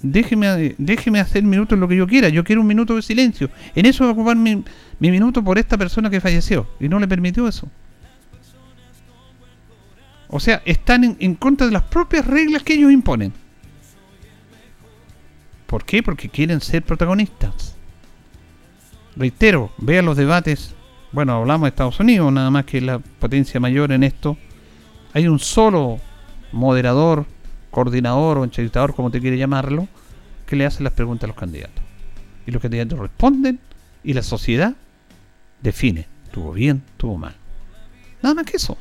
déjeme, 0.00 0.74
déjeme 0.78 1.20
hacer 1.20 1.42
minuto 1.42 1.74
en 1.74 1.80
lo 1.80 1.88
que 1.88 1.96
yo 1.96 2.06
quiera, 2.06 2.28
yo 2.28 2.44
quiero 2.44 2.62
un 2.62 2.66
minuto 2.66 2.96
de 2.96 3.02
silencio. 3.02 3.50
En 3.74 3.86
eso 3.86 4.04
va 4.04 4.10
a 4.10 4.12
ocupar 4.14 4.36
mi, 4.36 4.62
mi 4.98 5.10
minuto 5.10 5.42
por 5.42 5.58
esta 5.58 5.76
persona 5.76 6.08
que 6.08 6.20
falleció. 6.20 6.66
Y 6.80 6.88
no 6.88 6.98
le 6.98 7.08
permitió 7.08 7.48
eso. 7.48 7.68
O 10.34 10.40
sea, 10.40 10.62
están 10.64 11.18
en, 11.20 11.34
contra 11.34 11.66
de 11.66 11.72
las 11.74 11.82
propias 11.82 12.26
reglas 12.26 12.62
que 12.62 12.72
ellos 12.72 12.90
imponen. 12.90 13.34
¿Por 15.66 15.84
qué? 15.84 16.02
Porque 16.02 16.30
quieren 16.30 16.62
ser 16.62 16.82
protagonistas. 16.82 17.76
Reitero, 19.14 19.70
vean 19.76 20.06
los 20.06 20.16
debates. 20.16 20.74
Bueno, 21.12 21.34
hablamos 21.34 21.66
de 21.66 21.68
Estados 21.68 22.00
Unidos, 22.00 22.32
nada 22.32 22.50
más 22.50 22.64
que 22.64 22.80
la 22.80 22.98
potencia 22.98 23.60
mayor 23.60 23.92
en 23.92 24.04
esto. 24.04 24.38
Hay 25.12 25.28
un 25.28 25.38
solo 25.38 26.00
moderador, 26.50 27.26
coordinador 27.70 28.38
o 28.38 28.44
entrevistador, 28.44 28.94
como 28.94 29.10
te 29.10 29.20
quiere 29.20 29.36
llamarlo, 29.36 29.86
que 30.46 30.56
le 30.56 30.64
hace 30.64 30.82
las 30.82 30.94
preguntas 30.94 31.24
a 31.24 31.28
los 31.28 31.36
candidatos. 31.36 31.84
Y 32.46 32.52
los 32.52 32.62
candidatos 32.62 32.98
responden 32.98 33.60
y 34.02 34.14
la 34.14 34.22
sociedad 34.22 34.74
define, 35.60 36.06
tuvo 36.30 36.52
bien, 36.52 36.82
tuvo 36.96 37.18
mal. 37.18 37.34
Nada 38.22 38.34
más 38.34 38.46
que 38.46 38.56
eso. 38.56 38.78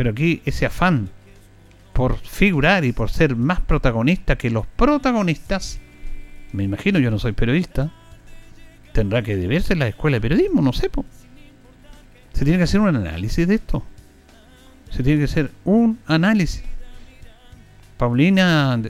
Pero 0.00 0.12
aquí 0.12 0.40
ese 0.46 0.64
afán 0.64 1.10
por 1.92 2.16
figurar 2.16 2.86
y 2.86 2.92
por 2.92 3.10
ser 3.10 3.36
más 3.36 3.60
protagonista 3.60 4.38
que 4.38 4.48
los 4.48 4.66
protagonistas, 4.66 5.78
me 6.52 6.64
imagino, 6.64 6.98
yo 6.98 7.10
no 7.10 7.18
soy 7.18 7.32
periodista, 7.32 7.92
tendrá 8.94 9.20
que 9.20 9.36
deberse 9.36 9.74
en 9.74 9.80
la 9.80 9.88
escuela 9.88 10.16
de 10.16 10.22
periodismo, 10.22 10.62
no 10.62 10.72
sé. 10.72 10.88
Po. 10.88 11.04
Se 12.32 12.44
tiene 12.44 12.56
que 12.56 12.64
hacer 12.64 12.80
un 12.80 12.96
análisis 12.96 13.46
de 13.46 13.56
esto. 13.56 13.84
Se 14.88 15.02
tiene 15.02 15.18
que 15.18 15.24
hacer 15.26 15.50
un 15.64 15.98
análisis. 16.06 16.62
Paulina 17.98 18.80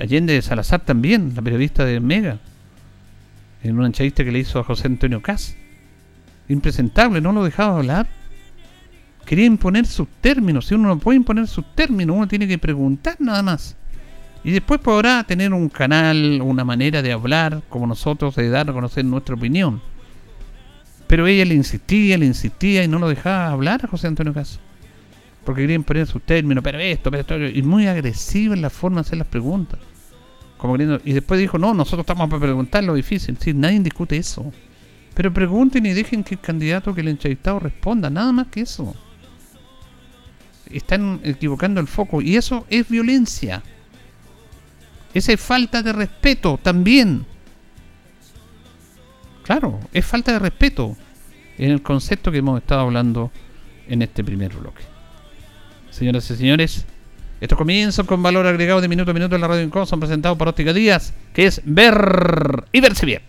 Allende 0.00 0.32
de 0.32 0.40
Salazar 0.40 0.80
también, 0.86 1.34
la 1.36 1.42
periodista 1.42 1.84
de 1.84 2.00
Mega, 2.00 2.38
en 3.62 3.76
una 3.76 3.88
entrevista 3.88 4.24
que 4.24 4.32
le 4.32 4.38
hizo 4.38 4.58
a 4.58 4.64
José 4.64 4.86
Antonio 4.86 5.20
Cas. 5.20 5.54
Impresentable, 6.48 7.20
no 7.20 7.32
lo 7.32 7.44
dejaba 7.44 7.76
hablar. 7.76 8.23
Quería 9.24 9.46
imponer 9.46 9.86
sus 9.86 10.08
términos. 10.20 10.66
Si 10.66 10.74
uno 10.74 10.88
no 10.88 10.98
puede 10.98 11.16
imponer 11.16 11.46
sus 11.46 11.64
términos, 11.74 12.16
uno 12.16 12.28
tiene 12.28 12.46
que 12.46 12.58
preguntar 12.58 13.16
nada 13.18 13.42
más. 13.42 13.76
Y 14.44 14.50
después 14.50 14.78
podrá 14.80 15.24
tener 15.24 15.54
un 15.54 15.70
canal, 15.70 16.40
una 16.42 16.64
manera 16.64 17.00
de 17.00 17.12
hablar, 17.12 17.62
como 17.70 17.86
nosotros, 17.86 18.36
de 18.36 18.50
dar 18.50 18.68
a 18.68 18.72
conocer 18.74 19.04
nuestra 19.04 19.34
opinión. 19.34 19.80
Pero 21.06 21.26
ella 21.26 21.46
le 21.46 21.54
insistía, 21.54 22.18
le 22.18 22.26
insistía 22.26 22.84
y 22.84 22.88
no 22.88 22.98
lo 22.98 23.08
dejaba 23.08 23.48
hablar 23.48 23.80
a 23.84 23.88
José 23.88 24.06
Antonio 24.06 24.34
Caso. 24.34 24.60
Porque 25.44 25.62
quería 25.62 25.76
imponer 25.76 26.06
sus 26.06 26.22
términos, 26.22 26.62
pero 26.62 26.78
esto, 26.78 27.10
pero 27.10 27.20
esto. 27.20 27.38
Y 27.38 27.62
muy 27.62 27.86
agresiva 27.86 28.54
en 28.54 28.62
la 28.62 28.70
forma 28.70 28.96
de 28.96 29.00
hacer 29.02 29.18
las 29.18 29.28
preguntas. 29.28 29.78
Como 30.58 30.76
y 30.76 31.12
después 31.12 31.40
dijo, 31.40 31.58
no, 31.58 31.74
nosotros 31.74 32.00
estamos 32.00 32.28
para 32.28 32.40
preguntar 32.40 32.84
lo 32.84 32.94
difícil. 32.94 33.36
Sí, 33.38 33.54
nadie 33.54 33.80
discute 33.80 34.16
eso. 34.16 34.52
Pero 35.14 35.32
pregunten 35.32 35.86
y 35.86 35.92
dejen 35.92 36.24
que 36.24 36.34
el 36.34 36.40
candidato, 36.40 36.94
que 36.94 37.02
el 37.02 37.08
entrevistado 37.08 37.60
responda, 37.60 38.10
nada 38.10 38.32
más 38.32 38.48
que 38.48 38.62
eso. 38.62 38.94
Están 40.70 41.20
equivocando 41.24 41.80
el 41.80 41.86
foco 41.86 42.20
y 42.20 42.36
eso 42.36 42.66
es 42.70 42.88
violencia. 42.88 43.62
Esa 45.12 45.32
es 45.32 45.40
falta 45.40 45.82
de 45.82 45.92
respeto 45.92 46.58
también. 46.62 47.24
Claro, 49.44 49.78
es 49.92 50.04
falta 50.04 50.32
de 50.32 50.38
respeto 50.38 50.96
en 51.58 51.70
el 51.70 51.82
concepto 51.82 52.32
que 52.32 52.38
hemos 52.38 52.60
estado 52.60 52.80
hablando 52.80 53.30
en 53.88 54.02
este 54.02 54.24
primer 54.24 54.54
bloque. 54.54 54.82
Señoras 55.90 56.28
y 56.30 56.36
señores, 56.36 56.86
estos 57.40 57.58
comienzos 57.58 58.06
con 58.06 58.22
valor 58.22 58.46
agregado 58.46 58.80
de 58.80 58.88
minuto 58.88 59.10
a 59.10 59.14
minuto 59.14 59.34
en 59.34 59.40
la 59.40 59.48
radio 59.48 59.62
en 59.62 59.86
son 59.86 60.00
presentados 60.00 60.38
por 60.38 60.48
Óptica 60.48 60.72
Díaz, 60.72 61.12
que 61.32 61.46
es 61.46 61.60
ver 61.64 62.64
y 62.72 62.80
verse 62.80 63.06
bien. 63.06 63.22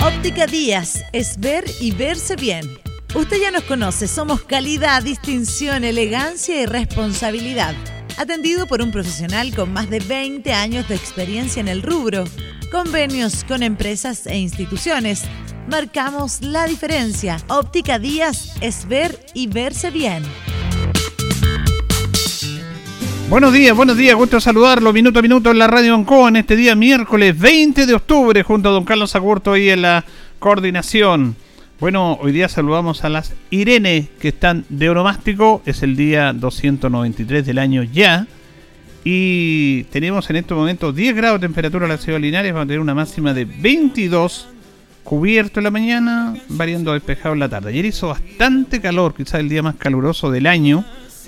Óptica 0.00 0.46
Díaz 0.46 1.04
es 1.12 1.38
ver 1.38 1.64
y 1.80 1.90
verse 1.90 2.36
bien. 2.36 2.87
Usted 3.14 3.40
ya 3.40 3.50
nos 3.50 3.64
conoce, 3.64 4.06
somos 4.06 4.42
calidad, 4.42 5.02
distinción, 5.02 5.84
elegancia 5.84 6.60
y 6.62 6.66
responsabilidad 6.66 7.74
atendido 8.18 8.66
por 8.66 8.82
un 8.82 8.90
profesional 8.90 9.54
con 9.54 9.72
más 9.72 9.88
de 9.88 10.00
20 10.00 10.52
años 10.52 10.88
de 10.88 10.96
experiencia 10.96 11.60
en 11.60 11.68
el 11.68 11.82
rubro, 11.82 12.24
convenios 12.70 13.44
con 13.44 13.62
empresas 13.62 14.26
e 14.26 14.36
instituciones. 14.36 15.22
Marcamos 15.68 16.42
la 16.42 16.66
diferencia. 16.66 17.36
Óptica 17.46 17.98
Díaz 17.98 18.54
es 18.60 18.88
ver 18.88 19.18
y 19.34 19.46
verse 19.46 19.90
bien. 19.90 20.24
Buenos 23.30 23.52
días, 23.52 23.76
buenos 23.76 23.96
días, 23.96 24.16
gusto 24.16 24.40
saludarlo 24.40 24.92
minuto 24.92 25.18
a 25.18 25.22
minuto 25.22 25.50
en 25.50 25.58
la 25.58 25.66
Radio 25.66 25.94
Ancoa 25.94 26.30
en 26.30 26.36
este 26.36 26.56
día 26.56 26.74
miércoles 26.74 27.38
20 27.38 27.86
de 27.86 27.94
octubre 27.94 28.42
junto 28.42 28.70
a 28.70 28.72
don 28.72 28.84
Carlos 28.84 29.14
Agurto 29.14 29.56
y 29.56 29.68
en 29.68 29.82
la 29.82 30.04
coordinación. 30.38 31.36
Bueno, 31.80 32.18
hoy 32.20 32.32
día 32.32 32.48
saludamos 32.48 33.04
a 33.04 33.08
las 33.08 33.34
Irene 33.50 34.08
que 34.18 34.28
están 34.28 34.64
de 34.68 34.90
oromástico. 34.90 35.62
Es 35.64 35.84
el 35.84 35.94
día 35.94 36.32
293 36.32 37.46
del 37.46 37.58
año 37.58 37.84
ya. 37.84 38.26
Y 39.04 39.84
tenemos 39.84 40.28
en 40.28 40.36
este 40.36 40.54
momento 40.54 40.92
10 40.92 41.14
grados 41.14 41.40
de 41.40 41.46
temperatura 41.46 41.84
en 41.84 41.92
la 41.92 41.98
ciudad 41.98 42.18
Linares. 42.18 42.52
Vamos 42.52 42.64
a 42.64 42.66
tener 42.66 42.80
una 42.80 42.96
máxima 42.96 43.32
de 43.32 43.44
22 43.44 44.48
cubierto 45.04 45.60
en 45.60 45.64
la 45.64 45.70
mañana, 45.70 46.34
variando 46.48 46.94
despejado 46.94 47.34
en 47.34 47.40
la 47.40 47.48
tarde. 47.48 47.70
Ayer 47.70 47.84
hizo 47.84 48.08
bastante 48.08 48.80
calor, 48.80 49.14
quizás 49.14 49.38
el 49.38 49.48
día 49.48 49.62
más 49.62 49.76
caluroso 49.76 50.32
del 50.32 50.48
año, 50.48 50.84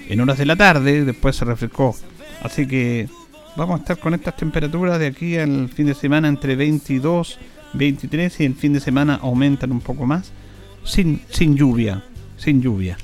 en 0.08 0.20
horas 0.20 0.36
de 0.36 0.46
la 0.46 0.56
tarde, 0.56 1.04
después 1.04 1.36
se 1.36 1.44
refrescó. 1.44 1.96
Así 2.42 2.66
que 2.66 3.08
vamos 3.56 3.78
a 3.78 3.82
estar 3.82 3.98
con 3.98 4.14
estas 4.14 4.36
temperaturas 4.36 4.98
de 4.98 5.06
aquí 5.06 5.38
al 5.38 5.68
fin 5.68 5.86
de 5.86 5.94
semana 5.94 6.26
entre 6.26 6.56
22, 6.56 7.38
23 7.74 8.40
y 8.40 8.44
el 8.44 8.54
fin 8.54 8.72
de 8.72 8.80
semana 8.80 9.18
aumentan 9.22 9.72
un 9.72 9.80
poco 9.80 10.06
más 10.06 10.32
sin, 10.84 11.22
sin 11.30 11.56
lluvia, 11.56 12.02
sin 12.36 12.62
lluvia. 12.62 12.96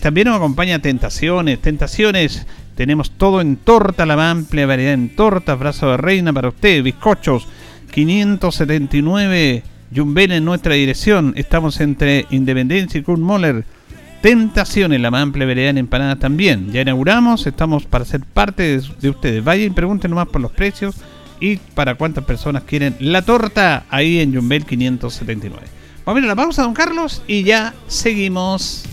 También 0.00 0.28
nos 0.28 0.36
acompaña 0.36 0.78
Tentaciones, 0.80 1.60
Tentaciones, 1.60 2.46
tenemos 2.76 3.10
todo 3.10 3.40
en 3.40 3.56
torta, 3.56 4.06
la 4.06 4.30
amplia 4.30 4.66
variedad 4.66 4.94
en 4.94 5.14
tortas, 5.14 5.58
brazo 5.58 5.90
de 5.90 5.96
reina 5.98 6.32
para 6.32 6.48
usted, 6.48 6.82
bizcochos, 6.82 7.46
579 7.90 9.62
Jumbel 9.94 10.32
en 10.32 10.44
nuestra 10.44 10.74
dirección, 10.74 11.34
estamos 11.36 11.80
entre 11.80 12.26
Independencia 12.30 12.98
y 12.98 13.02
Kurt 13.02 13.20
Moller. 13.20 13.64
Tentaciones, 14.22 15.00
la 15.00 15.10
más 15.10 15.22
amplia 15.22 15.46
variedad 15.46 15.70
en 15.70 15.78
empanadas 15.78 16.18
también. 16.18 16.70
Ya 16.72 16.82
inauguramos, 16.82 17.46
estamos 17.46 17.84
para 17.84 18.04
ser 18.04 18.20
parte 18.20 18.80
de, 19.00 19.10
ustedes. 19.10 19.44
Vayan 19.44 19.66
y 19.66 19.70
pregunten 19.70 20.10
nomás 20.10 20.28
por 20.28 20.40
los 20.40 20.52
precios 20.52 20.94
y 21.42 21.56
para 21.56 21.96
cuántas 21.96 22.24
personas 22.24 22.62
quieren 22.62 22.96
la 23.00 23.20
torta 23.20 23.84
ahí 23.90 24.20
en 24.20 24.32
Jumbel 24.32 24.64
579. 24.64 25.66
Vamos 26.06 26.22
a 26.22 26.26
la 26.26 26.36
pausa, 26.36 26.62
don 26.62 26.72
Carlos, 26.72 27.20
y 27.26 27.42
ya 27.42 27.74
seguimos. 27.88 28.84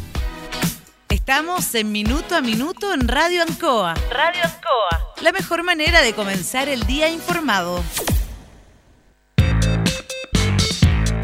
Estamos 1.09 1.75
en 1.75 1.91
Minuto 1.91 2.35
a 2.35 2.41
Minuto 2.41 2.91
en 2.91 3.07
Radio 3.07 3.43
Ancoa. 3.43 3.93
Radio 4.09 4.41
Ancoa. 4.43 5.13
La 5.21 5.31
mejor 5.31 5.61
manera 5.61 6.01
de 6.01 6.13
comenzar 6.13 6.69
el 6.69 6.87
día 6.87 7.07
informado. 7.09 7.83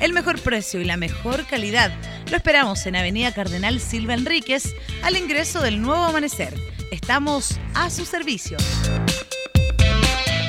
El 0.00 0.12
mejor 0.12 0.40
precio 0.40 0.80
y 0.80 0.84
la 0.84 0.96
mejor 0.96 1.46
calidad. 1.46 1.90
Lo 2.30 2.36
esperamos 2.36 2.84
en 2.86 2.96
Avenida 2.96 3.32
Cardenal 3.32 3.80
Silva 3.80 4.14
Enríquez, 4.14 4.74
al 5.02 5.16
ingreso 5.16 5.62
del 5.62 5.80
nuevo 5.80 6.04
amanecer. 6.04 6.54
Estamos 6.90 7.58
a 7.74 7.88
su 7.90 8.04
servicio. 8.04 8.58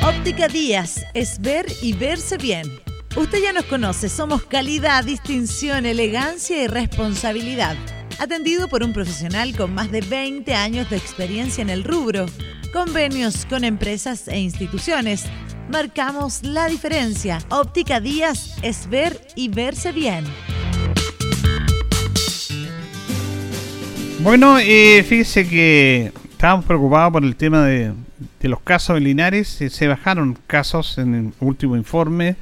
Óptica 0.03 0.47
Díaz 0.47 1.05
es 1.13 1.39
ver 1.39 1.65
y 1.81 1.93
verse 1.93 2.37
bien. 2.37 2.81
Usted 3.15 3.41
ya 3.41 3.53
nos 3.53 3.65
conoce, 3.65 4.09
somos 4.09 4.43
calidad, 4.43 5.03
distinción, 5.03 5.85
elegancia 5.85 6.61
y 6.61 6.67
responsabilidad. 6.67 7.75
Atendido 8.19 8.67
por 8.67 8.83
un 8.83 8.93
profesional 8.93 9.55
con 9.55 9.75
más 9.75 9.91
de 9.91 10.01
20 10.01 10.51
años 10.55 10.89
de 10.89 10.97
experiencia 10.97 11.61
en 11.61 11.69
el 11.69 11.83
rubro, 11.83 12.25
convenios 12.73 13.45
con 13.45 13.63
empresas 13.63 14.27
e 14.27 14.39
instituciones. 14.39 15.25
Marcamos 15.69 16.41
la 16.41 16.67
diferencia. 16.67 17.37
Óptica 17.49 17.99
Díaz 17.99 18.57
es 18.63 18.89
ver 18.89 19.21
y 19.35 19.49
verse 19.49 19.91
bien. 19.91 20.25
Bueno, 24.21 24.57
eh, 24.57 25.05
fíjese 25.07 25.47
que 25.47 26.11
estábamos 26.31 26.65
preocupados 26.65 27.13
por 27.13 27.23
el 27.23 27.35
tema 27.35 27.67
de, 27.67 27.93
de 28.39 28.49
los 28.49 28.61
casos 28.61 28.97
en 28.97 29.03
Linares, 29.03 29.47
se 29.47 29.87
bajaron 29.87 30.39
casos 30.47 30.97
en 30.97 31.13
el 31.13 31.33
último 31.39 31.77
informe 31.77 32.35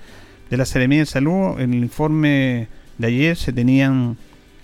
de 0.50 0.56
la 0.56 0.66
Seremía 0.66 1.00
de 1.00 1.06
Salud. 1.06 1.60
En 1.60 1.74
el 1.74 1.84
informe 1.84 2.70
de 2.98 3.08
ayer 3.08 3.36
se 3.36 3.52
tenían 3.52 4.16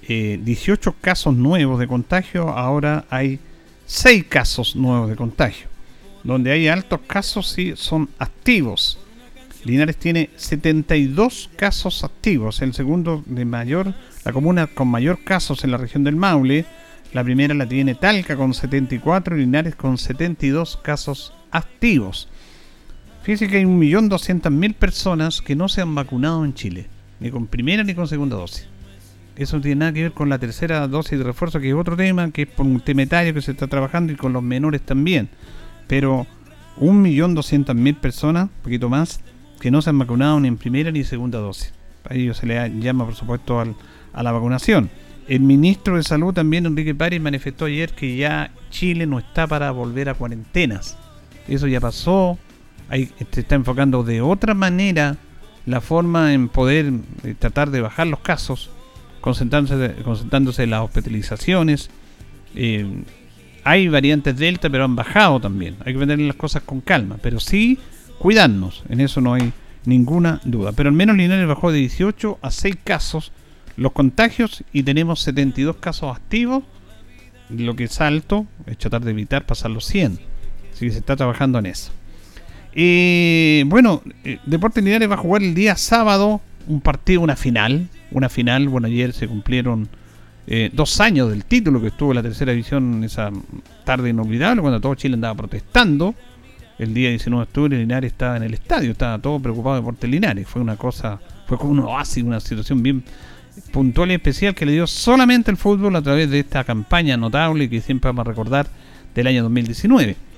18 0.08 0.90
eh, 0.90 0.94
casos 1.00 1.36
nuevos 1.36 1.80
de 1.80 1.88
contagio, 1.88 2.50
ahora 2.50 3.06
hay 3.10 3.40
6 3.86 4.26
casos 4.26 4.76
nuevos 4.76 5.10
de 5.10 5.16
contagio. 5.16 5.68
Donde 6.24 6.52
hay 6.52 6.68
altos 6.68 7.02
casos 7.08 7.50
sí 7.50 7.74
son 7.76 8.10
activos. 8.20 8.98
Linares 9.64 9.98
tiene 9.98 10.30
72 10.38 11.50
casos 11.56 12.04
activos, 12.04 12.62
el 12.62 12.74
segundo 12.74 13.24
de 13.26 13.46
mayor, 13.46 13.94
la 14.24 14.34
comuna 14.34 14.68
con 14.68 14.88
mayor 14.88 15.24
casos 15.24 15.64
en 15.64 15.72
la 15.72 15.78
región 15.78 16.04
del 16.04 16.16
Maule. 16.16 16.66
La 17.14 17.24
primera 17.24 17.54
la 17.54 17.68
tiene 17.68 17.96
Talca 17.96 18.36
con 18.36 18.54
74 18.54 19.36
y 19.36 19.42
Linares 19.42 19.76
con 19.76 19.98
72 19.98 20.78
casos 20.78 21.34
activos. 21.52 22.28
Fíjense 23.24 23.48
que 23.50 23.58
hay 23.58 23.66
1.200.000 23.66 24.74
personas 24.74 25.42
que 25.42 25.56
no 25.56 25.70
se 25.70 25.82
han 25.82 25.94
vacunado 25.94 26.44
en 26.44 26.56
Chile, 26.56 26.88
ni 27.20 27.30
con 27.30 27.46
primera 27.46 27.84
ni 27.84 27.94
con 27.94 28.08
segunda 28.08 28.38
dosis. 28.38 28.71
Eso 29.42 29.58
no 29.58 29.64
tiene 29.64 29.80
nada 29.80 29.94
que 29.94 30.04
ver 30.04 30.12
con 30.12 30.30
la 30.30 30.38
tercera 30.38 30.88
dosis 30.88 31.18
de 31.18 31.24
refuerzo, 31.24 31.60
que 31.60 31.70
es 31.70 31.76
otro 31.76 31.98
tema, 31.98 32.30
que 32.32 32.44
es 32.44 32.48
por 32.48 32.66
un 32.66 32.80
temetario 32.80 33.34
que 33.34 33.42
se 33.42 33.52
está 33.52 33.68
trabajando 33.68 34.14
y 34.14 34.16
con 34.16 34.34
los 34.34 34.44
menores 34.44 34.82
también. 34.82 35.30
Pero 35.88 36.28
1.200.000 36.80 37.96
personas, 37.96 38.44
un 38.44 38.62
poquito 38.62 38.88
más, 38.88 39.22
que 39.60 39.72
no 39.72 39.82
se 39.82 39.90
han 39.90 40.00
vacunado 40.00 40.40
ni 40.40 40.48
en 40.48 40.58
primera 40.58 40.92
ni 40.92 41.04
segunda 41.04 41.40
dosis. 41.40 41.74
A 42.08 42.14
ellos 42.14 42.38
se 42.38 42.46
le 42.46 42.80
llama, 42.80 43.06
por 43.06 43.16
supuesto, 43.16 43.60
a 43.60 44.24
la 44.24 44.32
vacunación. 44.32 44.90
El 45.28 45.42
ministro 45.42 45.96
de 45.96 46.04
Salud 46.04 46.34
también, 46.34 46.66
Enrique 46.66 46.94
Párez, 46.94 47.22
manifestó 47.22 47.66
ayer 47.66 47.94
que 47.94 48.16
ya 48.18 48.52
Chile 48.70 49.06
no 49.06 49.18
está 49.18 49.48
para 49.48 49.72
volver 49.72 50.10
a 50.10 50.14
cuarentenas. 50.14 50.98
Eso 51.48 51.68
ya 51.68 51.80
pasó, 51.80 52.38
se 52.90 53.42
está 53.42 53.56
enfocando 53.56 54.04
de 54.04 54.22
otra 54.22 54.54
manera 54.54 55.18
la 55.66 55.82
forma 55.82 56.34
en 56.34 56.50
poder 56.50 56.92
eh, 57.24 57.36
tratar 57.38 57.72
de 57.72 57.82
bajar 57.82 58.08
los 58.08 58.20
casos, 58.20 58.72
concentrándose, 59.22 60.64
en 60.64 60.70
las 60.70 60.82
hospitalizaciones. 60.82 61.90
Eh, 62.56 62.86
hay 63.64 63.88
variantes 63.88 64.38
Delta, 64.38 64.70
pero 64.70 64.84
han 64.84 64.96
bajado 64.96 65.40
también. 65.40 65.78
Hay 65.86 65.94
que 65.94 66.00
vender 66.00 66.20
las 66.20 66.36
cosas 66.36 66.64
con 66.64 66.82
calma, 66.82 67.18
pero 67.22 67.40
sí 67.40 67.78
cuidarnos. 68.18 68.84
En 68.90 69.00
eso 69.00 69.22
no 69.22 69.34
hay 69.34 69.54
ninguna 69.86 70.42
duda. 70.44 70.72
Pero 70.74 70.90
al 70.90 70.96
menos 70.96 71.16
Linares 71.16 71.48
bajó 71.48 71.72
de 71.72 71.80
18 71.80 72.40
a 72.42 72.52
6 72.52 72.78
casos 72.84 73.32
los 73.78 73.94
contagios 73.94 74.64
y 74.74 74.84
tenemos 74.84 75.22
72 75.22 75.78
casos 75.78 76.16
activos. 76.16 76.64
Lo 77.50 77.76
que 77.76 77.86
es 77.86 78.02
alto, 78.02 78.46
es 78.66 78.78
tratar 78.78 79.02
de 79.02 79.12
evitar 79.12 79.46
pasar 79.46 79.72
los 79.72 79.86
100. 79.86 80.20
Así 80.74 80.86
que 80.86 80.92
se 80.92 81.00
está 81.00 81.16
trabajando 81.16 81.60
en 81.60 81.68
eso. 81.68 81.92
Y 82.74 83.64
bueno, 83.66 84.02
eh, 84.24 84.40
Deportes 84.46 84.84
Linares 84.84 85.10
va 85.10 85.16
a 85.16 85.18
jugar 85.18 85.44
el 85.44 85.54
día 85.54 85.76
sábado 85.76 86.42
un 86.68 86.82
partido, 86.82 87.22
una 87.22 87.36
final. 87.36 87.90
Una 88.12 88.30
final, 88.30 88.70
bueno, 88.70 88.88
ayer 88.88 89.14
se 89.14 89.28
cumplieron 89.28 89.90
eh, 90.48 90.70
dos 90.74 91.00
años 91.00 91.30
del 91.30 91.46
título 91.46 91.80
que 91.80 91.88
estuvo 91.88 92.12
en 92.12 92.18
la 92.18 92.24
tercera 92.24 92.52
división 92.52 93.04
esa 93.04 93.32
tarde 93.84 94.10
inolvidable, 94.10 94.62
cuando 94.62 94.82
todo 94.82 94.96
Chile 94.96 95.16
andaba 95.16 95.36
protestando. 95.36 96.16
El 96.80 96.94
día 96.94 97.10
19 97.10 97.40
de 97.40 97.44
octubre 97.44 97.78
Linares 97.78 98.12
estaba 98.12 98.38
en 98.38 98.44
el 98.44 98.54
estadio, 98.56 98.92
estaba 98.92 99.20
todo 99.20 99.40
preocupado 99.40 99.76
de 99.76 99.82
Deportes 99.82 100.10
Linares. 100.10 100.48
Fue 100.48 100.62
una 100.62 100.78
cosa, 100.78 101.20
fue 101.46 101.58
como 101.58 101.72
un 101.72 101.80
oasis, 101.80 102.24
una 102.24 102.40
situación 102.40 102.82
bien 102.82 103.04
puntual 103.72 104.12
y 104.12 104.16
especial 104.16 104.56
que 104.56 104.66
le 104.66 104.72
dio 104.72 104.88
solamente 104.88 105.52
el 105.52 105.58
fútbol 105.58 105.96
a 105.96 106.02
través 106.02 106.30
de 106.30 106.40
esta 106.40 106.64
campaña 106.64 107.18
notable 107.18 107.70
que 107.70 107.82
siempre 107.82 108.10
vamos 108.10 108.26
a 108.26 108.30
recordar 108.30 108.68
del 109.14 109.28
año 109.28 109.44
2019. 109.44 110.31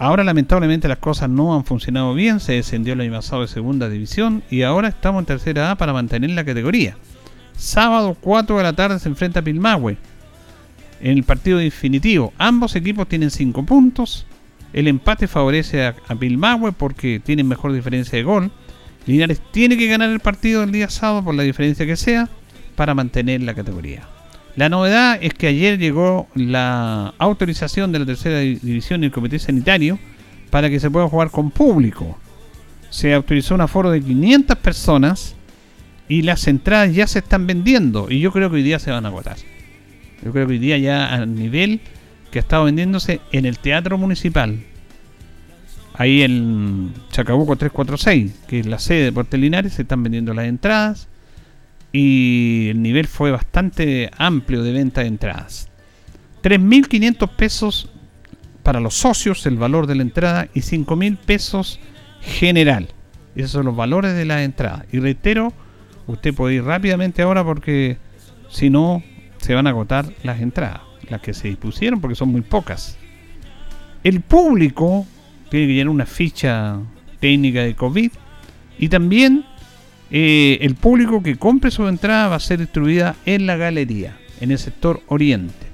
Ahora 0.00 0.24
lamentablemente 0.24 0.88
las 0.88 0.96
cosas 0.96 1.28
no 1.28 1.54
han 1.54 1.66
funcionado 1.66 2.14
bien, 2.14 2.40
se 2.40 2.54
descendió 2.54 2.94
el 2.94 3.02
año 3.02 3.12
pasado 3.12 3.42
de 3.42 3.48
segunda 3.48 3.90
división 3.90 4.42
y 4.50 4.62
ahora 4.62 4.88
estamos 4.88 5.20
en 5.20 5.26
tercera 5.26 5.70
A 5.70 5.76
para 5.76 5.92
mantener 5.92 6.30
la 6.30 6.42
categoría. 6.42 6.96
Sábado 7.54 8.16
4 8.18 8.56
de 8.56 8.62
la 8.62 8.72
tarde 8.72 8.98
se 8.98 9.10
enfrenta 9.10 9.40
a 9.40 9.42
Pilmahue 9.42 9.98
en 11.02 11.18
el 11.18 11.22
partido 11.22 11.58
definitivo. 11.58 12.32
Ambos 12.38 12.76
equipos 12.76 13.08
tienen 13.08 13.30
5 13.30 13.66
puntos. 13.66 14.24
El 14.72 14.88
empate 14.88 15.28
favorece 15.28 15.84
a, 15.84 15.94
a 16.08 16.72
porque 16.78 17.20
tienen 17.22 17.46
mejor 17.46 17.74
diferencia 17.74 18.16
de 18.16 18.22
gol. 18.22 18.50
Linares 19.04 19.42
tiene 19.50 19.76
que 19.76 19.86
ganar 19.86 20.08
el 20.08 20.20
partido 20.20 20.62
el 20.62 20.72
día 20.72 20.88
sábado 20.88 21.24
por 21.24 21.34
la 21.34 21.42
diferencia 21.42 21.84
que 21.84 21.96
sea 21.96 22.26
para 22.74 22.94
mantener 22.94 23.42
la 23.42 23.52
categoría. 23.52 24.09
La 24.56 24.68
novedad 24.68 25.18
es 25.20 25.34
que 25.34 25.46
ayer 25.46 25.78
llegó 25.78 26.28
la 26.34 27.14
autorización 27.18 27.92
de 27.92 28.00
la 28.00 28.06
tercera 28.06 28.40
división 28.40 29.02
y 29.02 29.06
el 29.06 29.12
comité 29.12 29.38
sanitario 29.38 29.98
para 30.50 30.68
que 30.68 30.80
se 30.80 30.90
pueda 30.90 31.08
jugar 31.08 31.30
con 31.30 31.50
público. 31.50 32.18
Se 32.90 33.14
autorizó 33.14 33.54
un 33.54 33.60
aforo 33.60 33.90
de 33.90 34.02
500 34.02 34.56
personas 34.58 35.36
y 36.08 36.22
las 36.22 36.48
entradas 36.48 36.92
ya 36.92 37.06
se 37.06 37.20
están 37.20 37.46
vendiendo 37.46 38.10
y 38.10 38.18
yo 38.18 38.32
creo 38.32 38.50
que 38.50 38.56
hoy 38.56 38.62
día 38.62 38.80
se 38.80 38.90
van 38.90 39.06
a 39.06 39.08
agotar. 39.08 39.36
Yo 40.24 40.32
creo 40.32 40.46
que 40.46 40.54
hoy 40.54 40.58
día 40.58 40.76
ya 40.76 41.14
a 41.14 41.24
nivel 41.24 41.80
que 42.32 42.40
ha 42.40 42.42
estado 42.42 42.64
vendiéndose 42.64 43.20
en 43.32 43.46
el 43.46 43.58
Teatro 43.58 43.96
Municipal, 43.96 44.58
ahí 45.94 46.22
en 46.22 46.92
Chacabuco 47.10 47.56
346, 47.56 48.46
que 48.48 48.60
es 48.60 48.66
la 48.66 48.78
sede 48.78 49.04
de 49.04 49.12
Puerto 49.12 49.36
Linares, 49.36 49.74
se 49.74 49.82
están 49.82 50.02
vendiendo 50.02 50.34
las 50.34 50.46
entradas 50.46 51.08
y 51.92 52.68
el 52.70 52.82
nivel 52.82 53.06
fue 53.06 53.30
bastante 53.30 54.10
amplio 54.16 54.62
de 54.62 54.72
venta 54.72 55.00
de 55.02 55.08
entradas. 55.08 55.68
3.500 56.42 57.28
pesos 57.36 57.90
para 58.62 58.80
los 58.80 58.94
socios 58.94 59.44
el 59.46 59.56
valor 59.56 59.86
de 59.86 59.94
la 59.94 60.02
entrada 60.02 60.48
y 60.54 60.60
5.000 60.60 61.18
pesos 61.18 61.80
general. 62.20 62.88
Esos 63.34 63.52
son 63.52 63.66
los 63.66 63.76
valores 63.76 64.14
de 64.14 64.24
la 64.24 64.42
entrada. 64.42 64.86
Y 64.92 64.98
reitero, 64.98 65.52
usted 66.06 66.34
puede 66.34 66.56
ir 66.56 66.64
rápidamente 66.64 67.22
ahora 67.22 67.44
porque 67.44 67.98
si 68.48 68.70
no 68.70 69.02
se 69.38 69.54
van 69.54 69.66
a 69.66 69.70
agotar 69.70 70.06
las 70.22 70.40
entradas, 70.40 70.82
las 71.08 71.20
que 71.20 71.34
se 71.34 71.48
dispusieron 71.48 72.00
porque 72.00 72.14
son 72.14 72.30
muy 72.30 72.42
pocas. 72.42 72.98
El 74.02 74.20
público 74.20 75.06
tiene 75.50 75.66
que 75.66 75.74
llenar 75.74 75.90
una 75.90 76.06
ficha 76.06 76.78
técnica 77.20 77.62
de 77.62 77.74
COVID 77.74 78.10
y 78.78 78.88
también 78.88 79.44
eh, 80.10 80.58
el 80.62 80.74
público 80.74 81.22
que 81.22 81.36
compre 81.36 81.70
su 81.70 81.86
entrada 81.86 82.28
va 82.28 82.36
a 82.36 82.40
ser 82.40 82.58
distribuida 82.58 83.16
en 83.26 83.46
la 83.46 83.56
galería, 83.56 84.16
en 84.40 84.50
el 84.50 84.58
sector 84.58 85.00
oriente. 85.06 85.68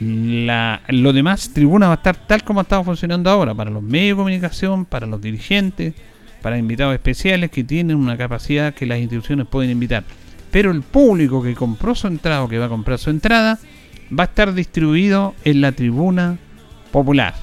lo 0.00 1.12
demás, 1.12 1.50
tribuna 1.54 1.86
va 1.86 1.94
a 1.94 1.96
estar 1.96 2.16
tal 2.16 2.44
como 2.44 2.60
ha 2.60 2.62
estado 2.62 2.84
funcionando 2.84 3.30
ahora, 3.30 3.54
para 3.54 3.70
los 3.70 3.82
medios 3.82 4.16
de 4.16 4.20
comunicación, 4.20 4.84
para 4.84 5.06
los 5.06 5.20
dirigentes, 5.20 5.94
para 6.42 6.58
invitados 6.58 6.94
especiales 6.94 7.50
que 7.50 7.64
tienen 7.64 7.96
una 7.96 8.18
capacidad 8.18 8.74
que 8.74 8.84
las 8.84 8.98
instituciones 8.98 9.46
pueden 9.46 9.70
invitar. 9.70 10.04
Pero 10.50 10.70
el 10.70 10.82
público 10.82 11.42
que 11.42 11.54
compró 11.54 11.94
su 11.94 12.06
entrada 12.06 12.44
o 12.44 12.48
que 12.48 12.58
va 12.58 12.66
a 12.66 12.68
comprar 12.68 12.98
su 12.98 13.08
entrada 13.08 13.58
va 14.16 14.24
a 14.24 14.26
estar 14.26 14.52
distribuido 14.52 15.34
en 15.44 15.62
la 15.62 15.72
tribuna 15.72 16.36
popular. 16.92 17.34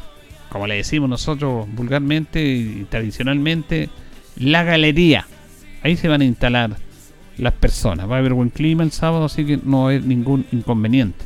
Como 0.49 0.67
le 0.67 0.75
decimos 0.75 1.09
nosotros 1.09 1.67
vulgarmente 1.73 2.45
y 2.45 2.85
tradicionalmente, 2.89 3.89
la 4.35 4.63
galería. 4.63 5.25
Ahí 5.83 5.97
se 5.97 6.07
van 6.07 6.21
a 6.21 6.25
instalar 6.25 6.77
las 7.37 7.53
personas. 7.53 8.09
Va 8.09 8.15
a 8.15 8.19
haber 8.19 8.33
buen 8.33 8.49
clima 8.49 8.83
el 8.83 8.91
sábado, 8.91 9.25
así 9.25 9.45
que 9.45 9.59
no 9.63 9.87
hay 9.87 9.99
ningún 9.99 10.45
inconveniente. 10.51 11.25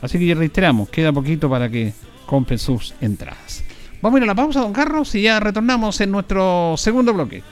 Así 0.00 0.18
que 0.18 0.26
ya 0.26 0.34
reiteramos, 0.34 0.88
queda 0.88 1.12
poquito 1.12 1.50
para 1.50 1.68
que 1.68 1.92
compren 2.26 2.58
sus 2.58 2.94
entradas. 3.00 3.62
Vamos 4.00 4.16
a 4.16 4.20
ir 4.20 4.24
a 4.24 4.26
la 4.28 4.34
pausa, 4.34 4.60
don 4.60 4.72
Carlos, 4.72 5.14
y 5.14 5.22
ya 5.22 5.40
retornamos 5.40 6.00
en 6.00 6.10
nuestro 6.10 6.74
segundo 6.78 7.12
bloque. 7.12 7.42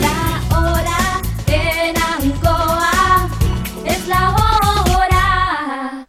La 0.00 0.42
hora 0.58 1.22
en 1.46 1.96
Ancoa 1.96 3.30
es 3.86 4.06
la 4.06 4.30
hora. 4.30 6.06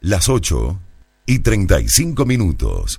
Las 0.00 0.28
8 0.28 0.80
y 1.26 1.38
35 1.38 2.24
minutos. 2.24 2.98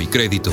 y 0.00 0.06
crédito. 0.06 0.50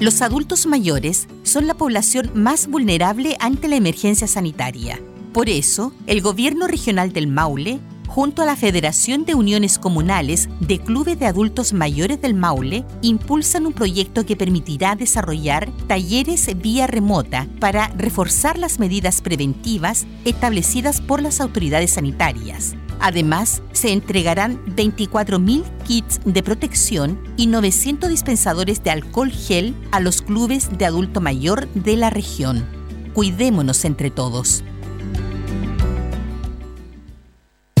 Los 0.00 0.22
adultos 0.22 0.66
mayores 0.66 1.26
son 1.42 1.66
la 1.66 1.74
población 1.74 2.30
más 2.34 2.68
vulnerable 2.68 3.36
ante 3.40 3.68
la 3.68 3.76
emergencia 3.76 4.28
sanitaria. 4.28 5.00
Por 5.32 5.48
eso, 5.48 5.92
el 6.06 6.20
Gobierno 6.20 6.68
Regional 6.68 7.12
del 7.12 7.26
Maule 7.26 7.80
junto 8.08 8.42
a 8.42 8.46
la 8.46 8.56
Federación 8.56 9.24
de 9.24 9.34
Uniones 9.34 9.78
Comunales 9.78 10.48
de 10.60 10.80
Clubes 10.80 11.20
de 11.20 11.26
Adultos 11.26 11.72
Mayores 11.72 12.20
del 12.20 12.34
Maule, 12.34 12.84
impulsan 13.02 13.66
un 13.66 13.72
proyecto 13.72 14.26
que 14.26 14.34
permitirá 14.34 14.96
desarrollar 14.96 15.70
talleres 15.86 16.50
vía 16.60 16.86
remota 16.86 17.46
para 17.60 17.88
reforzar 17.88 18.58
las 18.58 18.78
medidas 18.80 19.20
preventivas 19.20 20.06
establecidas 20.24 21.00
por 21.00 21.22
las 21.22 21.40
autoridades 21.40 21.92
sanitarias 21.92 22.74
Además, 23.00 23.62
se 23.72 23.92
entregarán 23.92 24.64
24.000 24.74 25.64
kits 25.84 26.20
de 26.24 26.42
protección 26.42 27.20
y 27.36 27.46
900 27.46 28.08
dispensadores 28.10 28.82
de 28.82 28.90
alcohol 28.90 29.30
gel 29.30 29.74
a 29.92 30.00
los 30.00 30.22
clubes 30.22 30.76
de 30.76 30.86
adulto 30.86 31.20
mayor 31.20 31.68
de 31.74 31.96
la 31.96 32.10
región. 32.10 32.66
Cuidémonos 33.14 33.84
entre 33.84 34.10
todos. 34.10 34.64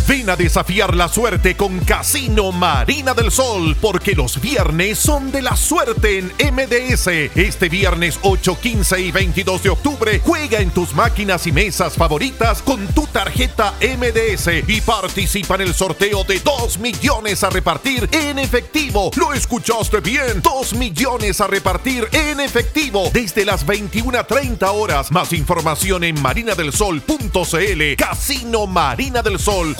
Ven 0.08 0.30
a 0.30 0.36
desafiar 0.36 0.96
la 0.96 1.06
suerte 1.06 1.54
con 1.54 1.80
Casino 1.80 2.50
Marina 2.50 3.12
del 3.12 3.30
Sol, 3.30 3.76
porque 3.78 4.14
los 4.14 4.40
viernes 4.40 4.98
son 4.98 5.30
de 5.30 5.42
la 5.42 5.54
suerte 5.54 6.16
en 6.16 6.32
MDS. 6.54 7.08
Este 7.34 7.68
viernes 7.68 8.18
8, 8.22 8.58
15 8.58 9.00
y 9.02 9.12
22 9.12 9.64
de 9.64 9.68
octubre, 9.68 10.22
juega 10.24 10.60
en 10.60 10.70
tus 10.70 10.94
máquinas 10.94 11.46
y 11.46 11.52
mesas 11.52 11.96
favoritas 11.96 12.62
con 12.62 12.86
tu 12.94 13.06
tarjeta 13.06 13.74
MDS 13.82 14.66
y 14.66 14.80
participa 14.80 15.56
en 15.56 15.60
el 15.60 15.74
sorteo 15.74 16.24
de 16.24 16.40
2 16.40 16.78
millones 16.78 17.44
a 17.44 17.50
repartir 17.50 18.08
en 18.10 18.38
efectivo. 18.38 19.10
¿Lo 19.14 19.34
escuchaste 19.34 20.00
bien? 20.00 20.40
2 20.42 20.72
millones 20.72 21.42
a 21.42 21.48
repartir 21.48 22.08
en 22.12 22.40
efectivo 22.40 23.10
desde 23.12 23.44
las 23.44 23.66
21.30 23.66 24.70
horas. 24.72 25.12
Más 25.12 25.34
información 25.34 26.02
en 26.02 26.18
marinadelsol.cl. 26.22 27.96
Casino 27.98 28.66
Marina 28.66 29.20
del 29.20 29.38
Sol 29.38 29.76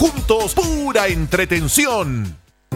pura 0.55 1.09
entretención. 1.09 2.37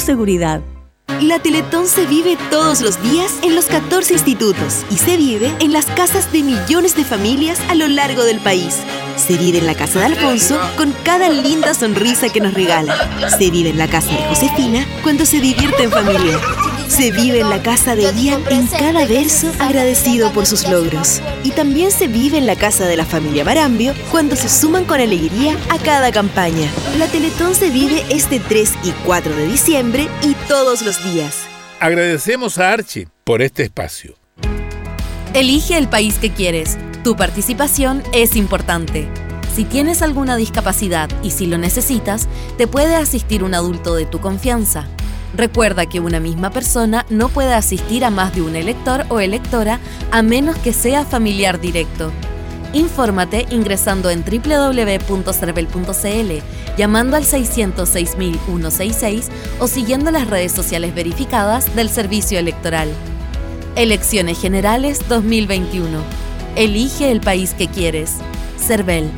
seguridad. 0.00 0.62
La 1.20 1.38
Teletón 1.38 1.86
se 1.86 2.06
vive 2.06 2.36
todos 2.50 2.80
los 2.82 3.02
días 3.02 3.32
en 3.42 3.54
los 3.54 3.66
14 3.66 4.12
institutos 4.12 4.84
y 4.90 4.96
se 4.98 5.16
vive 5.16 5.54
en 5.60 5.72
las 5.72 5.86
casas 5.86 6.30
de 6.32 6.42
millones 6.42 6.94
de 6.96 7.04
familias 7.04 7.60
a 7.70 7.74
lo 7.74 7.88
largo 7.88 8.24
del 8.24 8.40
país. 8.40 8.82
Se 9.16 9.38
vive 9.38 9.58
en 9.58 9.66
la 9.66 9.74
casa 9.74 10.00
de 10.00 10.06
Alfonso 10.06 10.58
con 10.76 10.92
cada 11.04 11.28
linda 11.28 11.74
sonrisa 11.74 12.28
que 12.28 12.40
nos 12.40 12.54
regala. 12.54 12.94
Se 13.38 13.50
vive 13.50 13.70
en 13.70 13.78
la 13.78 13.88
casa 13.88 14.10
de 14.10 14.22
Josefina 14.24 14.86
cuando 15.02 15.24
se 15.24 15.40
divierte 15.40 15.84
en 15.84 15.90
familia. 15.90 16.38
Se 16.88 17.10
vive 17.10 17.40
en 17.40 17.48
la 17.48 17.62
casa 17.62 17.96
de 17.96 18.12
Ian 18.14 18.42
en 18.50 18.66
cada 18.66 19.06
verso 19.06 19.50
agradecido 19.58 20.32
por 20.32 20.46
sus 20.46 20.68
logros. 20.68 21.20
Y 21.42 21.50
también 21.50 21.90
se 21.90 22.08
vive 22.08 22.38
en 22.38 22.46
la 22.46 22.56
casa 22.56 22.86
de 22.86 22.96
la 22.96 23.04
familia 23.04 23.42
Barambio 23.42 23.94
cuando 24.10 24.36
se 24.36 24.48
suman 24.48 24.84
con 24.84 25.00
alegría 25.00 25.56
a 25.70 25.78
cada 25.78 26.12
campaña. 26.12 26.70
La 26.98 27.06
Teletón 27.06 27.54
se 27.54 27.70
vive 27.70 28.04
este 28.10 28.38
3 28.38 28.74
y 28.84 28.90
4 29.04 29.34
de 29.34 29.46
diciembre 29.46 30.08
y 30.22 30.34
todos 30.46 30.82
los 30.82 31.02
días. 31.04 31.44
Agradecemos 31.80 32.58
a 32.58 32.72
Archie 32.72 33.08
por 33.24 33.42
este 33.42 33.64
espacio. 33.64 34.14
Elige 35.34 35.76
el 35.76 35.88
país 35.88 36.16
que 36.18 36.32
quieres. 36.32 36.78
Tu 37.06 37.14
participación 37.14 38.02
es 38.12 38.34
importante. 38.34 39.08
Si 39.54 39.64
tienes 39.64 40.02
alguna 40.02 40.34
discapacidad 40.34 41.08
y 41.22 41.30
si 41.30 41.46
lo 41.46 41.56
necesitas, 41.56 42.26
te 42.58 42.66
puede 42.66 42.96
asistir 42.96 43.44
un 43.44 43.54
adulto 43.54 43.94
de 43.94 44.06
tu 44.06 44.18
confianza. 44.18 44.88
Recuerda 45.32 45.86
que 45.86 46.00
una 46.00 46.18
misma 46.18 46.50
persona 46.50 47.06
no 47.08 47.28
puede 47.28 47.54
asistir 47.54 48.04
a 48.04 48.10
más 48.10 48.34
de 48.34 48.42
un 48.42 48.56
elector 48.56 49.06
o 49.08 49.20
electora 49.20 49.78
a 50.10 50.22
menos 50.22 50.56
que 50.56 50.72
sea 50.72 51.04
familiar 51.04 51.60
directo. 51.60 52.10
Infórmate 52.72 53.46
ingresando 53.50 54.10
en 54.10 54.24
www.cervel.cl, 54.24 56.32
llamando 56.76 57.16
al 57.16 57.22
606.166 57.22 59.28
o 59.60 59.68
siguiendo 59.68 60.10
las 60.10 60.28
redes 60.28 60.50
sociales 60.50 60.92
verificadas 60.92 61.72
del 61.76 61.88
Servicio 61.88 62.40
Electoral. 62.40 62.88
Elecciones 63.76 64.40
Generales 64.40 65.08
2021. 65.08 66.25
Elige 66.56 67.10
el 67.12 67.20
país 67.20 67.52
que 67.52 67.68
quieres. 67.68 68.14
Cervel. 68.58 69.12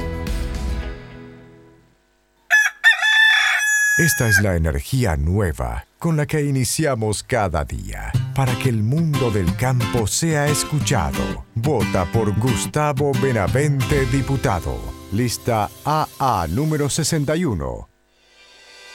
Esta 3.97 4.29
es 4.29 4.41
la 4.43 4.57
energía 4.57 5.17
nueva 5.17 5.85
con 6.01 6.17
la 6.17 6.27
que 6.27 6.45
iniciamos 6.45 7.23
cada 7.23 7.65
día 7.65 8.11
para 8.35 8.57
que 8.59 8.69
el 8.69 8.83
mundo 8.83 9.31
del 9.31 9.55
campo 9.55 10.09
sea 10.09 10.49
escuchado. 10.49 11.45
Vota 11.55 12.05
por 12.13 12.37
Gustavo 12.41 13.13
Benavente, 13.23 14.05
diputado. 14.07 14.77
Lista 15.13 15.71
AA 15.85 16.49
número 16.49 16.89
61. 16.89 17.98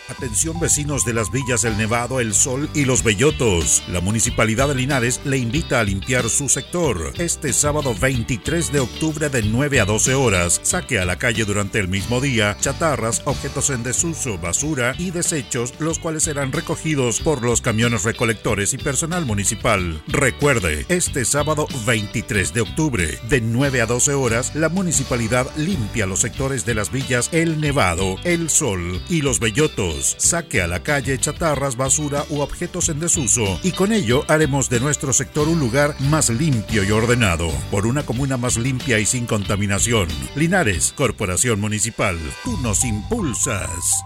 Atención 0.10 0.60
vecinos 0.60 1.06
de 1.06 1.14
las 1.14 1.32
villas 1.32 1.64
El 1.64 1.78
Nevado, 1.78 2.20
El 2.20 2.34
Sol 2.34 2.70
y 2.74 2.84
Los 2.84 3.04
Bellotos. 3.04 3.84
La 3.88 4.02
Municipalidad 4.02 4.68
de 4.68 4.76
Linares 4.76 5.22
le 5.24 5.38
invita 5.38 5.80
a 5.80 5.84
limpiar 5.84 6.30
su 6.30 6.50
sector. 6.50 7.14
Este 7.18 7.54
sábado 7.54 7.96
23 8.00 8.74
de 8.74 8.82
octubre 8.82 9.30
de 9.30 9.44
9 9.44 9.80
a 9.80 9.86
12 9.86 10.14
horas. 10.14 10.60
Saque 10.62 11.00
a 11.00 11.06
la 11.06 11.18
calle 11.18 11.46
durante 11.46 11.80
el 11.80 11.88
mismo 11.88 12.20
día 12.20 12.58
chatarras, 12.60 13.22
objetos 13.24 13.70
en 13.70 13.84
desuso, 13.84 14.38
basura 14.38 14.94
y 14.98 15.12
desechos, 15.12 15.74
los 15.80 16.00
cuales 16.00 16.24
serán 16.24 16.52
recogidos 16.52 17.22
por 17.22 17.42
los 17.42 17.62
camiones 17.62 18.04
recolectores 18.04 18.74
y 18.74 18.80
personal 18.80 19.26
municipal. 19.26 20.04
Recuerde, 20.08 20.86
este 20.90 21.24
sábado 21.24 21.66
23 21.86 22.54
de 22.54 22.62
octubre 22.62 23.20
de 23.30 23.40
9 23.40 23.82
a 23.82 23.86
12 23.86 24.14
horas, 24.16 24.54
la 24.54 24.68
municipalidad 24.68 25.48
limpia 25.56 26.06
los 26.06 26.20
sectores 26.20 26.66
de 26.66 26.76
las 26.76 26.92
villas 26.92 27.30
El 27.32 27.62
Nevado, 27.62 28.18
El 28.26 28.50
Sol 28.50 29.02
y 29.10 29.22
Los 29.22 29.40
Bellotos 29.40 29.93
saque 30.18 30.62
a 30.62 30.68
la 30.68 30.82
calle 30.82 31.18
chatarras, 31.18 31.76
basura 31.76 32.26
u 32.30 32.40
objetos 32.40 32.90
en 32.90 33.00
desuso 33.00 33.60
y 33.64 33.72
con 33.72 33.92
ello 33.92 34.24
haremos 34.28 34.70
de 34.70 34.80
nuestro 34.80 35.14
sector 35.14 35.48
un 35.48 35.60
lugar 35.60 35.96
más 36.00 36.30
limpio 36.30 36.84
y 36.84 36.92
ordenado, 36.92 37.50
por 37.72 37.86
una 37.86 38.06
comuna 38.06 38.38
más 38.38 38.58
limpia 38.58 39.00
y 39.00 39.06
sin 39.06 39.26
contaminación. 39.26 40.08
Linares, 40.36 40.94
Corporación 40.96 41.60
Municipal, 41.60 42.18
tú 42.44 42.58
nos 42.58 42.84
impulsas. 42.84 44.04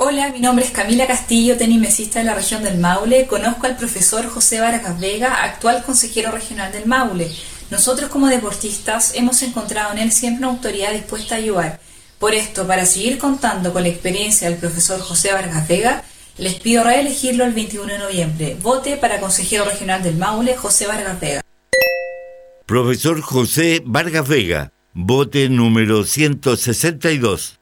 Hola, 0.00 0.30
mi 0.30 0.38
nombre 0.38 0.64
es 0.64 0.70
Camila 0.70 1.08
Castillo, 1.08 1.56
tenimesista 1.56 2.20
de 2.20 2.24
la 2.24 2.34
región 2.34 2.62
del 2.62 2.78
Maule. 2.78 3.26
Conozco 3.26 3.66
al 3.66 3.76
profesor 3.76 4.28
José 4.28 4.60
Vargas 4.60 5.00
Vega, 5.00 5.42
actual 5.42 5.82
consejero 5.82 6.30
regional 6.30 6.70
del 6.70 6.86
Maule. 6.86 7.28
Nosotros 7.70 8.08
como 8.08 8.28
deportistas 8.28 9.12
hemos 9.16 9.42
encontrado 9.42 9.92
en 9.92 9.98
él 9.98 10.12
siempre 10.12 10.46
una 10.46 10.54
autoridad 10.54 10.92
dispuesta 10.92 11.34
a 11.34 11.38
ayudar. 11.38 11.80
Por 12.18 12.34
esto, 12.34 12.66
para 12.66 12.84
seguir 12.84 13.18
contando 13.18 13.72
con 13.72 13.82
la 13.82 13.88
experiencia 13.88 14.50
del 14.50 14.58
profesor 14.58 15.00
José 15.00 15.32
Vargas 15.32 15.68
Vega, 15.68 16.02
les 16.36 16.54
pido 16.54 16.82
reelegirlo 16.82 17.44
el 17.44 17.52
21 17.52 17.92
de 17.92 17.98
noviembre. 17.98 18.56
Vote 18.60 18.96
para 18.96 19.20
consejero 19.20 19.64
regional 19.64 20.02
del 20.02 20.16
Maule, 20.16 20.56
José 20.56 20.88
Vargas 20.88 21.20
Vega. 21.20 21.40
Profesor 22.66 23.20
José 23.20 23.82
Vargas 23.84 24.26
Vega, 24.26 24.72
vote 24.94 25.48
número 25.48 26.04
162. 26.04 27.60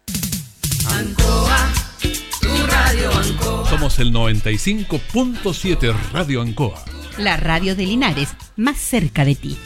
Ancoa, 0.88 1.72
tu 2.40 2.66
radio 2.66 3.12
Ancoa. 3.12 3.68
Somos 3.68 3.98
el 3.98 4.10
95.7 4.12 5.94
Radio 6.12 6.40
Ancoa. 6.40 6.82
La 7.18 7.36
radio 7.36 7.76
de 7.76 7.84
Linares, 7.84 8.30
más 8.56 8.78
cerca 8.78 9.26
de 9.26 9.34
ti. 9.34 9.58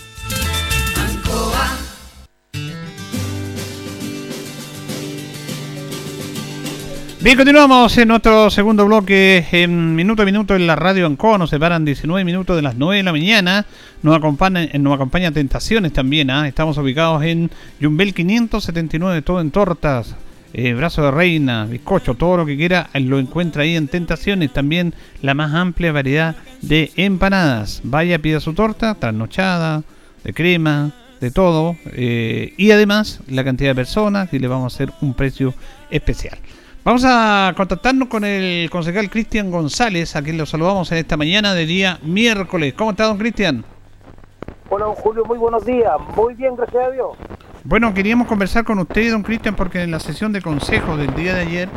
Bien, 7.23 7.37
continuamos 7.37 7.99
en 7.99 8.09
nuestro 8.09 8.49
segundo 8.49 8.87
bloque 8.87 9.47
en 9.53 9.95
minuto 9.95 10.23
a 10.23 10.25
minuto 10.25 10.57
en 10.57 10.66
la 10.66 10.75
radio 10.75 11.05
Ancoa. 11.05 11.37
Nos 11.37 11.51
separan 11.51 11.85
19 11.85 12.25
minutos 12.25 12.57
de 12.57 12.62
las 12.62 12.77
9 12.77 12.97
de 12.97 13.03
la 13.03 13.12
mañana. 13.12 13.66
Nos 14.03 14.16
acompaña, 14.16 14.66
nos 14.79 14.95
acompaña 14.95 15.31
Tentaciones 15.31 15.93
también. 15.93 16.31
¿ah? 16.31 16.49
Estamos 16.49 16.79
ubicados 16.79 17.23
en 17.25 17.51
Yumbel 17.79 18.14
579, 18.14 19.21
todo 19.21 19.43
en 19.43 19.51
tortas, 19.51 20.16
eh, 20.55 20.73
brazo 20.73 21.03
de 21.03 21.11
reina, 21.11 21.66
bizcocho, 21.66 22.14
todo 22.14 22.39
lo 22.39 22.47
que 22.47 22.57
quiera. 22.57 22.89
Lo 22.95 23.18
encuentra 23.18 23.64
ahí 23.64 23.77
en 23.77 23.89
Tentaciones. 23.89 24.51
También 24.55 24.95
la 25.21 25.35
más 25.35 25.53
amplia 25.53 25.93
variedad 25.93 26.37
de 26.62 26.91
empanadas. 26.97 27.83
Vaya, 27.85 28.18
pida 28.18 28.41
su 28.41 28.55
torta, 28.55 28.95
trasnochada, 28.95 29.83
de 30.25 30.33
crema, 30.33 30.93
de 31.21 31.31
todo. 31.31 31.77
Eh, 31.93 32.55
y 32.57 32.71
además 32.71 33.21
la 33.29 33.45
cantidad 33.45 33.73
de 33.73 33.75
personas 33.75 34.33
y 34.33 34.39
le 34.39 34.49
vamos 34.49 34.73
a 34.73 34.75
hacer 34.75 34.91
un 35.03 35.12
precio 35.12 35.53
especial. 35.91 36.39
Vamos 36.83 37.05
a 37.07 37.53
contactarnos 37.57 38.09
con 38.09 38.24
el 38.24 38.70
concejal 38.70 39.11
Cristian 39.11 39.51
González, 39.51 40.16
a 40.16 40.22
quien 40.22 40.39
lo 40.39 40.47
saludamos 40.47 40.91
en 40.93 40.99
esta 40.99 41.16
mañana 41.16 41.53
de 41.53 41.66
día 41.66 41.99
miércoles. 42.03 42.72
¿Cómo 42.74 42.93
está, 42.93 43.05
don 43.05 43.18
Cristian? 43.18 43.64
Hola, 44.70 44.87
don 44.87 44.95
Julio, 44.95 45.24
muy 45.26 45.37
buenos 45.37 45.66
días. 45.66 45.93
Muy 46.16 46.35
bien, 46.35 46.57
gracias 46.57 46.83
a 46.83 46.91
Dios. 46.91 47.11
Bueno, 47.64 47.93
queríamos 47.93 48.26
conversar 48.26 48.64
con 48.64 48.78
usted, 48.78 49.11
don 49.11 49.22
Cristian, 49.22 49.55
porque 49.55 49.83
en 49.83 49.91
la 49.91 50.01
sesión 50.01 50.33
de 50.33 50.41
consejo 50.41 50.97
del 50.97 51.14
día 51.14 51.35
de 51.35 51.41
ayer 51.43 51.68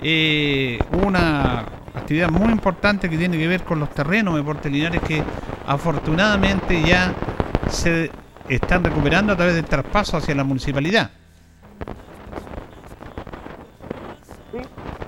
eh, 0.00 0.78
hubo 0.92 1.08
una 1.08 1.66
actividad 1.94 2.30
muy 2.30 2.50
importante 2.50 3.10
que 3.10 3.18
tiene 3.18 3.36
que 3.36 3.46
ver 3.46 3.64
con 3.64 3.78
los 3.78 3.90
terrenos 3.90 4.34
de 4.34 4.40
Deportes 4.40 4.72
Linares 4.72 5.02
que 5.02 5.22
afortunadamente 5.66 6.80
ya 6.82 7.12
se 7.68 8.10
están 8.48 8.82
recuperando 8.82 9.34
a 9.34 9.36
través 9.36 9.54
del 9.56 9.66
traspaso 9.66 10.16
hacia 10.16 10.34
la 10.34 10.44
municipalidad. 10.44 11.10
Sí, 14.52 14.58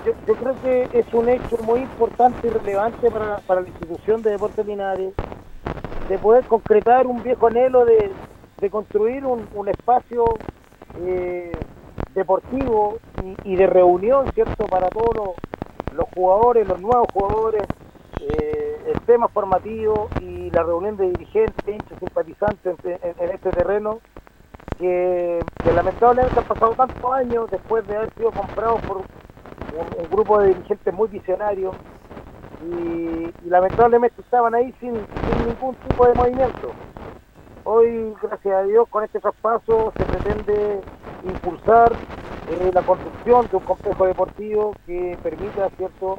yo, 0.04 0.34
creo 0.34 0.54
que 0.62 0.88
es 0.98 1.12
un 1.12 1.28
hecho 1.28 1.58
muy 1.64 1.80
importante 1.80 2.46
y 2.46 2.50
relevante 2.50 3.10
para, 3.10 3.38
para 3.38 3.60
la 3.60 3.68
institución 3.68 4.22
de 4.22 4.30
Deportes 4.30 4.66
Linares 4.66 5.12
de 6.08 6.18
poder 6.18 6.44
concretar 6.44 7.06
un 7.06 7.22
viejo 7.22 7.46
anhelo 7.46 7.84
de, 7.84 8.10
de 8.58 8.70
construir 8.70 9.24
un, 9.24 9.46
un 9.54 9.68
espacio 9.68 10.24
eh, 10.98 11.52
deportivo 12.14 12.98
y, 13.44 13.56
de 13.56 13.66
reunión, 13.66 14.26
¿cierto?, 14.34 14.66
para 14.66 14.88
todos 14.88 15.36
los, 15.94 16.08
jugadores, 16.14 16.66
los 16.66 16.80
nuevos 16.80 17.06
jugadores, 17.12 17.62
eh, 18.20 18.76
el 18.92 19.00
tema 19.02 19.28
formativo 19.28 20.08
y 20.20 20.50
la 20.50 20.62
reunión 20.62 20.96
de 20.96 21.10
dirigentes, 21.10 21.68
hinchas, 21.68 21.98
simpatizantes 21.98 22.76
en, 22.84 23.30
este 23.30 23.50
terreno, 23.50 24.00
que, 24.78 25.38
que 25.62 25.72
lamentablemente 25.72 26.38
han 26.38 26.46
pasado 26.46 26.72
tantos 26.72 27.12
años 27.12 27.50
después 27.50 27.86
de 27.86 27.96
haber 27.96 28.12
sido 28.14 28.32
comprados 28.32 28.80
por 28.82 29.02
un, 29.76 30.10
grupo 30.10 30.40
de 30.40 30.48
dirigentes 30.48 30.94
muy 30.94 31.08
visionarios 31.08 31.74
y, 32.62 33.30
y 33.44 33.48
lamentablemente 33.48 34.20
estaban 34.20 34.54
ahí 34.54 34.74
sin, 34.80 34.94
sin 34.94 35.46
ningún 35.46 35.74
tipo 35.76 36.06
de 36.06 36.14
movimiento. 36.14 36.72
Hoy, 37.64 38.14
gracias 38.22 38.54
a 38.54 38.62
Dios, 38.62 38.88
con 38.88 39.04
este 39.04 39.20
traspaso 39.20 39.92
se 39.96 40.04
pretende 40.04 40.80
impulsar 41.24 41.92
eh, 42.48 42.70
la 42.72 42.82
construcción 42.82 43.46
de 43.50 43.56
un 43.56 43.62
complejo 43.62 44.06
deportivo 44.06 44.74
que 44.86 45.16
permita, 45.22 45.68
cierto, 45.76 46.18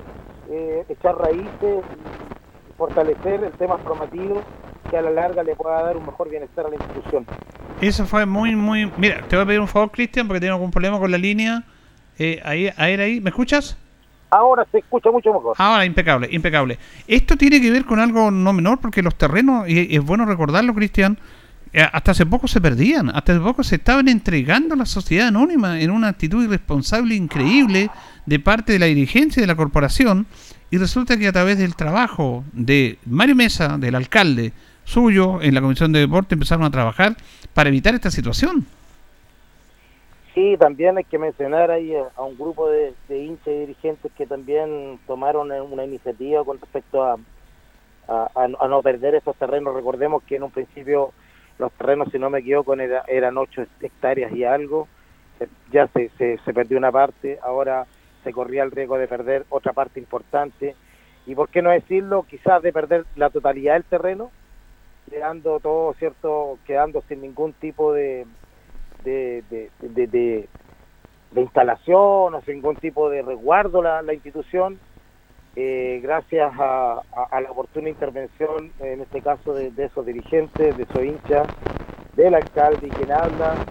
eh, 0.49 0.85
echar 0.87 1.17
raíces 1.17 1.83
y 1.83 2.73
fortalecer 2.77 3.43
el 3.43 3.51
tema 3.53 3.77
formativo 3.79 4.41
que 4.89 4.97
a 4.97 5.01
la 5.01 5.11
larga 5.11 5.43
le 5.43 5.55
pueda 5.55 5.81
dar 5.81 5.97
un 5.97 6.05
mejor 6.05 6.29
bienestar 6.29 6.65
a 6.65 6.69
la 6.69 6.75
institución. 6.75 7.25
Eso 7.81 8.05
fue 8.05 8.25
muy, 8.25 8.55
muy... 8.55 8.91
Mira, 8.97 9.21
te 9.27 9.35
voy 9.35 9.43
a 9.43 9.45
pedir 9.47 9.59
un 9.59 9.67
favor, 9.67 9.91
Cristian, 9.91 10.27
porque 10.27 10.39
tengo 10.39 10.53
algún 10.53 10.71
problema 10.71 10.99
con 10.99 11.09
la 11.09 11.17
línea. 11.17 11.63
Eh, 12.23 12.39
ahí, 12.45 12.69
ahí, 12.77 12.93
ahí, 12.93 13.19
¿me 13.19 13.31
escuchas? 13.31 13.75
Ahora 14.29 14.63
se 14.71 14.77
escucha 14.77 15.09
mucho 15.09 15.33
mejor. 15.33 15.55
Ahora, 15.57 15.85
impecable, 15.85 16.29
impecable. 16.31 16.77
Esto 17.07 17.35
tiene 17.35 17.59
que 17.59 17.71
ver 17.71 17.83
con 17.83 17.99
algo 17.99 18.29
no 18.29 18.53
menor, 18.53 18.79
porque 18.79 19.01
los 19.01 19.15
terrenos, 19.15 19.67
y 19.67 19.95
es 19.95 20.05
bueno 20.05 20.25
recordarlo, 20.25 20.75
Cristian, 20.75 21.17
eh, 21.73 21.81
hasta 21.81 22.11
hace 22.11 22.27
poco 22.27 22.47
se 22.47 22.61
perdían, 22.61 23.09
hasta 23.09 23.31
hace 23.31 23.41
poco 23.41 23.63
se 23.63 23.77
estaban 23.77 24.07
entregando 24.07 24.75
a 24.75 24.77
la 24.77 24.85
sociedad 24.85 25.29
anónima 25.29 25.81
en 25.81 25.89
una 25.89 26.09
actitud 26.09 26.43
irresponsable 26.43 27.15
increíble 27.15 27.89
de 28.27 28.39
parte 28.39 28.73
de 28.73 28.77
la 28.77 28.85
dirigencia 28.85 29.41
de 29.41 29.47
la 29.47 29.55
corporación, 29.55 30.27
y 30.69 30.77
resulta 30.77 31.17
que 31.17 31.27
a 31.27 31.31
través 31.31 31.57
del 31.57 31.75
trabajo 31.75 32.43
de 32.53 32.99
Mario 33.07 33.35
Mesa, 33.35 33.79
del 33.79 33.95
alcalde 33.95 34.53
suyo, 34.83 35.41
en 35.41 35.55
la 35.55 35.61
Comisión 35.61 35.91
de 35.91 36.01
Deporte, 36.01 36.35
empezaron 36.35 36.65
a 36.65 36.69
trabajar 36.69 37.17
para 37.55 37.69
evitar 37.69 37.95
esta 37.95 38.11
situación. 38.11 38.67
Sí, 40.33 40.55
también 40.57 40.97
hay 40.97 41.03
que 41.05 41.17
mencionar 41.19 41.71
ahí 41.71 41.93
a, 41.95 42.21
un 42.23 42.37
grupo 42.37 42.69
de, 42.69 42.95
de 43.07 43.17
hinchas 43.19 43.47
y 43.53 43.59
dirigentes 43.59 44.11
que 44.13 44.25
también 44.27 44.99
tomaron 45.05 45.51
eh, 45.51 45.61
una 45.61 45.83
iniciativa 45.85 46.43
con 46.45 46.59
respecto 46.59 47.03
a, 47.03 47.17
a, 48.35 48.47
no- 48.47 48.81
perder 48.83 49.15
esos 49.15 49.37
terrenos. 49.37 49.73
Recordemos 49.75 50.23
que 50.23 50.35
en 50.37 50.43
un 50.43 50.51
principio 50.51 51.13
los 51.57 51.71
terrenos, 51.73 52.09
si 52.11 52.19
no 52.19 52.29
me 52.29 52.39
equivoco, 52.39 52.73
era- 52.75 53.03
eran 53.07 53.37
8 53.37 53.63
hectáreas 53.81 54.31
y 54.33 54.43
algo. 54.43 54.89
Se- 55.39 55.49
Ya 55.71 55.87
se, 55.89 56.09
se, 56.17 56.37
se 56.45 56.53
perdió 56.53 56.77
una 56.77 56.91
parte, 56.91 57.39
ahora 57.43 57.87
se 58.23 58.31
corría 58.31 58.63
el 58.63 58.71
riesgo 58.71 58.97
de 58.97 59.07
perder 59.07 59.45
otra 59.49 59.73
parte 59.73 59.99
importante. 59.99 60.77
Y 61.25 61.35
por 61.35 61.49
qué 61.49 61.61
no 61.61 61.71
decirlo, 61.71 62.23
quizás 62.23 62.61
de 62.61 62.73
perder 62.73 63.05
la 63.15 63.29
totalidad 63.29 63.73
del 63.75 63.85
terreno, 63.85 64.33
quedando 65.09 65.59
todo, 65.59 65.93
¿cierto? 65.95 66.59
Quedando 66.65 67.01
sin 67.07 67.21
ningún 67.21 67.53
tipo 67.55 67.93
de, 67.93 68.27
de, 69.03 69.43
de, 69.49 69.71
de, 69.79 70.07
instalación 71.41 72.35
o 72.35 72.41
ningún 72.47 72.77
tipo 72.77 73.09
de 73.09 73.21
resguardo 73.21 73.81
la, 73.81 74.01
la 74.01 74.13
institución, 74.13 74.81
eh, 75.55 75.99
gracias 76.03 76.51
a, 76.59 77.01
a- 77.11 77.41
la 77.41 77.51
oportuna 77.51 77.89
intervención, 77.89 78.73
en 78.79 79.01
este 79.01 79.21
caso 79.21 79.53
de, 79.53 79.71
de 79.71 79.85
esos 79.85 80.05
dirigentes, 80.05 80.75
de 80.75 80.83
esos 80.83 81.03
hinchas, 81.03 81.49
del 82.13 82.35
alcalde 82.35 82.87
y 82.89 82.93
quien 82.93 83.11
habla, 83.11 83.61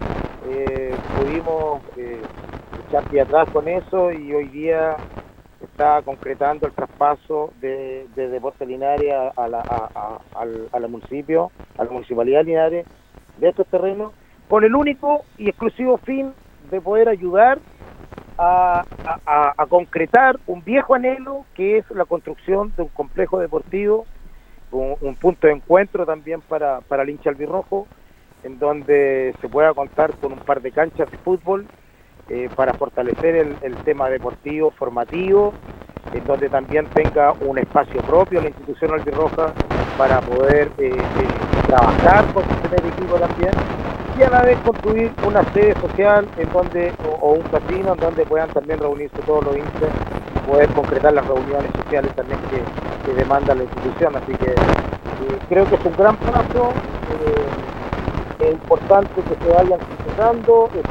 eh, 0.41 0.99
pudimos 1.13 1.85
eh, 1.95 2.29
echar 2.77 3.05
pie 3.07 3.21
atrás 3.21 3.49
con 3.49 3.67
eso 3.67 4.11
y 4.11 4.33
hoy 4.33 4.49
día 4.49 5.01
está 5.59 6.01
concretando 6.03 6.67
el 6.67 6.73
traspaso 6.73 7.51
de, 7.55 8.07
de 8.09 8.29
Deportes 8.29 8.67
Linares 8.67 9.13
a, 9.13 9.29
a 9.35 9.47
la, 9.47 9.61
al, 10.33 10.69
al 10.71 10.89
municipio, 10.89 11.53
a 11.77 11.85
la 11.85 11.91
municipalidad 11.91 12.39
de 12.39 12.45
Linares, 12.45 12.87
de 13.35 13.49
estos 13.49 13.67
terrenos, 13.69 14.13
con 14.51 14.65
el 14.65 14.75
único 14.75 15.23
y 15.37 15.47
exclusivo 15.47 15.95
fin 15.95 16.33
de 16.69 16.81
poder 16.81 17.07
ayudar 17.07 17.57
a, 18.37 18.83
concretar 19.69 20.37
un 20.45 20.61
viejo 20.61 20.93
anhelo 20.93 21.45
que 21.55 21.77
es 21.77 21.89
la 21.91 22.03
construcción 22.03 22.73
de 22.75 22.83
un 22.83 22.89
complejo 22.89 23.39
deportivo, 23.39 24.05
un, 24.73 24.97
un 24.99 25.15
punto 25.15 25.47
de 25.47 25.53
encuentro 25.53 26.05
también 26.05 26.41
para, 26.41 26.81
para 26.81 27.03
el 27.03 27.11
hincha 27.11 27.29
albirrojo, 27.29 27.87
en 28.43 28.59
donde 28.59 29.33
se 29.39 29.47
pueda 29.47 29.73
contar 29.73 30.11
con 30.17 30.33
un 30.33 30.39
par 30.39 30.61
de 30.61 30.71
canchas 30.71 31.09
de 31.09 31.17
fútbol 31.19 31.65
eh, 32.27 32.49
para 32.53 32.73
fortalecer 32.73 33.37
el, 33.37 33.55
el 33.61 33.75
tema 33.85 34.09
deportivo, 34.09 34.71
formativo, 34.71 35.53
en 36.11 36.25
donde 36.25 36.49
también 36.49 36.87
tenga 36.87 37.31
un 37.39 37.57
espacio 37.57 38.01
propio 38.01 38.41
la 38.41 38.49
institución 38.49 38.91
albirroja 38.91 39.53
para 39.97 40.19
poder 40.19 40.69
eh, 40.77 40.89
eh, 40.89 40.97
trabajar 41.67 42.25
con 42.33 42.43
su 42.43 42.55
primer 42.55 42.85
equipo 42.85 43.15
también 43.15 43.51
y 44.13 44.23
a 44.23 44.29
la 44.29 44.43
vez 44.43 44.59
construir 44.59 45.13
una 45.21 45.41
sede 45.53 45.73
social 45.79 46.27
en 46.37 46.51
donde 46.51 46.93
o, 47.03 47.33
un 47.33 47.43
casino 47.43 47.93
en 47.93 47.99
donde 47.99 48.25
puedan 48.25 48.49
también 48.49 48.79
reunirse 48.79 49.21
todos 49.25 49.43
los 49.45 49.55
hinchas 49.55 49.93
y 50.33 50.39
poder 50.39 50.69
concretar 50.69 51.13
las 51.13 51.25
reuniones 51.25 51.71
sociales 51.75 52.11
también 52.15 52.39
que, 52.49 52.63
demanda 53.13 53.55
la 53.55 53.63
institución 53.63 54.15
así 54.15 54.33
que 54.37 54.51
eh, 54.51 55.39
creo 55.49 55.65
que 55.65 55.75
es 55.75 55.85
un 55.85 55.95
gran 55.95 56.15
paso 56.17 56.69
eh, 57.09 57.49
es 58.39 58.53
importante 58.53 59.21
que 59.23 59.35
se 59.35 59.49
vayan 59.49 59.79
concretando 59.79 60.69
eh, 60.75 60.81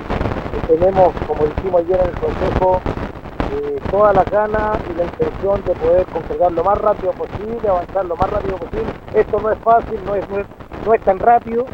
tenemos 0.66 1.14
como 1.26 1.46
dijimos 1.46 1.82
ayer 1.82 2.00
en 2.00 2.08
el 2.08 2.16
consejo 2.16 2.82
todas 3.90 4.14
las 4.14 4.30
ganas 4.30 4.80
y 4.88 4.94
la 4.94 5.04
intención 5.04 5.62
de 5.64 5.74
poder 5.74 6.06
concretar 6.06 6.52
lo 6.52 6.62
más 6.62 6.78
rápido 6.78 7.12
posible, 7.12 7.68
avanzar 7.68 8.04
lo 8.04 8.16
más 8.16 8.30
rápido 8.30 8.56
posible. 8.58 8.86
Esto 9.12 9.40
no 9.40 9.50
es 9.50 9.58
fácil, 9.58 10.04
no 10.04 10.14
es, 10.14 10.24
no 10.84 10.94
es 10.94 11.02
tan 11.02 11.18
rápido, 11.18 11.66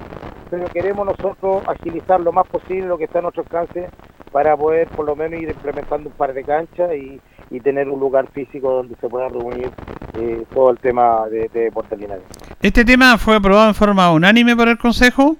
pero 0.50 0.66
queremos 0.66 1.06
nosotros 1.06 1.62
agilizar 1.66 2.20
lo 2.20 2.32
más 2.32 2.46
posible 2.46 2.86
lo 2.86 2.98
que 2.98 3.04
está 3.04 3.18
a 3.18 3.22
nuestro 3.22 3.42
alcance 3.42 3.88
para 4.32 4.56
poder 4.56 4.88
por 4.88 5.04
lo 5.06 5.16
menos 5.16 5.40
ir 5.40 5.48
implementando 5.48 6.08
un 6.08 6.14
par 6.14 6.32
de 6.34 6.44
canchas 6.44 6.92
y, 6.94 7.20
y 7.50 7.60
tener 7.60 7.88
un 7.88 7.98
lugar 8.00 8.26
físico 8.32 8.70
donde 8.70 8.94
se 8.96 9.08
pueda 9.08 9.28
reunir 9.28 9.70
eh, 10.18 10.44
todo 10.52 10.70
el 10.70 10.78
tema 10.78 11.26
de, 11.28 11.48
de 11.48 11.60
deportes 11.64 11.98
linares. 11.98 12.24
¿Este 12.60 12.84
tema 12.84 13.16
fue 13.18 13.36
aprobado 13.36 13.68
en 13.68 13.74
forma 13.74 14.12
unánime 14.12 14.54
por 14.56 14.68
el 14.68 14.78
Consejo? 14.78 15.36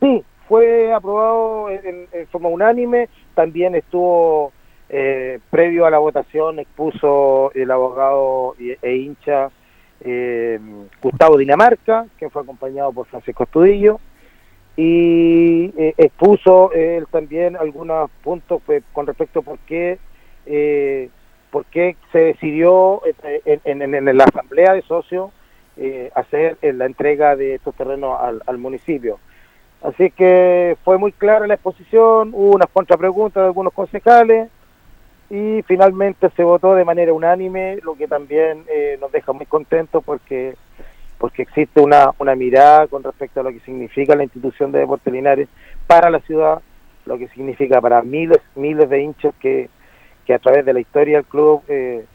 Sí, 0.00 0.22
fue 0.48 0.92
aprobado 0.92 1.70
en, 1.70 2.06
en 2.12 2.26
forma 2.28 2.48
unánime, 2.48 3.08
también 3.34 3.74
estuvo 3.74 4.52
eh, 4.88 5.40
previo 5.50 5.84
a 5.86 5.90
la 5.90 5.98
votación, 5.98 6.58
expuso 6.60 7.50
el 7.54 7.70
abogado 7.70 8.54
y- 8.58 8.76
e 8.80 8.96
hincha 8.96 9.50
eh, 10.00 10.58
Gustavo 11.02 11.36
Dinamarca, 11.36 12.06
que 12.18 12.30
fue 12.30 12.42
acompañado 12.42 12.92
por 12.92 13.06
Francisco 13.06 13.44
Estudillo, 13.44 14.00
y 14.76 15.72
eh, 15.76 15.94
expuso 15.96 16.70
él 16.72 17.06
también 17.10 17.56
algunos 17.56 18.10
puntos 18.22 18.60
pues, 18.66 18.82
con 18.92 19.06
respecto 19.06 19.40
a 19.40 19.42
por 19.42 19.58
qué, 19.60 19.98
eh, 20.44 21.08
por 21.50 21.64
qué 21.66 21.96
se 22.12 22.18
decidió 22.18 23.02
eh, 23.24 23.60
en, 23.64 24.18
la 24.18 24.24
asamblea 24.24 24.74
de 24.74 24.82
socios 24.82 25.30
eh, 25.78 26.10
hacer 26.14 26.58
eh, 26.60 26.72
la 26.72 26.86
entrega 26.86 27.36
de 27.36 27.54
estos 27.54 27.74
terrenos 27.74 28.18
al, 28.20 28.42
al 28.46 28.58
municipio. 28.58 29.18
Así 29.82 30.10
que 30.10 30.76
fue 30.84 30.98
muy 30.98 31.12
clara 31.12 31.46
la 31.46 31.54
exposición, 31.54 32.30
hubo 32.34 32.54
unas 32.54 32.68
contrapreguntas 32.70 33.42
de 33.42 33.46
algunos 33.46 33.72
concejales 33.72 34.50
y 35.30 35.62
finalmente 35.66 36.30
se 36.36 36.44
votó 36.44 36.74
de 36.74 36.84
manera 36.84 37.12
unánime, 37.12 37.78
lo 37.82 37.96
que 37.96 38.08
también 38.08 38.64
eh, 38.68 38.96
nos 39.00 39.10
deja 39.12 39.32
muy 39.32 39.46
contentos 39.46 40.02
porque 40.04 40.56
porque 41.18 41.42
existe 41.42 41.80
una, 41.80 42.10
una 42.18 42.34
mirada 42.34 42.88
con 42.88 43.02
respecto 43.02 43.40
a 43.40 43.42
lo 43.44 43.50
que 43.50 43.60
significa 43.60 44.16
la 44.16 44.24
institución 44.24 44.72
de 44.72 44.80
Deportes 44.80 45.12
Linares 45.12 45.48
para 45.86 46.10
la 46.10 46.20
ciudad, 46.20 46.62
lo 47.06 47.18
que 47.18 47.28
significa 47.28 47.80
para 47.80 48.02
miles, 48.02 48.40
miles 48.54 48.88
de 48.90 49.02
hinchas 49.02 49.34
que, 49.40 49.70
que 50.26 50.34
a 50.34 50.38
través 50.38 50.64
de 50.66 50.74
la 50.74 50.80
historia 50.80 51.18
del 51.18 51.26
club 51.26 51.62
eh, 51.68 52.06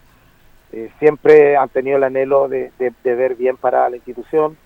eh, 0.72 0.89
siempre 0.99 1.57
han 1.57 1.70
tenido 1.70 1.97
el 1.97 2.03
anhelo 2.03 2.47
de, 2.47 2.72
de- 2.80 2.93
de 3.03 3.16
ver 3.16 3.36
bien 3.36 3.57
para 3.57 3.89
la 3.89 3.95
institución 3.97 4.57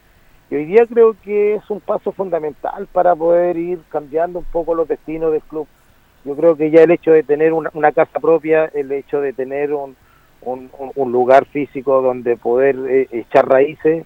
Y 0.52 0.56
hoy 0.56 0.66
día 0.66 0.86
creo 0.88 1.16
que 1.22 1.56
es 1.56 1.70
un 1.70 1.82
paso 1.82 2.12
fundamental 2.14 2.88
para 2.92 3.16
poder 3.16 3.58
ir 3.58 3.82
cambiando 3.90 4.40
un 4.40 4.46
poco 4.46 4.76
los 4.76 4.88
destinos 4.88 5.32
del 5.34 5.44
club. 5.44 5.68
Yo 6.26 6.36
creo 6.36 6.58
que 6.58 6.72
ya 6.72 6.82
el 6.84 6.92
hecho 6.92 7.12
de 7.12 7.24
tener 7.24 7.54
una, 7.54 7.70
una 7.74 7.92
casa 7.92 8.20
propia, 8.20 8.66
el 8.74 8.92
hecho 8.92 9.22
de 9.22 9.32
tener 9.34 9.72
un, 9.74 9.96
un, 10.42 10.70
un 10.96 11.12
lugar 11.12 11.46
físico 11.46 12.02
donde 12.02 12.36
poder 12.36 12.76
eh, 12.90 13.08
echar 13.12 13.48
raíces, 13.48 14.06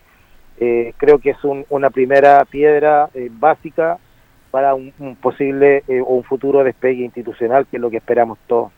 eh, 0.60 0.94
creo 0.98 1.20
que 1.20 1.30
es 1.32 1.44
un- 1.44 1.66
una 1.70 1.90
primera 1.90 2.44
piedra 2.46 3.10
eh, 3.14 3.30
básica 3.32 3.98
para 4.52 4.76
un, 4.76 4.92
un 5.00 5.16
posible 5.16 5.84
eh, 5.88 6.02
o 6.02 6.16
un 6.16 6.24
futuro 6.24 6.64
despegue 6.64 7.06
institucional, 7.06 7.66
que 7.68 7.78
es 7.78 7.82
lo 7.82 7.90
que 7.90 7.98
esperamos 7.98 8.38
todos. 8.48 8.72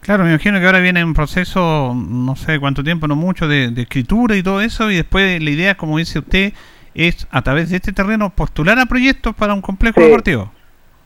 Claro, 0.00 0.24
me 0.24 0.30
imagino 0.30 0.58
que 0.58 0.64
ahora 0.64 0.80
viene 0.80 1.04
un 1.04 1.12
proceso, 1.12 1.94
no 1.94 2.34
sé 2.36 2.58
cuánto 2.58 2.82
tiempo, 2.82 3.06
no 3.06 3.16
mucho, 3.16 3.46
de, 3.46 3.70
de 3.70 3.82
escritura 3.82 4.34
y 4.36 4.42
todo 4.42 4.62
eso, 4.62 4.90
y 4.90 4.96
después 4.96 5.42
la 5.42 5.50
idea, 5.50 5.74
como 5.76 5.98
dice 5.98 6.20
usted, 6.20 6.54
es 6.94 7.28
a 7.30 7.42
través 7.42 7.68
de 7.68 7.76
este 7.76 7.92
terreno 7.92 8.30
postular 8.30 8.78
a 8.78 8.86
proyectos 8.86 9.34
para 9.34 9.52
un 9.52 9.60
complejo 9.60 10.00
Sí. 10.00 10.06
deportivo. 10.06 10.50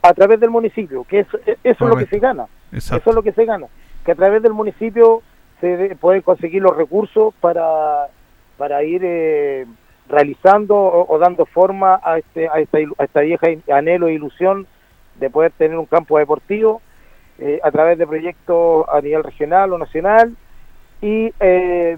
A 0.07 0.13
través 0.13 0.39
del 0.39 0.49
municipio, 0.49 1.03
que 1.03 1.19
es, 1.19 1.27
eso 1.63 1.83
es 1.85 1.89
lo 1.89 1.95
que 1.95 2.05
se 2.05 2.19
gana. 2.19 2.47
Exacto. 2.71 3.01
Eso 3.01 3.09
es 3.11 3.15
lo 3.15 3.23
que 3.23 3.31
se 3.31 3.45
gana. 3.45 3.67
Que 4.05 4.11
a 4.11 4.15
través 4.15 4.41
del 4.43 4.53
municipio 4.53 5.21
se 5.61 5.77
de- 5.77 5.95
pueden 5.95 6.21
conseguir 6.21 6.61
los 6.61 6.75
recursos 6.75 7.33
para, 7.41 8.07
para 8.57 8.83
ir 8.83 9.01
eh, 9.03 9.65
realizando 10.09 10.75
o, 10.75 11.13
o 11.13 11.17
dando 11.19 11.45
forma 11.45 11.99
a, 12.03 12.17
este, 12.19 12.47
a, 12.47 12.59
esta, 12.59 12.79
ilu- 12.79 12.95
a 12.97 13.03
esta 13.05 13.21
vieja 13.21 13.47
anhelo 13.73 14.07
e 14.07 14.13
ilusión 14.13 14.67
de 15.19 15.29
poder 15.29 15.51
tener 15.57 15.77
un 15.77 15.85
campo 15.85 16.17
deportivo 16.19 16.81
eh, 17.39 17.59
a 17.63 17.71
través 17.71 17.97
de 17.97 18.05
proyectos 18.05 18.85
a 18.91 19.01
nivel 19.01 19.23
regional 19.23 19.73
o 19.73 19.77
nacional 19.77 20.35
y 21.01 21.33
eh, 21.39 21.97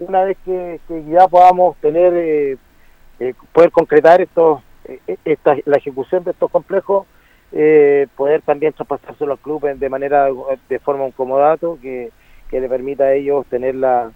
una 0.00 0.24
vez 0.24 0.36
que, 0.44 0.80
que 0.88 1.04
ya 1.04 1.26
podamos 1.28 1.76
tener 1.78 2.12
eh, 2.14 2.56
eh, 3.20 3.34
poder 3.52 3.70
concretar 3.70 4.20
estos 4.20 4.62
eh, 4.84 5.16
esta, 5.24 5.56
la 5.64 5.76
ejecución 5.76 6.24
de 6.24 6.32
estos 6.32 6.50
complejos 6.50 7.06
eh, 7.52 8.06
poder 8.16 8.42
también 8.42 8.72
traspasárselo 8.72 9.32
al 9.32 9.38
club 9.38 9.64
de 9.74 9.88
manera 9.88 10.28
de 10.68 10.78
forma 10.78 11.04
un 11.04 11.12
comodato 11.12 11.78
que, 11.82 12.10
que 12.48 12.60
le 12.60 12.68
permita 12.68 13.04
a 13.04 13.12
ellos 13.12 13.46
tener 13.46 13.74
la, 13.74 14.12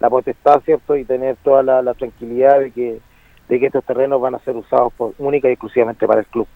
la 0.00 0.10
potestad 0.10 0.60
cierto 0.64 0.96
y 0.96 1.04
tener 1.04 1.36
toda 1.42 1.62
la, 1.62 1.82
la 1.82 1.94
tranquilidad 1.94 2.60
de 2.60 2.70
que 2.70 3.00
de 3.48 3.60
que 3.60 3.66
estos 3.66 3.84
terrenos 3.84 4.20
van 4.20 4.34
a 4.34 4.38
ser 4.40 4.56
usados 4.56 4.92
por, 4.94 5.12
única 5.18 5.48
y 5.48 5.52
exclusivamente 5.52 6.06
para 6.06 6.20
el 6.20 6.26
club 6.26 6.46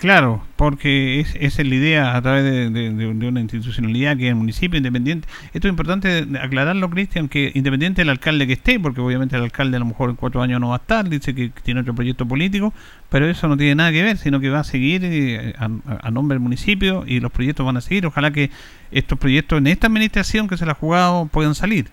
Claro, 0.00 0.40
porque 0.56 1.20
es, 1.20 1.34
esa 1.34 1.60
es 1.60 1.68
la 1.68 1.74
idea 1.74 2.16
a 2.16 2.22
través 2.22 2.42
de, 2.42 2.70
de- 2.70 3.06
una 3.06 3.38
institucionalidad 3.38 4.16
que 4.16 4.24
es 4.24 4.28
el 4.30 4.34
municipio 4.34 4.78
independiente. 4.78 5.28
Esto 5.52 5.68
es 5.68 5.72
importante 5.72 6.26
aclararlo, 6.40 6.88
Cristian, 6.88 7.28
que 7.28 7.52
independiente 7.54 8.00
del 8.00 8.08
alcalde 8.08 8.46
que 8.46 8.54
esté, 8.54 8.80
porque 8.80 9.02
obviamente 9.02 9.36
el 9.36 9.42
alcalde 9.42 9.76
a 9.76 9.80
lo 9.80 9.84
mejor 9.84 10.08
en 10.08 10.16
cuatro 10.16 10.40
años 10.40 10.58
no 10.58 10.70
va 10.70 10.76
a 10.76 10.78
estar, 10.78 11.06
dice 11.06 11.34
que 11.34 11.50
tiene 11.62 11.82
otro 11.82 11.94
proyecto 11.94 12.24
político, 12.24 12.72
pero 13.10 13.26
eso 13.28 13.46
no 13.46 13.58
tiene 13.58 13.74
nada 13.74 13.92
que 13.92 14.02
ver, 14.02 14.16
sino 14.16 14.40
que 14.40 14.48
va 14.48 14.60
a 14.60 14.64
seguir 14.64 15.02
eh, 15.04 15.52
a, 15.58 16.10
nombre 16.10 16.36
del 16.36 16.40
municipio 16.40 17.04
y 17.06 17.20
los 17.20 17.30
proyectos 17.30 17.66
van 17.66 17.76
a 17.76 17.82
seguir. 17.82 18.06
Ojalá 18.06 18.30
que 18.30 18.50
estos 18.92 19.18
proyectos 19.18 19.58
en 19.58 19.66
esta 19.66 19.88
administración 19.88 20.48
que 20.48 20.56
se 20.56 20.64
la 20.64 20.72
ha 20.72 20.76
jugado 20.76 21.26
puedan 21.26 21.54
salir. 21.54 21.90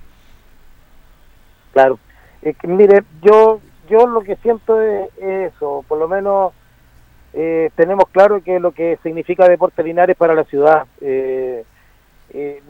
Claro. 1.73 1.99
Mire, 2.63 3.03
yo 3.21 3.59
yo 3.89 4.07
lo 4.07 4.21
que 4.21 4.37
siento 4.37 4.81
es 4.81 5.09
eso, 5.19 5.83
por 5.89 5.99
lo 5.99 6.07
menos 6.07 6.53
eh, 7.39 7.69
tenemos 7.75 8.09
claro 8.09 8.41
que 8.41 8.59
lo 8.59 8.71
que 8.71 8.97
significa 9.03 9.47
Deportes 9.47 9.85
Linares 9.85 10.15
para 10.15 10.33
la 10.33 10.43
ciudad. 10.45 10.87
eh, 11.01 11.63
eh, 12.31 12.61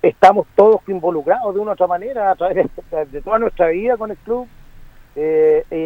estamos 0.00 0.46
todos 0.56 0.80
involucrados 0.88 1.54
de 1.54 1.60
una 1.60 1.72
u 1.72 1.74
otra 1.74 1.86
manera 1.86 2.30
a 2.30 2.34
través 2.34 2.66
de, 3.12 3.20
toda 3.20 3.38
nuestra 3.38 3.68
vida 3.68 3.98
con 3.98 4.10
el 4.10 4.16
club. 4.16 4.48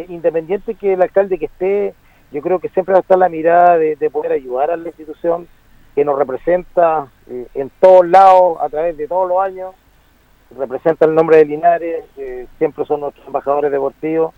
Independiente 0.07 0.75
que 0.75 0.93
el 0.93 1.01
alcalde 1.01 1.37
que 1.37 1.45
esté, 1.47 1.93
yo 2.31 2.41
creo 2.41 2.59
que 2.59 2.69
siempre 2.69 2.93
va 2.93 2.99
a 2.99 3.01
estar 3.01 3.17
la 3.17 3.27
mirada 3.27 3.77
de, 3.77 3.97
de 3.97 4.09
poder 4.09 4.31
ayudar 4.31 4.71
a 4.71 4.77
la 4.77 4.87
institución 4.87 5.49
que 5.93 6.05
nos 6.05 6.17
representa 6.17 7.09
en 7.53 7.69
todos 7.81 8.07
lados, 8.07 8.59
a 8.61 8.69
través 8.69 8.95
de 8.95 9.09
todos 9.09 9.27
los 9.27 9.41
años 9.41 9.75
representa 10.57 11.05
el 11.05 11.13
nombre 11.13 11.37
de 11.37 11.45
Linares, 11.45 12.05
siempre 12.57 12.85
son 12.85 13.01
nuestros 13.01 13.27
embajadores 13.27 13.71
deportivos. 13.71 14.33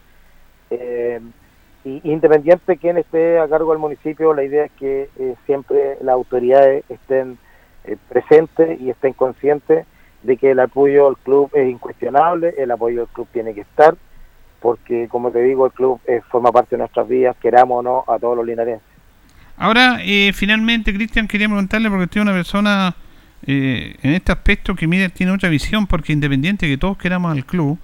Y 1.83 2.01
independiente 2.03 2.63
de 2.67 2.77
quién 2.77 2.97
esté 2.97 3.39
a 3.39 3.47
cargo 3.47 3.71
del 3.71 3.79
municipio, 3.79 4.33
la 4.33 4.43
idea 4.43 4.65
es 4.65 4.71
que 4.73 5.09
eh, 5.17 5.35
siempre 5.45 5.97
las 6.01 6.13
autoridades 6.13 6.83
estén 6.89 7.37
eh, 7.85 7.97
presentes 8.09 8.79
y 8.79 8.89
estén 8.89 9.13
conscientes 9.13 9.85
de 10.23 10.37
que 10.37 10.51
el 10.51 10.59
apoyo 10.59 11.07
al 11.07 11.17
club 11.17 11.49
es 11.53 11.69
incuestionable, 11.69 12.53
el 12.57 12.71
apoyo 12.71 13.01
del 13.01 13.07
club 13.09 13.27
tiene 13.33 13.53
que 13.53 13.61
estar, 13.61 13.95
porque 14.59 15.07
como 15.09 15.31
te 15.31 15.41
digo, 15.41 15.65
el 15.65 15.71
club 15.71 15.99
eh, 16.07 16.21
forma 16.29 16.51
parte 16.51 16.75
de 16.75 16.79
nuestras 16.79 17.07
vidas, 17.07 17.35
queramos 17.41 17.79
o 17.79 17.81
no, 17.81 18.03
a 18.07 18.19
todos 18.19 18.37
los 18.37 18.45
linarenses. 18.45 18.87
Ahora, 19.57 19.99
eh, 20.03 20.31
finalmente, 20.33 20.93
Cristian, 20.93 21.27
quería 21.27 21.47
preguntarle, 21.47 21.89
porque 21.89 22.05
usted 22.05 22.21
es 22.21 22.23
una 22.23 22.33
persona 22.33 22.95
eh, 23.45 23.95
en 24.01 24.13
este 24.13 24.31
aspecto 24.31 24.75
que 24.75 24.87
mira, 24.87 25.09
tiene 25.09 25.31
otra 25.31 25.49
visión, 25.49 25.87
porque 25.87 26.13
independiente 26.13 26.65
de 26.65 26.73
que 26.73 26.77
todos 26.77 26.97
queramos 26.97 27.31
al 27.31 27.45
club, 27.45 27.77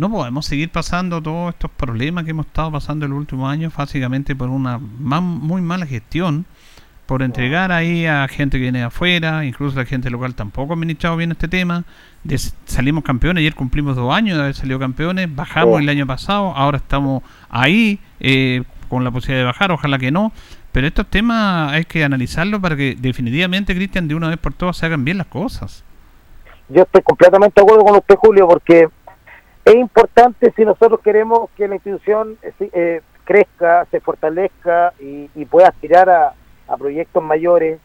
no 0.00 0.10
podemos 0.10 0.46
seguir 0.46 0.70
pasando 0.70 1.20
todos 1.22 1.50
estos 1.54 1.70
problemas 1.70 2.24
que 2.24 2.30
hemos 2.30 2.46
estado 2.46 2.72
pasando 2.72 3.04
en 3.04 3.10
los 3.12 3.18
últimos 3.20 3.50
años, 3.50 3.72
básicamente 3.76 4.34
por 4.34 4.48
una 4.48 4.78
muy 4.78 5.60
mala 5.62 5.86
gestión, 5.86 6.46
por 7.06 7.22
entregar 7.22 7.70
ahí 7.72 8.06
a 8.06 8.26
gente 8.28 8.56
que 8.56 8.62
viene 8.62 8.78
de 8.78 8.84
afuera, 8.84 9.44
incluso 9.44 9.76
la 9.78 9.84
gente 9.84 10.10
local 10.10 10.34
tampoco 10.34 10.72
ha 10.72 10.76
administrado 10.76 11.16
bien 11.16 11.32
este 11.32 11.48
tema. 11.48 11.84
Des- 12.24 12.54
salimos 12.66 13.02
campeones, 13.04 13.40
ayer 13.42 13.54
cumplimos 13.54 13.96
dos 13.96 14.14
años 14.14 14.36
de 14.36 14.42
haber 14.44 14.54
salido 14.54 14.78
campeones, 14.78 15.34
bajamos 15.34 15.74
Oh. 15.76 15.78
el 15.80 15.88
año 15.88 16.06
pasado, 16.06 16.52
ahora 16.56 16.78
estamos 16.78 17.22
ahí 17.48 17.98
eh, 18.20 18.62
con 18.88 19.04
la 19.04 19.10
posibilidad 19.10 19.40
de 19.40 19.46
bajar, 19.46 19.70
ojalá 19.72 19.98
que 19.98 20.10
no. 20.10 20.32
Pero 20.72 20.86
estos 20.86 21.06
temas 21.08 21.72
hay 21.72 21.84
que 21.84 22.04
analizarlos 22.04 22.60
para 22.60 22.76
que 22.76 22.96
definitivamente, 22.98 23.74
Cristian, 23.74 24.06
de 24.06 24.14
una 24.14 24.28
vez 24.28 24.38
por 24.38 24.52
todas 24.54 24.76
se 24.76 24.86
hagan 24.86 25.04
bien 25.04 25.18
las 25.18 25.26
cosas. 25.26 25.82
Yo 26.68 26.82
estoy 26.82 27.02
completamente 27.02 27.60
de 27.60 27.62
acuerdo 27.64 27.84
con 27.84 27.96
usted, 27.96 28.14
Julio, 28.14 28.46
porque 28.46 28.88
es 29.64 29.74
importante 29.74 30.52
si 30.56 30.64
nosotros 30.64 31.00
queremos 31.00 31.50
que 31.56 31.68
la 31.68 31.74
institución 31.76 32.38
eh, 32.58 33.02
crezca, 33.24 33.86
se 33.90 34.00
fortalezca 34.00 34.92
y, 34.98 35.30
y 35.34 35.44
pueda 35.44 35.68
aspirar 35.68 36.08
a, 36.10 36.34
proyectos 36.78 37.20
mayores. 37.20 37.80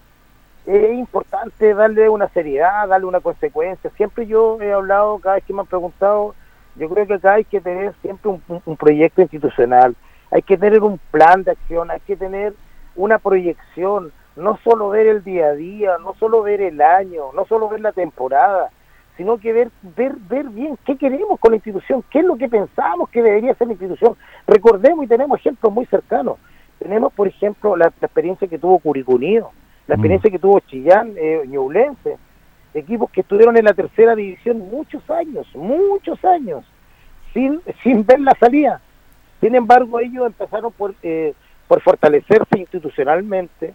Es 0.67 0.93
importante 0.93 1.73
darle 1.73 2.07
una 2.07 2.27
seriedad, 2.29 2.87
darle 2.87 3.07
una 3.07 3.19
consecuencia. 3.19 3.89
Siempre 3.97 4.27
yo 4.27 4.61
he 4.61 4.71
hablado, 4.71 5.17
cada 5.17 5.35
vez 5.35 5.43
que 5.43 5.53
me 5.53 5.61
han 5.61 5.65
preguntado, 5.65 6.35
yo 6.75 6.87
creo 6.89 7.07
que 7.07 7.15
acá 7.15 7.33
hay 7.33 7.45
que 7.45 7.61
tener 7.61 7.95
siempre 8.03 8.39
un 8.63 8.77
proyecto 8.77 9.21
institucional, 9.21 9.95
hay 10.29 10.43
que 10.43 10.57
tener 10.57 10.83
un 10.83 10.99
plan 11.09 11.43
de 11.43 11.51
acción, 11.51 11.89
hay 11.89 11.99
que 12.01 12.15
tener 12.15 12.53
una 12.95 13.17
proyección, 13.17 14.11
no 14.35 14.59
solo 14.63 14.89
ver 14.89 15.07
el 15.07 15.23
día 15.23 15.47
a 15.47 15.53
día, 15.53 15.97
no 15.99 16.13
solo 16.15 16.43
ver 16.43 16.61
el 16.61 16.81
año, 16.81 17.31
no 17.33 17.45
solo 17.45 17.69
ver 17.69 17.81
la 17.81 17.91
temporada, 17.91 18.69
sino 19.17 19.37
que 19.37 19.53
ver, 19.53 19.69
ver, 19.95 20.13
ver 20.29 20.45
bien 20.49 20.77
qué 20.85 20.97
queremos 20.97 21.39
con 21.39 21.51
la 21.51 21.57
institución, 21.57 22.03
qué 22.09 22.19
es 22.19 22.25
lo 22.25 22.35
que 22.35 22.49
pensamos 22.49 23.09
que 23.09 23.21
debería 23.23 23.53
ser 23.55 23.67
la 23.67 23.73
institución. 23.73 24.15
Recordemos 24.45 25.05
y 25.05 25.07
tenemos 25.07 25.39
ejemplos 25.39 25.71
muy 25.73 25.85
cercanos. 25.85 26.37
Tenemos, 26.79 27.13
por 27.13 27.27
ejemplo, 27.27 27.75
la, 27.77 27.85
la 28.01 28.05
experiencia 28.07 28.47
que 28.47 28.59
tuvo 28.59 28.79
Curicunido, 28.79 29.51
la 29.87 29.95
experiencia 29.95 30.29
que 30.29 30.39
tuvo 30.39 30.59
Chillán, 30.61 31.13
eh, 31.15 31.43
Ñublense, 31.47 32.17
equipos 32.73 33.09
que 33.11 33.21
estuvieron 33.21 33.55
en 33.55 33.63
la 33.65 33.73
tercera 33.73 34.15
división 34.15 34.59
muchos 34.59 35.09
años, 35.09 35.47
muchos 35.55 36.23
años, 36.25 36.65
sin, 37.33 37.61
sin 37.83 38.05
ver 38.05 38.19
la 38.19 38.33
salida. 38.37 38.81
Sin 39.39 39.55
embargo, 39.55 39.99
ellos 40.01 40.25
empezaron 40.25 40.73
por, 40.73 40.93
eh, 41.03 41.33
por 41.67 41.81
fortalecerse 41.81 42.59
institucionalmente, 42.59 43.73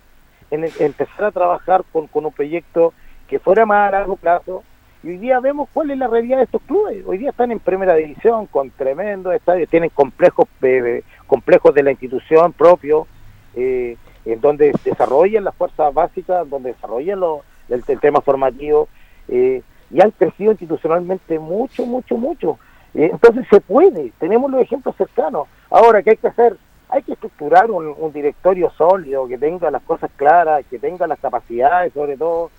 en, 0.51 0.65
el- 0.65 0.73
empezar 0.81 1.25
a 1.27 1.31
trabajar 1.31 1.83
con, 1.93 2.07
con 2.09 2.27
un 2.27 2.33
proyecto 2.33 2.93
que 3.29 3.39
fuera 3.39 3.65
más 3.65 3.89
a 3.89 3.93
largo 3.93 4.17
plazo. 4.17 4.63
Y 5.03 5.09
hoy 5.09 5.17
día 5.19 5.41
vemos 5.41 5.69
cuál 5.73 5.91
es 5.91 5.99
la 5.99 6.09
realidad 6.09 6.39
de 6.39 6.45
estos 6.45 6.61
clubes. 6.63 7.03
Hoy 7.07 7.19
día 7.19 7.31
están 7.31 7.51
en 7.53 7.59
primera 7.59 7.95
división 7.95 8.47
con 8.47 8.71
tremendos 8.71 9.35
estadios, 9.35 9.69
tienen 9.71 9.91
complejos 9.91 10.47
eh, 10.63 11.03
complejos 11.27 11.75
de 11.75 11.83
la 11.83 11.91
institución 11.93 12.53
propio, 12.53 13.07
eh, 13.55 13.97
en 14.27 14.41
donde 14.41 14.73
desarrollan 14.85 15.45
las 15.45 15.55
fuerzas 15.55 15.95
básicas, 15.95 16.49
donde 16.51 16.73
desarrollan 16.75 17.19
lo- 17.21 17.43
el, 17.71 17.83
tema 18.01 18.21
formativo, 18.21 18.89
eh, 19.29 19.63
y 19.91 20.01
han 20.03 20.11
crecido 20.11 20.51
institucionalmente 20.53 21.39
mucho, 21.39 21.87
mucho, 21.87 22.17
mucho. 22.19 22.59
Eh, 22.95 23.09
entonces 23.13 23.47
se 23.49 23.61
puede, 23.61 24.13
tenemos 24.19 24.51
los 24.51 24.61
ejemplos 24.61 24.97
cercanos. 24.97 25.47
Ahora, 25.71 26.03
¿qué 26.03 26.11
hay 26.11 26.17
que 26.19 26.29
hacer? 26.29 26.57
Hay 26.91 27.03
que 27.05 27.13
estructurar 27.13 27.71
un 27.71 28.13
directorio 28.13 28.69
sólido, 28.77 29.29
que 29.29 29.39
tenga 29.39 29.71
las 29.71 29.83
cosas 29.83 30.11
claras, 30.17 30.65
que 30.69 30.79
tenga 30.81 31.07
las 31.07 31.21
capacidades 31.21 31.93
sobre 31.93 32.17
todo, 32.17 32.51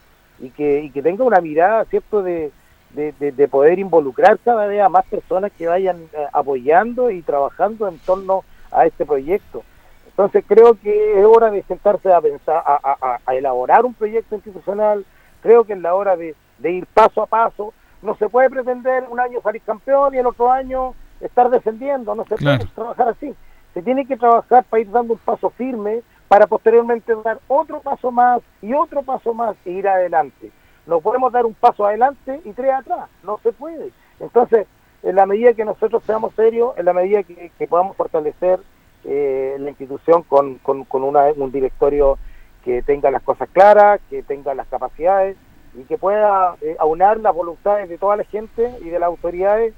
y 0.42 0.50
que, 0.50 0.82
y 0.82 0.90
que 0.92 1.02
tenga 1.02 1.24
una 1.24 1.40
mirada, 1.40 1.86
¿cierto?, 1.86 2.22
de, 2.24 2.52
de, 2.92 3.14
de- 3.20 3.32
de 3.32 3.48
poder 3.48 3.80
involucrar 3.80 4.38
cada 4.40 4.66
vez 4.68 4.82
a 4.82 4.90
más 4.90 5.06
personas 5.06 5.52
que 5.58 5.68
vayan 5.68 5.98
eh, 6.14 6.28
apoyando 6.34 7.10
y 7.10 7.22
trabajando 7.22 7.88
en 7.88 8.00
torno 8.00 8.44
a 8.72 8.86
este 8.86 9.06
proyecto. 9.06 9.64
Entonces 10.08 10.44
creo 10.46 10.74
que 10.76 11.20
es 11.20 11.26
hora 11.26 11.50
de 11.52 11.64
sentarse 11.64 12.12
a 12.12 12.20
pensar, 12.20 12.62
a, 12.66 12.80
a- 13.02 13.20
a- 13.26 13.34
elaborar 13.36 13.86
un 13.86 13.94
proyecto 13.94 14.36
institucional, 14.36 15.06
creo 15.42 15.64
que 15.64 15.74
es 15.74 15.80
la 15.80 15.96
hora 15.96 16.18
de, 16.18 16.36
de 16.58 16.72
ir 16.72 16.86
paso 16.88 17.22
a 17.22 17.28
paso. 17.28 17.74
No 18.02 18.16
se 18.16 18.28
puede 18.28 18.50
pretender 18.50 19.06
un 19.10 19.20
año 19.20 19.40
salir 19.42 19.62
campeón 19.62 20.14
y 20.14 20.18
el 20.18 20.26
otro 20.28 20.52
año 20.52 20.94
estar 21.22 21.50
defendiendo, 21.50 22.14
no 22.16 22.26
se 22.26 22.36
Claro. 22.36 22.58
puede 22.58 22.72
trabajar 22.74 23.10
así. 23.10 23.34
Se 23.74 23.82
tiene 23.82 24.06
que 24.06 24.18
trabajar 24.18 24.64
para 24.66 24.82
ir 24.82 24.92
dando 24.92 25.14
un 25.14 25.20
paso 25.20 25.50
firme, 25.52 26.02
para 26.32 26.48
posteriormente 26.48 27.14
dar 27.26 27.42
otro 27.50 27.82
paso 27.82 28.10
más 28.10 28.42
y 28.62 28.74
otro 28.74 29.04
paso 29.04 29.34
más 29.34 29.54
e 29.66 29.72
ir 29.72 29.86
adelante. 29.86 30.50
No 30.88 31.02
podemos 31.02 31.30
dar 31.34 31.46
un 31.46 31.54
paso 31.54 31.86
adelante 31.86 32.40
y 32.46 32.54
tres 32.54 32.72
atrás, 32.72 33.10
no 33.22 33.38
se 33.44 33.52
puede. 33.52 33.90
Entonces, 34.18 34.66
en 35.04 35.18
la 35.18 35.26
medida 35.26 35.54
que 35.54 35.66
nosotros 35.66 36.02
seamos 36.06 36.34
serios, 36.36 36.72
en 36.78 36.86
la 36.86 36.94
medida 36.94 37.24
que, 37.24 37.68
podamos 37.68 37.98
fortalecer 37.98 38.62
eh, 39.04 39.58
la 39.60 39.72
institución 39.72 40.24
con 40.24 40.58
una- 41.04 41.34
un 41.36 41.52
directorio 41.52 42.18
que 42.64 42.82
tenga 42.82 43.12
las 43.12 43.24
cosas 43.24 43.50
claras, 43.50 44.00
que 44.10 44.24
tenga 44.24 44.56
las 44.56 44.68
capacidades 44.68 45.36
y 45.76 45.84
que 45.84 45.98
pueda 45.98 46.56
eh, 46.62 46.78
aunar 46.80 47.20
las 47.20 47.36
voluntades 47.36 47.90
de 47.90 47.98
toda 47.98 48.16
la 48.16 48.24
gente 48.24 48.74
y 48.80 48.88
de 48.88 49.00
las 49.00 49.08
autoridades, 49.08 49.74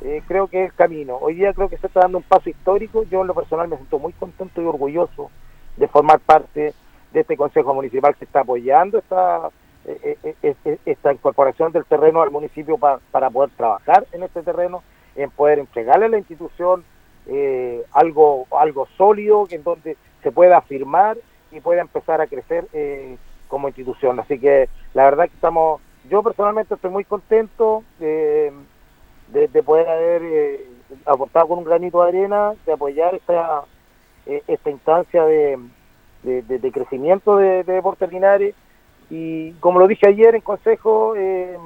eh, 0.00 0.20
creo 0.26 0.48
que 0.48 0.64
es 0.64 0.70
el 0.70 0.74
camino. 0.74 1.18
Hoy 1.20 1.34
día 1.34 1.52
creo 1.52 1.68
que 1.68 1.78
se 1.78 1.86
está 1.86 2.00
dando 2.00 2.18
un 2.18 2.24
paso 2.24 2.50
histórico. 2.50 3.04
Yo 3.04 3.20
en 3.20 3.28
lo 3.28 3.34
personal 3.34 3.68
me 3.68 3.76
siento 3.76 4.00
muy 4.00 4.12
contento 4.14 4.60
y 4.60 4.66
orgulloso 4.66 5.30
de 5.76 5.88
formar 5.88 6.20
parte 6.20 6.74
de 7.12 7.20
este 7.20 7.36
Consejo 7.36 7.74
Municipal 7.74 8.14
que 8.16 8.24
está 8.24 8.40
apoyando 8.40 8.98
esta, 8.98 9.48
eh, 9.84 10.16
eh, 10.22 10.54
eh, 10.64 10.78
esta 10.86 11.12
incorporación 11.12 11.72
del 11.72 11.84
terreno 11.84 12.22
al 12.22 12.30
municipio 12.30 12.78
pa- 12.78 13.00
para 13.10 13.30
poder 13.30 13.50
trabajar 13.56 14.06
en 14.12 14.22
este 14.22 14.42
terreno, 14.42 14.82
en 15.16 15.30
poder 15.30 15.58
entregarle 15.58 16.06
a 16.06 16.08
la 16.08 16.18
institución 16.18 16.84
eh, 17.26 17.84
algo, 17.92 18.46
algo 18.50 18.86
sólido 18.96 19.46
en 19.50 19.62
donde 19.62 19.96
se 20.22 20.32
pueda 20.32 20.58
afirmar 20.58 21.16
y 21.50 21.60
pueda 21.60 21.80
empezar 21.82 22.20
a 22.20 22.26
crecer 22.26 22.66
eh, 22.72 23.16
como 23.48 23.68
institución. 23.68 24.18
Así 24.20 24.38
que 24.38 24.68
la 24.94 25.04
verdad 25.04 25.24
que 25.28 25.34
estamos, 25.34 25.80
yo 26.08 26.22
personalmente 26.22 26.74
estoy 26.74 26.90
muy 26.90 27.04
contento 27.04 27.84
de, 27.98 28.52
de, 29.28 29.48
de 29.48 29.62
poder 29.62 29.88
haber 29.88 30.60
aportado 31.04 31.48
con 31.48 31.58
un 31.58 31.64
granito 31.64 32.02
de 32.02 32.08
arena, 32.08 32.54
de 32.64 32.72
apoyar 32.72 33.14
esta, 33.14 33.64
eh, 34.26 34.42
esta 34.46 34.70
instancia 34.70 35.24
de, 35.24 35.58
de, 36.22 36.72
crecimiento 36.72 37.36
de, 37.36 37.64
de 37.64 37.72
Deportes 37.74 38.10
Linares. 38.12 38.54
Y 39.10 39.52
como 39.60 39.78
lo 39.78 39.86
dije 39.88 40.08
ayer 40.08 40.34
en 40.34 40.40
consejo, 40.40 41.14
eh, 41.16 41.56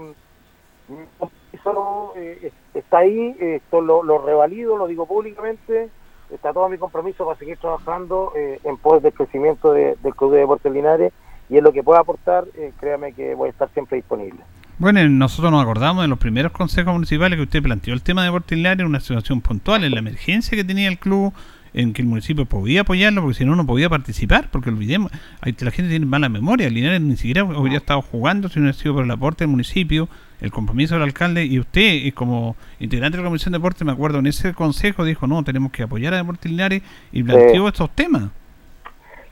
compromiso 1.19 2.13
eh, 2.17 2.53
está 2.75 2.99
ahí, 2.99 3.37
esto 3.41 3.81
lo, 3.81 4.03
lo 4.03 4.19
revalido, 4.25 4.77
lo 4.77 4.87
digo 4.87 5.07
públicamente, 5.07 5.89
está 6.33 6.53
todo 6.53 6.69
mi 6.69 6.79
compromiso 6.79 7.25
para 7.25 7.39
seguir 7.39 7.57
trabajando 7.59 8.33
eh, 8.37 8.61
en 8.65 8.77
pos 8.77 9.03
del 9.03 9.13
crecimiento 9.13 9.73
de- 9.73 9.97
del 10.03 10.15
Club 10.15 10.33
de 10.33 10.39
Deportes 10.41 10.73
Linares 10.73 11.13
y 11.49 11.57
en 11.59 11.65
lo 11.65 11.73
que 11.73 11.83
pueda 11.83 12.01
aportar, 12.01 12.45
eh, 12.57 12.73
créame 12.81 13.13
que 13.13 13.35
voy 13.35 13.49
a 13.49 13.51
estar 13.53 13.69
siempre 13.73 13.97
disponible. 13.97 14.41
Bueno, 14.79 15.09
nosotros 15.09 15.51
nos 15.51 15.63
acordamos 15.63 16.03
de 16.03 16.09
los 16.09 16.19
primeros 16.19 16.53
consejos 16.53 16.93
municipales 16.93 17.37
que 17.37 17.43
usted 17.45 17.63
planteó 17.63 17.95
el 17.95 18.03
tema 18.03 18.23
de 18.23 18.27
Deportes 18.29 18.59
Linares 18.59 18.85
una 18.87 19.01
situación 19.01 19.41
puntual, 19.41 19.85
en 19.85 19.93
la 19.93 20.01
emergencia 20.01 20.57
que 20.57 20.65
tenía 20.65 20.89
el 20.89 20.99
club, 20.99 21.33
en 21.77 21.93
que 21.93 22.01
el 22.01 22.09
municipio 22.09 22.47
podía 22.47 22.81
apoyarlo, 22.81 23.21
porque 23.21 23.37
si 23.37 23.45
no, 23.45 23.55
no 23.55 23.67
podía 23.67 23.91
participar, 23.91 24.49
porque 24.51 24.71
olvidemos, 24.71 25.13
hay, 25.43 25.55
la 25.61 25.71
gente 25.71 25.91
tiene 25.91 26.07
mala 26.07 26.31
memoria, 26.31 26.71
Linares 26.71 27.03
ni 27.03 27.17
siquiera 27.17 27.45
hubiera 27.45 27.77
estado 27.77 28.01
jugando 28.01 28.49
si 28.49 28.59
no 28.59 28.65
hubiera 28.65 28.79
sido 28.79 28.95
por 28.95 29.05
el 29.05 29.11
aporte 29.11 29.45
del 29.45 29.51
municipio, 29.51 30.09
el 30.41 30.51
compromiso 30.51 30.95
del 30.95 31.05
alcalde, 31.05 31.45
y 31.45 31.61
usted, 31.61 32.07
eh, 32.07 32.13
como 32.15 32.57
integrante 32.81 33.19
de 33.19 33.23
la 33.23 33.29
Comisión 33.29 33.53
de 33.53 33.59
Deportes, 33.59 33.85
me 33.85 33.93
acuerdo, 33.93 34.19
en 34.21 34.27
ese 34.27 34.55
consejo 34.55 35.05
dijo, 35.05 35.27
no, 35.27 35.45
tenemos 35.45 35.71
que 35.71 35.83
apoyar 35.83 36.15
a 36.15 36.17
Deportes 36.17 36.51
Linares, 36.51 36.83
y 37.13 37.23
planteó 37.23 37.69
estos 37.69 37.91
temas. 37.91 38.31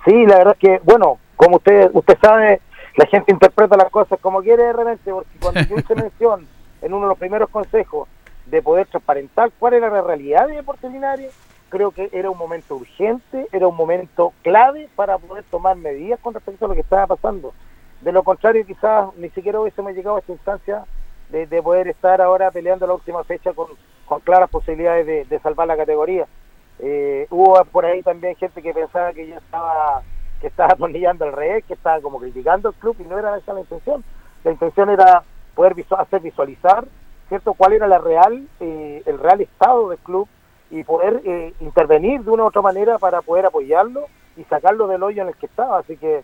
Sí, 0.05 0.13
la 0.27 0.37
verdad 0.37 0.57
que, 0.61 0.81
bueno, 0.85 1.19
como 1.37 1.57
usted 1.57 1.89
usted 1.95 2.19
sabe, 2.21 2.61
la 2.97 3.07
gente 3.07 3.33
interpreta 3.33 3.75
las 3.79 3.91
cosas 3.91 4.19
como 4.21 4.43
quiere 4.43 4.65
de 4.65 4.73
repente, 4.75 5.11
porque 5.11 5.39
cuando 5.41 5.61
yo 5.63 5.77
hice 5.79 5.95
mención 6.03 6.47
en 6.83 6.93
uno 6.93 7.07
de 7.07 7.09
los 7.09 7.19
primeros 7.19 7.49
consejos 7.49 8.07
de 8.45 8.61
poder 8.61 8.87
transparentar 8.89 9.51
cuál 9.59 9.73
era 9.73 9.89
la 9.89 10.03
realidad 10.03 10.47
de 10.47 10.57
Deportes 10.57 10.93
Linares, 10.93 11.33
creo 11.75 11.91
que 11.91 12.09
era 12.13 12.31
un 12.31 12.39
momento 12.39 12.77
urgente, 12.77 13.49
era 13.51 13.67
un 13.67 13.75
momento 13.77 14.33
clave 14.43 14.89
para 14.95 15.19
poder 15.19 15.43
tomar 15.51 15.77
medidas 15.77 16.21
con 16.21 16.33
respecto 16.33 16.65
a 16.65 16.69
lo 16.69 16.75
que 16.75 16.83
estaba 16.83 17.09
pasando. 17.09 17.53
De 18.01 18.13
lo 18.13 18.23
contrario, 18.23 18.65
quizás 18.65 19.09
ni 19.17 19.29
siquiera 19.31 19.59
hubiésemos 19.61 19.93
llegado 19.93 20.15
a 20.17 20.21
esta 20.21 20.31
instancia 20.33 20.85
de, 21.31 21.47
de 21.49 21.63
poder 21.63 21.89
estar 21.89 22.21
ahora 22.23 22.53
peleando 22.53 22.87
la 22.87 22.95
última 22.95 23.25
fecha 23.25 23.53
con, 23.53 23.67
con 24.07 24.21
claras 24.21 24.49
posibilidades 24.51 25.05
de, 25.05 25.25
de 25.25 25.39
salvar 25.41 25.67
la 25.67 25.77
categoría. 25.77 26.27
Eh, 26.79 27.27
hubo 27.31 27.65
por 27.65 27.85
ahí 27.87 28.03
también 28.03 28.37
gente 28.37 28.63
que 28.63 28.73
pensaba 28.73 29.13
que 29.13 29.27
ya 29.27 29.39
estaba 29.39 30.03
que 30.41 30.47
estaba 30.49 30.73
atornillando 30.75 31.25
el 31.25 31.33
rey, 31.33 31.63
que 31.63 31.75
estaba 31.75 32.01
como 32.01 32.21
criticando 32.21 32.69
el 32.69 32.75
club 32.77 32.95
y 33.01 33.05
no 33.05 33.19
era 33.19 33.37
esa 33.37 33.53
la 33.53 33.61
intención. 33.61 34.05
La 34.45 34.53
intención 34.53 34.91
era 34.91 35.25
poder 35.57 35.75
visu- 35.75 35.99
hacer 35.99 36.21
visualizar, 36.21 36.85
cierto, 37.29 37.55
cuál 37.55 37.73
era 37.73 37.89
la 37.89 37.99
real 37.99 38.47
eh, 38.61 39.03
el 39.07 39.19
real 39.19 39.41
estado 39.41 39.89
del 39.89 39.99
club 39.99 40.29
y 40.71 40.83
poder 40.85 41.21
eh, 41.25 41.53
intervenir 41.61 42.23
de 42.23 42.31
una 42.31 42.45
u 42.45 42.47
otra 42.47 42.63
manera 42.63 42.99
para 42.99 43.23
poder 43.23 43.47
apoyarlo 43.47 44.07
y 44.37 44.45
sacarlo 44.45 44.87
del 44.87 45.03
hoyo 45.03 45.23
en 45.23 45.29
el 45.29 45.37
que 45.37 45.47
estaba. 45.47 45.79
Así 45.79 45.97
que 45.97 46.23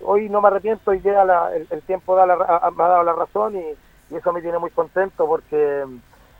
hoy 0.00 0.28
no 0.28 0.40
me 0.40 0.48
arrepiento, 0.48 0.90
hoy 0.90 0.98
día 0.98 1.24
la- 1.24 1.54
el, 1.54 1.82
tiempo 1.82 2.16
da 2.16 2.26
la 2.26 2.36
me 2.36 2.82
ha 2.84 2.88
dado 2.88 3.02
la 3.04 3.12
razón 3.12 3.56
y, 3.56 3.64
eso 4.14 4.30
me 4.30 4.42
tiene 4.42 4.58
muy 4.58 4.70
contento 4.70 5.26
porque 5.26 5.86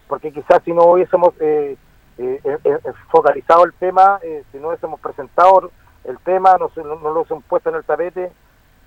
porque 0.07 0.31
quizás 0.31 0.63
si 0.63 0.73
no 0.75 0.85
hubiésemos 0.85 1.33
eh, 1.41 1.77
eh, 2.19 2.41
eh, 2.45 2.59
eh, 2.65 2.79
focalizado 3.11 3.65
el 3.65 3.73
tema, 3.73 4.19
eh, 4.23 4.45
si 4.53 4.59
no 4.59 4.69
hubiésemos 4.69 5.01
presentado 5.01 5.71
el 6.05 6.19
tema, 6.19 6.55
no, 6.59 6.71
no, 6.77 6.97
no 6.97 7.11
lo 7.13 7.21
hubiésemos 7.21 7.45
puesto 7.45 7.71
en 7.71 7.77
el 7.77 7.85
tapete, 7.85 8.31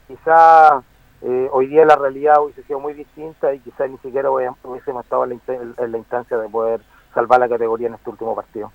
quizás 0.07 0.83
eh, 1.23 1.49
hoy 1.51 1.65
día 1.67 1.83
la 1.85 1.95
realidad 1.95 2.43
hubiese 2.43 2.61
sido 2.63 2.79
muy 2.79 2.93
distinta 2.93 3.51
y 3.53 3.59
quizás 3.59 3.89
ni 3.89 3.97
siquiera 3.99 4.29
hubiésemos 4.29 5.03
estado 5.03 5.23
en 5.23 5.91
la 5.91 5.97
instancia 5.97 6.37
de 6.37 6.49
poder 6.49 6.81
salvar 7.15 7.39
la 7.39 7.49
categoría 7.49 7.87
en 7.87 7.95
este 7.95 8.09
último 8.11 8.35
partido. 8.35 8.71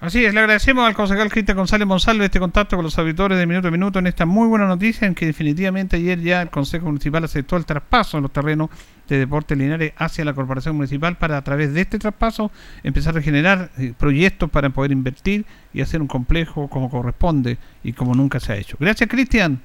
Así 0.00 0.24
es, 0.24 0.32
le 0.32 0.40
agradecemos 0.40 0.86
al 0.86 0.94
concejal 0.94 1.28
Cristian 1.28 1.58
González 1.58 1.86
Monsalve 1.86 2.24
este 2.24 2.40
contacto 2.40 2.74
con 2.74 2.84
los 2.84 2.98
auditores 2.98 3.36
de 3.36 3.44
Minuto 3.46 3.68
a 3.68 3.70
Minuto 3.70 3.98
en 3.98 4.06
esta 4.06 4.24
muy 4.24 4.48
buena 4.48 4.66
noticia 4.66 5.06
en 5.06 5.14
que 5.14 5.26
definitivamente 5.26 5.96
ayer 5.96 6.18
ya 6.20 6.40
el 6.40 6.48
Consejo 6.48 6.86
Municipal 6.86 7.22
aceptó 7.24 7.58
el 7.58 7.66
traspaso 7.66 8.16
de 8.16 8.22
los 8.22 8.30
terrenos 8.32 8.70
de 9.08 9.18
Deportes 9.18 9.58
Linares 9.58 9.92
hacia 9.98 10.24
la 10.24 10.32
Corporación 10.32 10.74
Municipal 10.76 11.16
para 11.16 11.36
a 11.36 11.42
través 11.44 11.74
de 11.74 11.82
este 11.82 11.98
traspaso 11.98 12.50
empezar 12.82 13.18
a 13.18 13.20
generar 13.20 13.68
eh, 13.76 13.92
proyectos 13.98 14.48
para 14.48 14.70
poder 14.70 14.90
invertir 14.92 15.44
y 15.74 15.82
hacer 15.82 16.00
un 16.00 16.06
complejo 16.06 16.68
como 16.68 16.88
corresponde 16.88 17.58
y 17.82 17.92
como 17.92 18.14
nunca 18.14 18.40
se 18.40 18.54
ha 18.54 18.56
hecho. 18.56 18.78
Gracias 18.80 19.06
Cristian. 19.10 19.60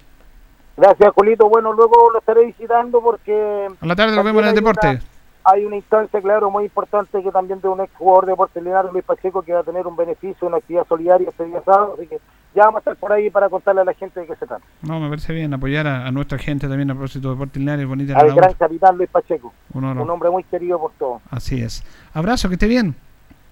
Gracias, 0.75 1.13
Julito. 1.15 1.47
Bueno, 1.47 1.71
luego 1.71 2.11
lo 2.11 2.19
estaré 2.19 2.45
visitando 2.45 2.99
porque... 3.01 3.67
A 3.79 3.85
la 3.85 3.95
tarde 3.95 4.13
nos 4.17 4.25
vemos 4.25 4.41
en 4.43 4.49
el 4.49 4.53
una- 4.53 4.61
deporte. 4.61 4.99
Hay 5.45 5.63
una 5.63 5.75
instancia, 5.75 6.19
claro, 6.21 6.49
muy 6.49 6.65
importante 6.65 7.21
que 7.21 7.31
también 7.31 7.61
de 7.61 7.67
un 7.67 7.79
ex 7.81 7.93
jugador 7.95 8.25
de 8.25 8.31
Deportes 8.31 8.63
Linares, 8.63 8.91
Luis 8.91 9.05
Pacheco, 9.05 9.41
que 9.43 9.53
va 9.53 9.59
a 9.59 9.63
tener 9.63 9.85
un 9.85 9.95
beneficio, 9.95 10.47
una 10.47 10.57
actividad 10.57 10.85
solidaria 10.87 11.29
este 11.29 11.45
día 11.45 11.61
sábado, 11.63 11.93
así 11.97 12.07
que 12.07 12.17
ya 12.55 12.63
vamos 12.65 12.77
a 12.77 12.79
estar 12.79 12.95
por 12.95 13.11
ahí 13.11 13.29
para 13.29 13.47
contarle 13.49 13.81
a 13.81 13.83
la 13.85 13.93
gente 13.93 14.19
de 14.21 14.27
qué 14.27 14.35
se 14.35 14.47
trata. 14.47 14.63
No, 14.81 14.99
me 14.99 15.07
parece 15.09 15.33
bien 15.33 15.53
apoyar 15.53 15.85
a, 15.87 16.07
a 16.07 16.11
nuestra 16.11 16.37
gente 16.39 16.67
también 16.67 16.89
a 16.89 16.93
propósito 16.95 17.27
de 17.29 17.35
Deportes 17.35 17.57
Linares, 17.59 17.87
bonita 17.87 18.17
Al 18.17 18.33
gran 18.33 18.53
capitán 18.53 18.97
Luis 18.97 19.09
Pacheco, 19.09 19.53
los- 19.73 19.83
un 19.97 20.09
hombre 20.09 20.29
muy 20.29 20.43
querido 20.45 20.79
por 20.79 20.91
todos. 20.93 21.21
Así 21.29 21.61
es. 21.61 21.83
Abrazo, 22.13 22.47
que 22.47 22.55
esté 22.55 22.67
bien. 22.67 22.95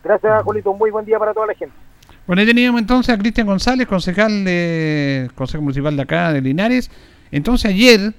Gracias, 0.03 0.43
Julito, 0.43 0.71
un 0.71 0.77
muy 0.79 0.89
buen 0.91 1.05
día 1.05 1.19
para 1.19 1.33
toda 1.33 1.47
la 1.47 1.53
gente. 1.53 1.75
Bueno, 2.25 2.39
ahí 2.41 2.45
teníamos 2.47 2.79
entonces 2.81 3.13
a 3.13 3.17
Cristian 3.19 3.45
González, 3.47 3.85
concejal 3.87 4.45
de 4.45 5.29
Consejo 5.35 5.61
Municipal 5.61 5.95
de 5.95 6.01
acá, 6.01 6.31
de 6.31 6.41
Linares. 6.41 6.89
Entonces 7.31 7.69
ayer 7.71 8.13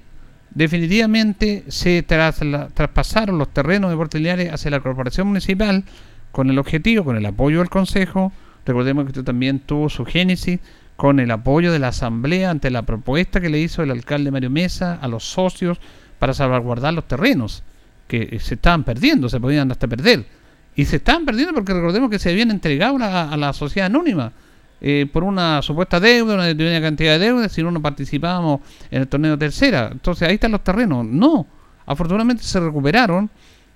definitivamente 0.55 1.65
se 1.67 2.05
trasla- 2.07 2.69
traspasaron 2.73 3.37
los 3.37 3.49
terrenos 3.53 3.91
de 3.91 4.19
Linares 4.19 4.51
hacia 4.51 4.71
la 4.71 4.79
Corporación 4.79 5.27
Municipal 5.27 5.83
con 6.31 6.49
el 6.49 6.57
objetivo, 6.57 7.03
con 7.03 7.17
el 7.17 7.25
apoyo 7.25 7.59
del 7.59 7.69
Consejo. 7.69 8.31
Recordemos 8.65 9.03
que 9.05 9.09
esto 9.09 9.23
también 9.23 9.59
tuvo 9.59 9.89
su 9.89 10.05
génesis 10.05 10.59
con 10.95 11.19
el 11.19 11.29
apoyo 11.29 11.71
de 11.71 11.79
la 11.79 11.89
Asamblea 11.89 12.49
ante 12.49 12.71
la 12.71 12.81
propuesta 12.83 13.41
que 13.41 13.49
le 13.49 13.59
hizo 13.59 13.83
el 13.83 13.91
alcalde 13.91 14.31
Mario 14.31 14.49
Mesa 14.49 14.97
a 15.01 15.07
los 15.07 15.25
socios 15.25 15.77
para 16.19 16.33
salvaguardar 16.33 16.93
los 16.93 17.07
terrenos 17.07 17.63
que 18.07 18.29
eh, 18.31 18.39
se 18.39 18.55
estaban 18.55 18.83
perdiendo, 18.83 19.29
se 19.29 19.39
podían 19.39 19.71
hasta 19.71 19.87
perder. 19.87 20.25
Y 20.75 20.85
se 20.85 20.97
estaban 20.97 21.25
perdiendo 21.25 21.53
porque 21.53 21.73
recordemos 21.73 22.09
que 22.09 22.19
se 22.19 22.31
habían 22.31 22.51
entregado 22.51 22.97
a 23.01 23.37
la 23.37 23.53
sociedad 23.53 23.87
anónima 23.87 24.31
eh, 24.81 25.07
por 25.11 25.23
una 25.23 25.61
supuesta 25.61 25.99
deuda, 25.99 26.35
una 26.35 26.45
determinada 26.45 26.81
cantidad 26.81 27.13
de 27.13 27.25
deudas, 27.25 27.51
si 27.51 27.63
no, 27.63 27.71
no 27.71 27.81
participábamos 27.81 28.61
en 28.91 29.01
el 29.01 29.07
torneo 29.07 29.37
tercera. 29.37 29.89
Entonces 29.91 30.27
ahí 30.27 30.35
están 30.35 30.51
los 30.51 30.63
terrenos. 30.63 31.05
No, 31.05 31.47
afortunadamente 31.85 32.43
se 32.43 32.59
recuperaron, 32.59 33.29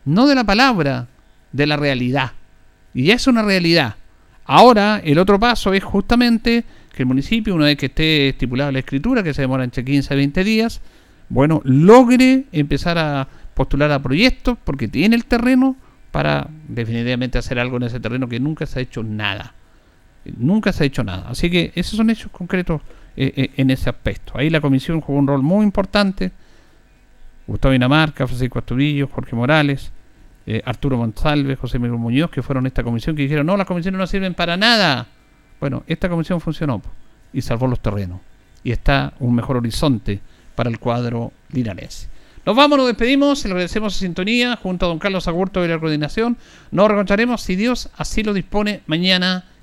no 0.05 0.27
de 0.27 0.35
la 0.35 0.43
palabra, 0.43 1.07
de 1.51 1.65
la 1.65 1.77
realidad. 1.77 2.33
Y 2.93 3.05
ya 3.05 3.15
es 3.15 3.27
una 3.27 3.41
realidad. 3.41 3.95
Ahora, 4.45 5.01
el 5.03 5.19
otro 5.19 5.39
paso 5.39 5.73
es 5.73 5.83
justamente 5.83 6.63
que 6.93 7.03
el 7.03 7.07
municipio, 7.07 7.53
una 7.53 7.65
vez 7.65 7.77
que 7.77 7.85
esté 7.85 8.29
estipulada 8.29 8.71
la 8.71 8.79
escritura, 8.79 9.23
que 9.23 9.33
se 9.33 9.43
demora 9.43 9.63
entre 9.63 9.85
15 9.85 10.13
a 10.13 10.17
20 10.17 10.43
días, 10.43 10.81
bueno, 11.29 11.61
logre 11.63 12.45
empezar 12.51 12.97
a 12.97 13.27
postular 13.53 13.91
a 13.91 14.01
proyectos 14.01 14.57
porque 14.63 14.87
tiene 14.87 15.15
el 15.15 15.25
terreno 15.25 15.75
para 16.11 16.47
definitivamente 16.67 17.37
hacer 17.37 17.59
algo 17.59 17.77
en 17.77 17.83
ese 17.83 17.99
terreno 17.99 18.27
que 18.27 18.39
nunca 18.39 18.65
se 18.65 18.79
ha 18.79 18.81
hecho 18.81 19.03
nada. 19.03 19.53
Nunca 20.37 20.73
se 20.73 20.83
ha 20.83 20.87
hecho 20.87 21.03
nada. 21.03 21.29
Así 21.29 21.49
que 21.49 21.71
esos 21.75 21.97
son 21.97 22.09
hechos 22.09 22.31
concretos 22.31 22.81
eh, 23.15 23.33
eh, 23.35 23.51
en 23.57 23.69
ese 23.69 23.89
aspecto. 23.89 24.33
Ahí 24.35 24.49
la 24.49 24.61
comisión 24.61 25.01
jugó 25.01 25.19
un 25.19 25.27
rol 25.27 25.41
muy 25.41 25.65
importante. 25.65 26.31
Gustavo 27.47 27.71
Dinamarca, 27.71 28.27
Francisco 28.27 28.59
Asturillo, 28.59 29.07
Jorge 29.07 29.35
Morales, 29.35 29.91
eh, 30.45 30.61
Arturo 30.65 30.97
Monsalve, 30.97 31.55
José 31.55 31.79
Miguel 31.79 31.97
Muñoz, 31.97 32.29
que 32.29 32.41
fueron 32.41 32.67
esta 32.67 32.83
comisión, 32.83 33.15
que 33.15 33.23
dijeron, 33.23 33.45
no, 33.45 33.57
las 33.57 33.65
comisiones 33.65 33.97
no 33.97 34.07
sirven 34.07 34.35
para 34.35 34.55
nada. 34.55 35.07
Bueno, 35.59 35.83
esta 35.87 36.09
comisión 36.09 36.39
funcionó 36.39 36.81
y 37.33 37.41
salvó 37.41 37.67
los 37.67 37.79
terrenos. 37.79 38.21
Y 38.63 38.71
está 38.71 39.13
un 39.19 39.35
mejor 39.35 39.57
horizonte 39.57 40.19
para 40.55 40.69
el 40.69 40.79
cuadro 40.79 41.31
linares. 41.51 42.09
Nos 42.45 42.55
vamos, 42.55 42.77
nos 42.77 42.87
despedimos, 42.87 43.43
le 43.45 43.51
agradecemos 43.51 43.93
su 43.93 43.99
sintonía 43.99 44.55
junto 44.55 44.85
a 44.85 44.89
don 44.89 44.99
Carlos 44.99 45.27
Agurto 45.27 45.61
de 45.61 45.67
la 45.67 45.79
coordinación. 45.79 46.37
Nos 46.71 46.87
reencontraremos, 46.87 47.41
si 47.41 47.55
Dios 47.55 47.89
así 47.97 48.23
lo 48.23 48.33
dispone, 48.33 48.81
mañana. 48.87 49.45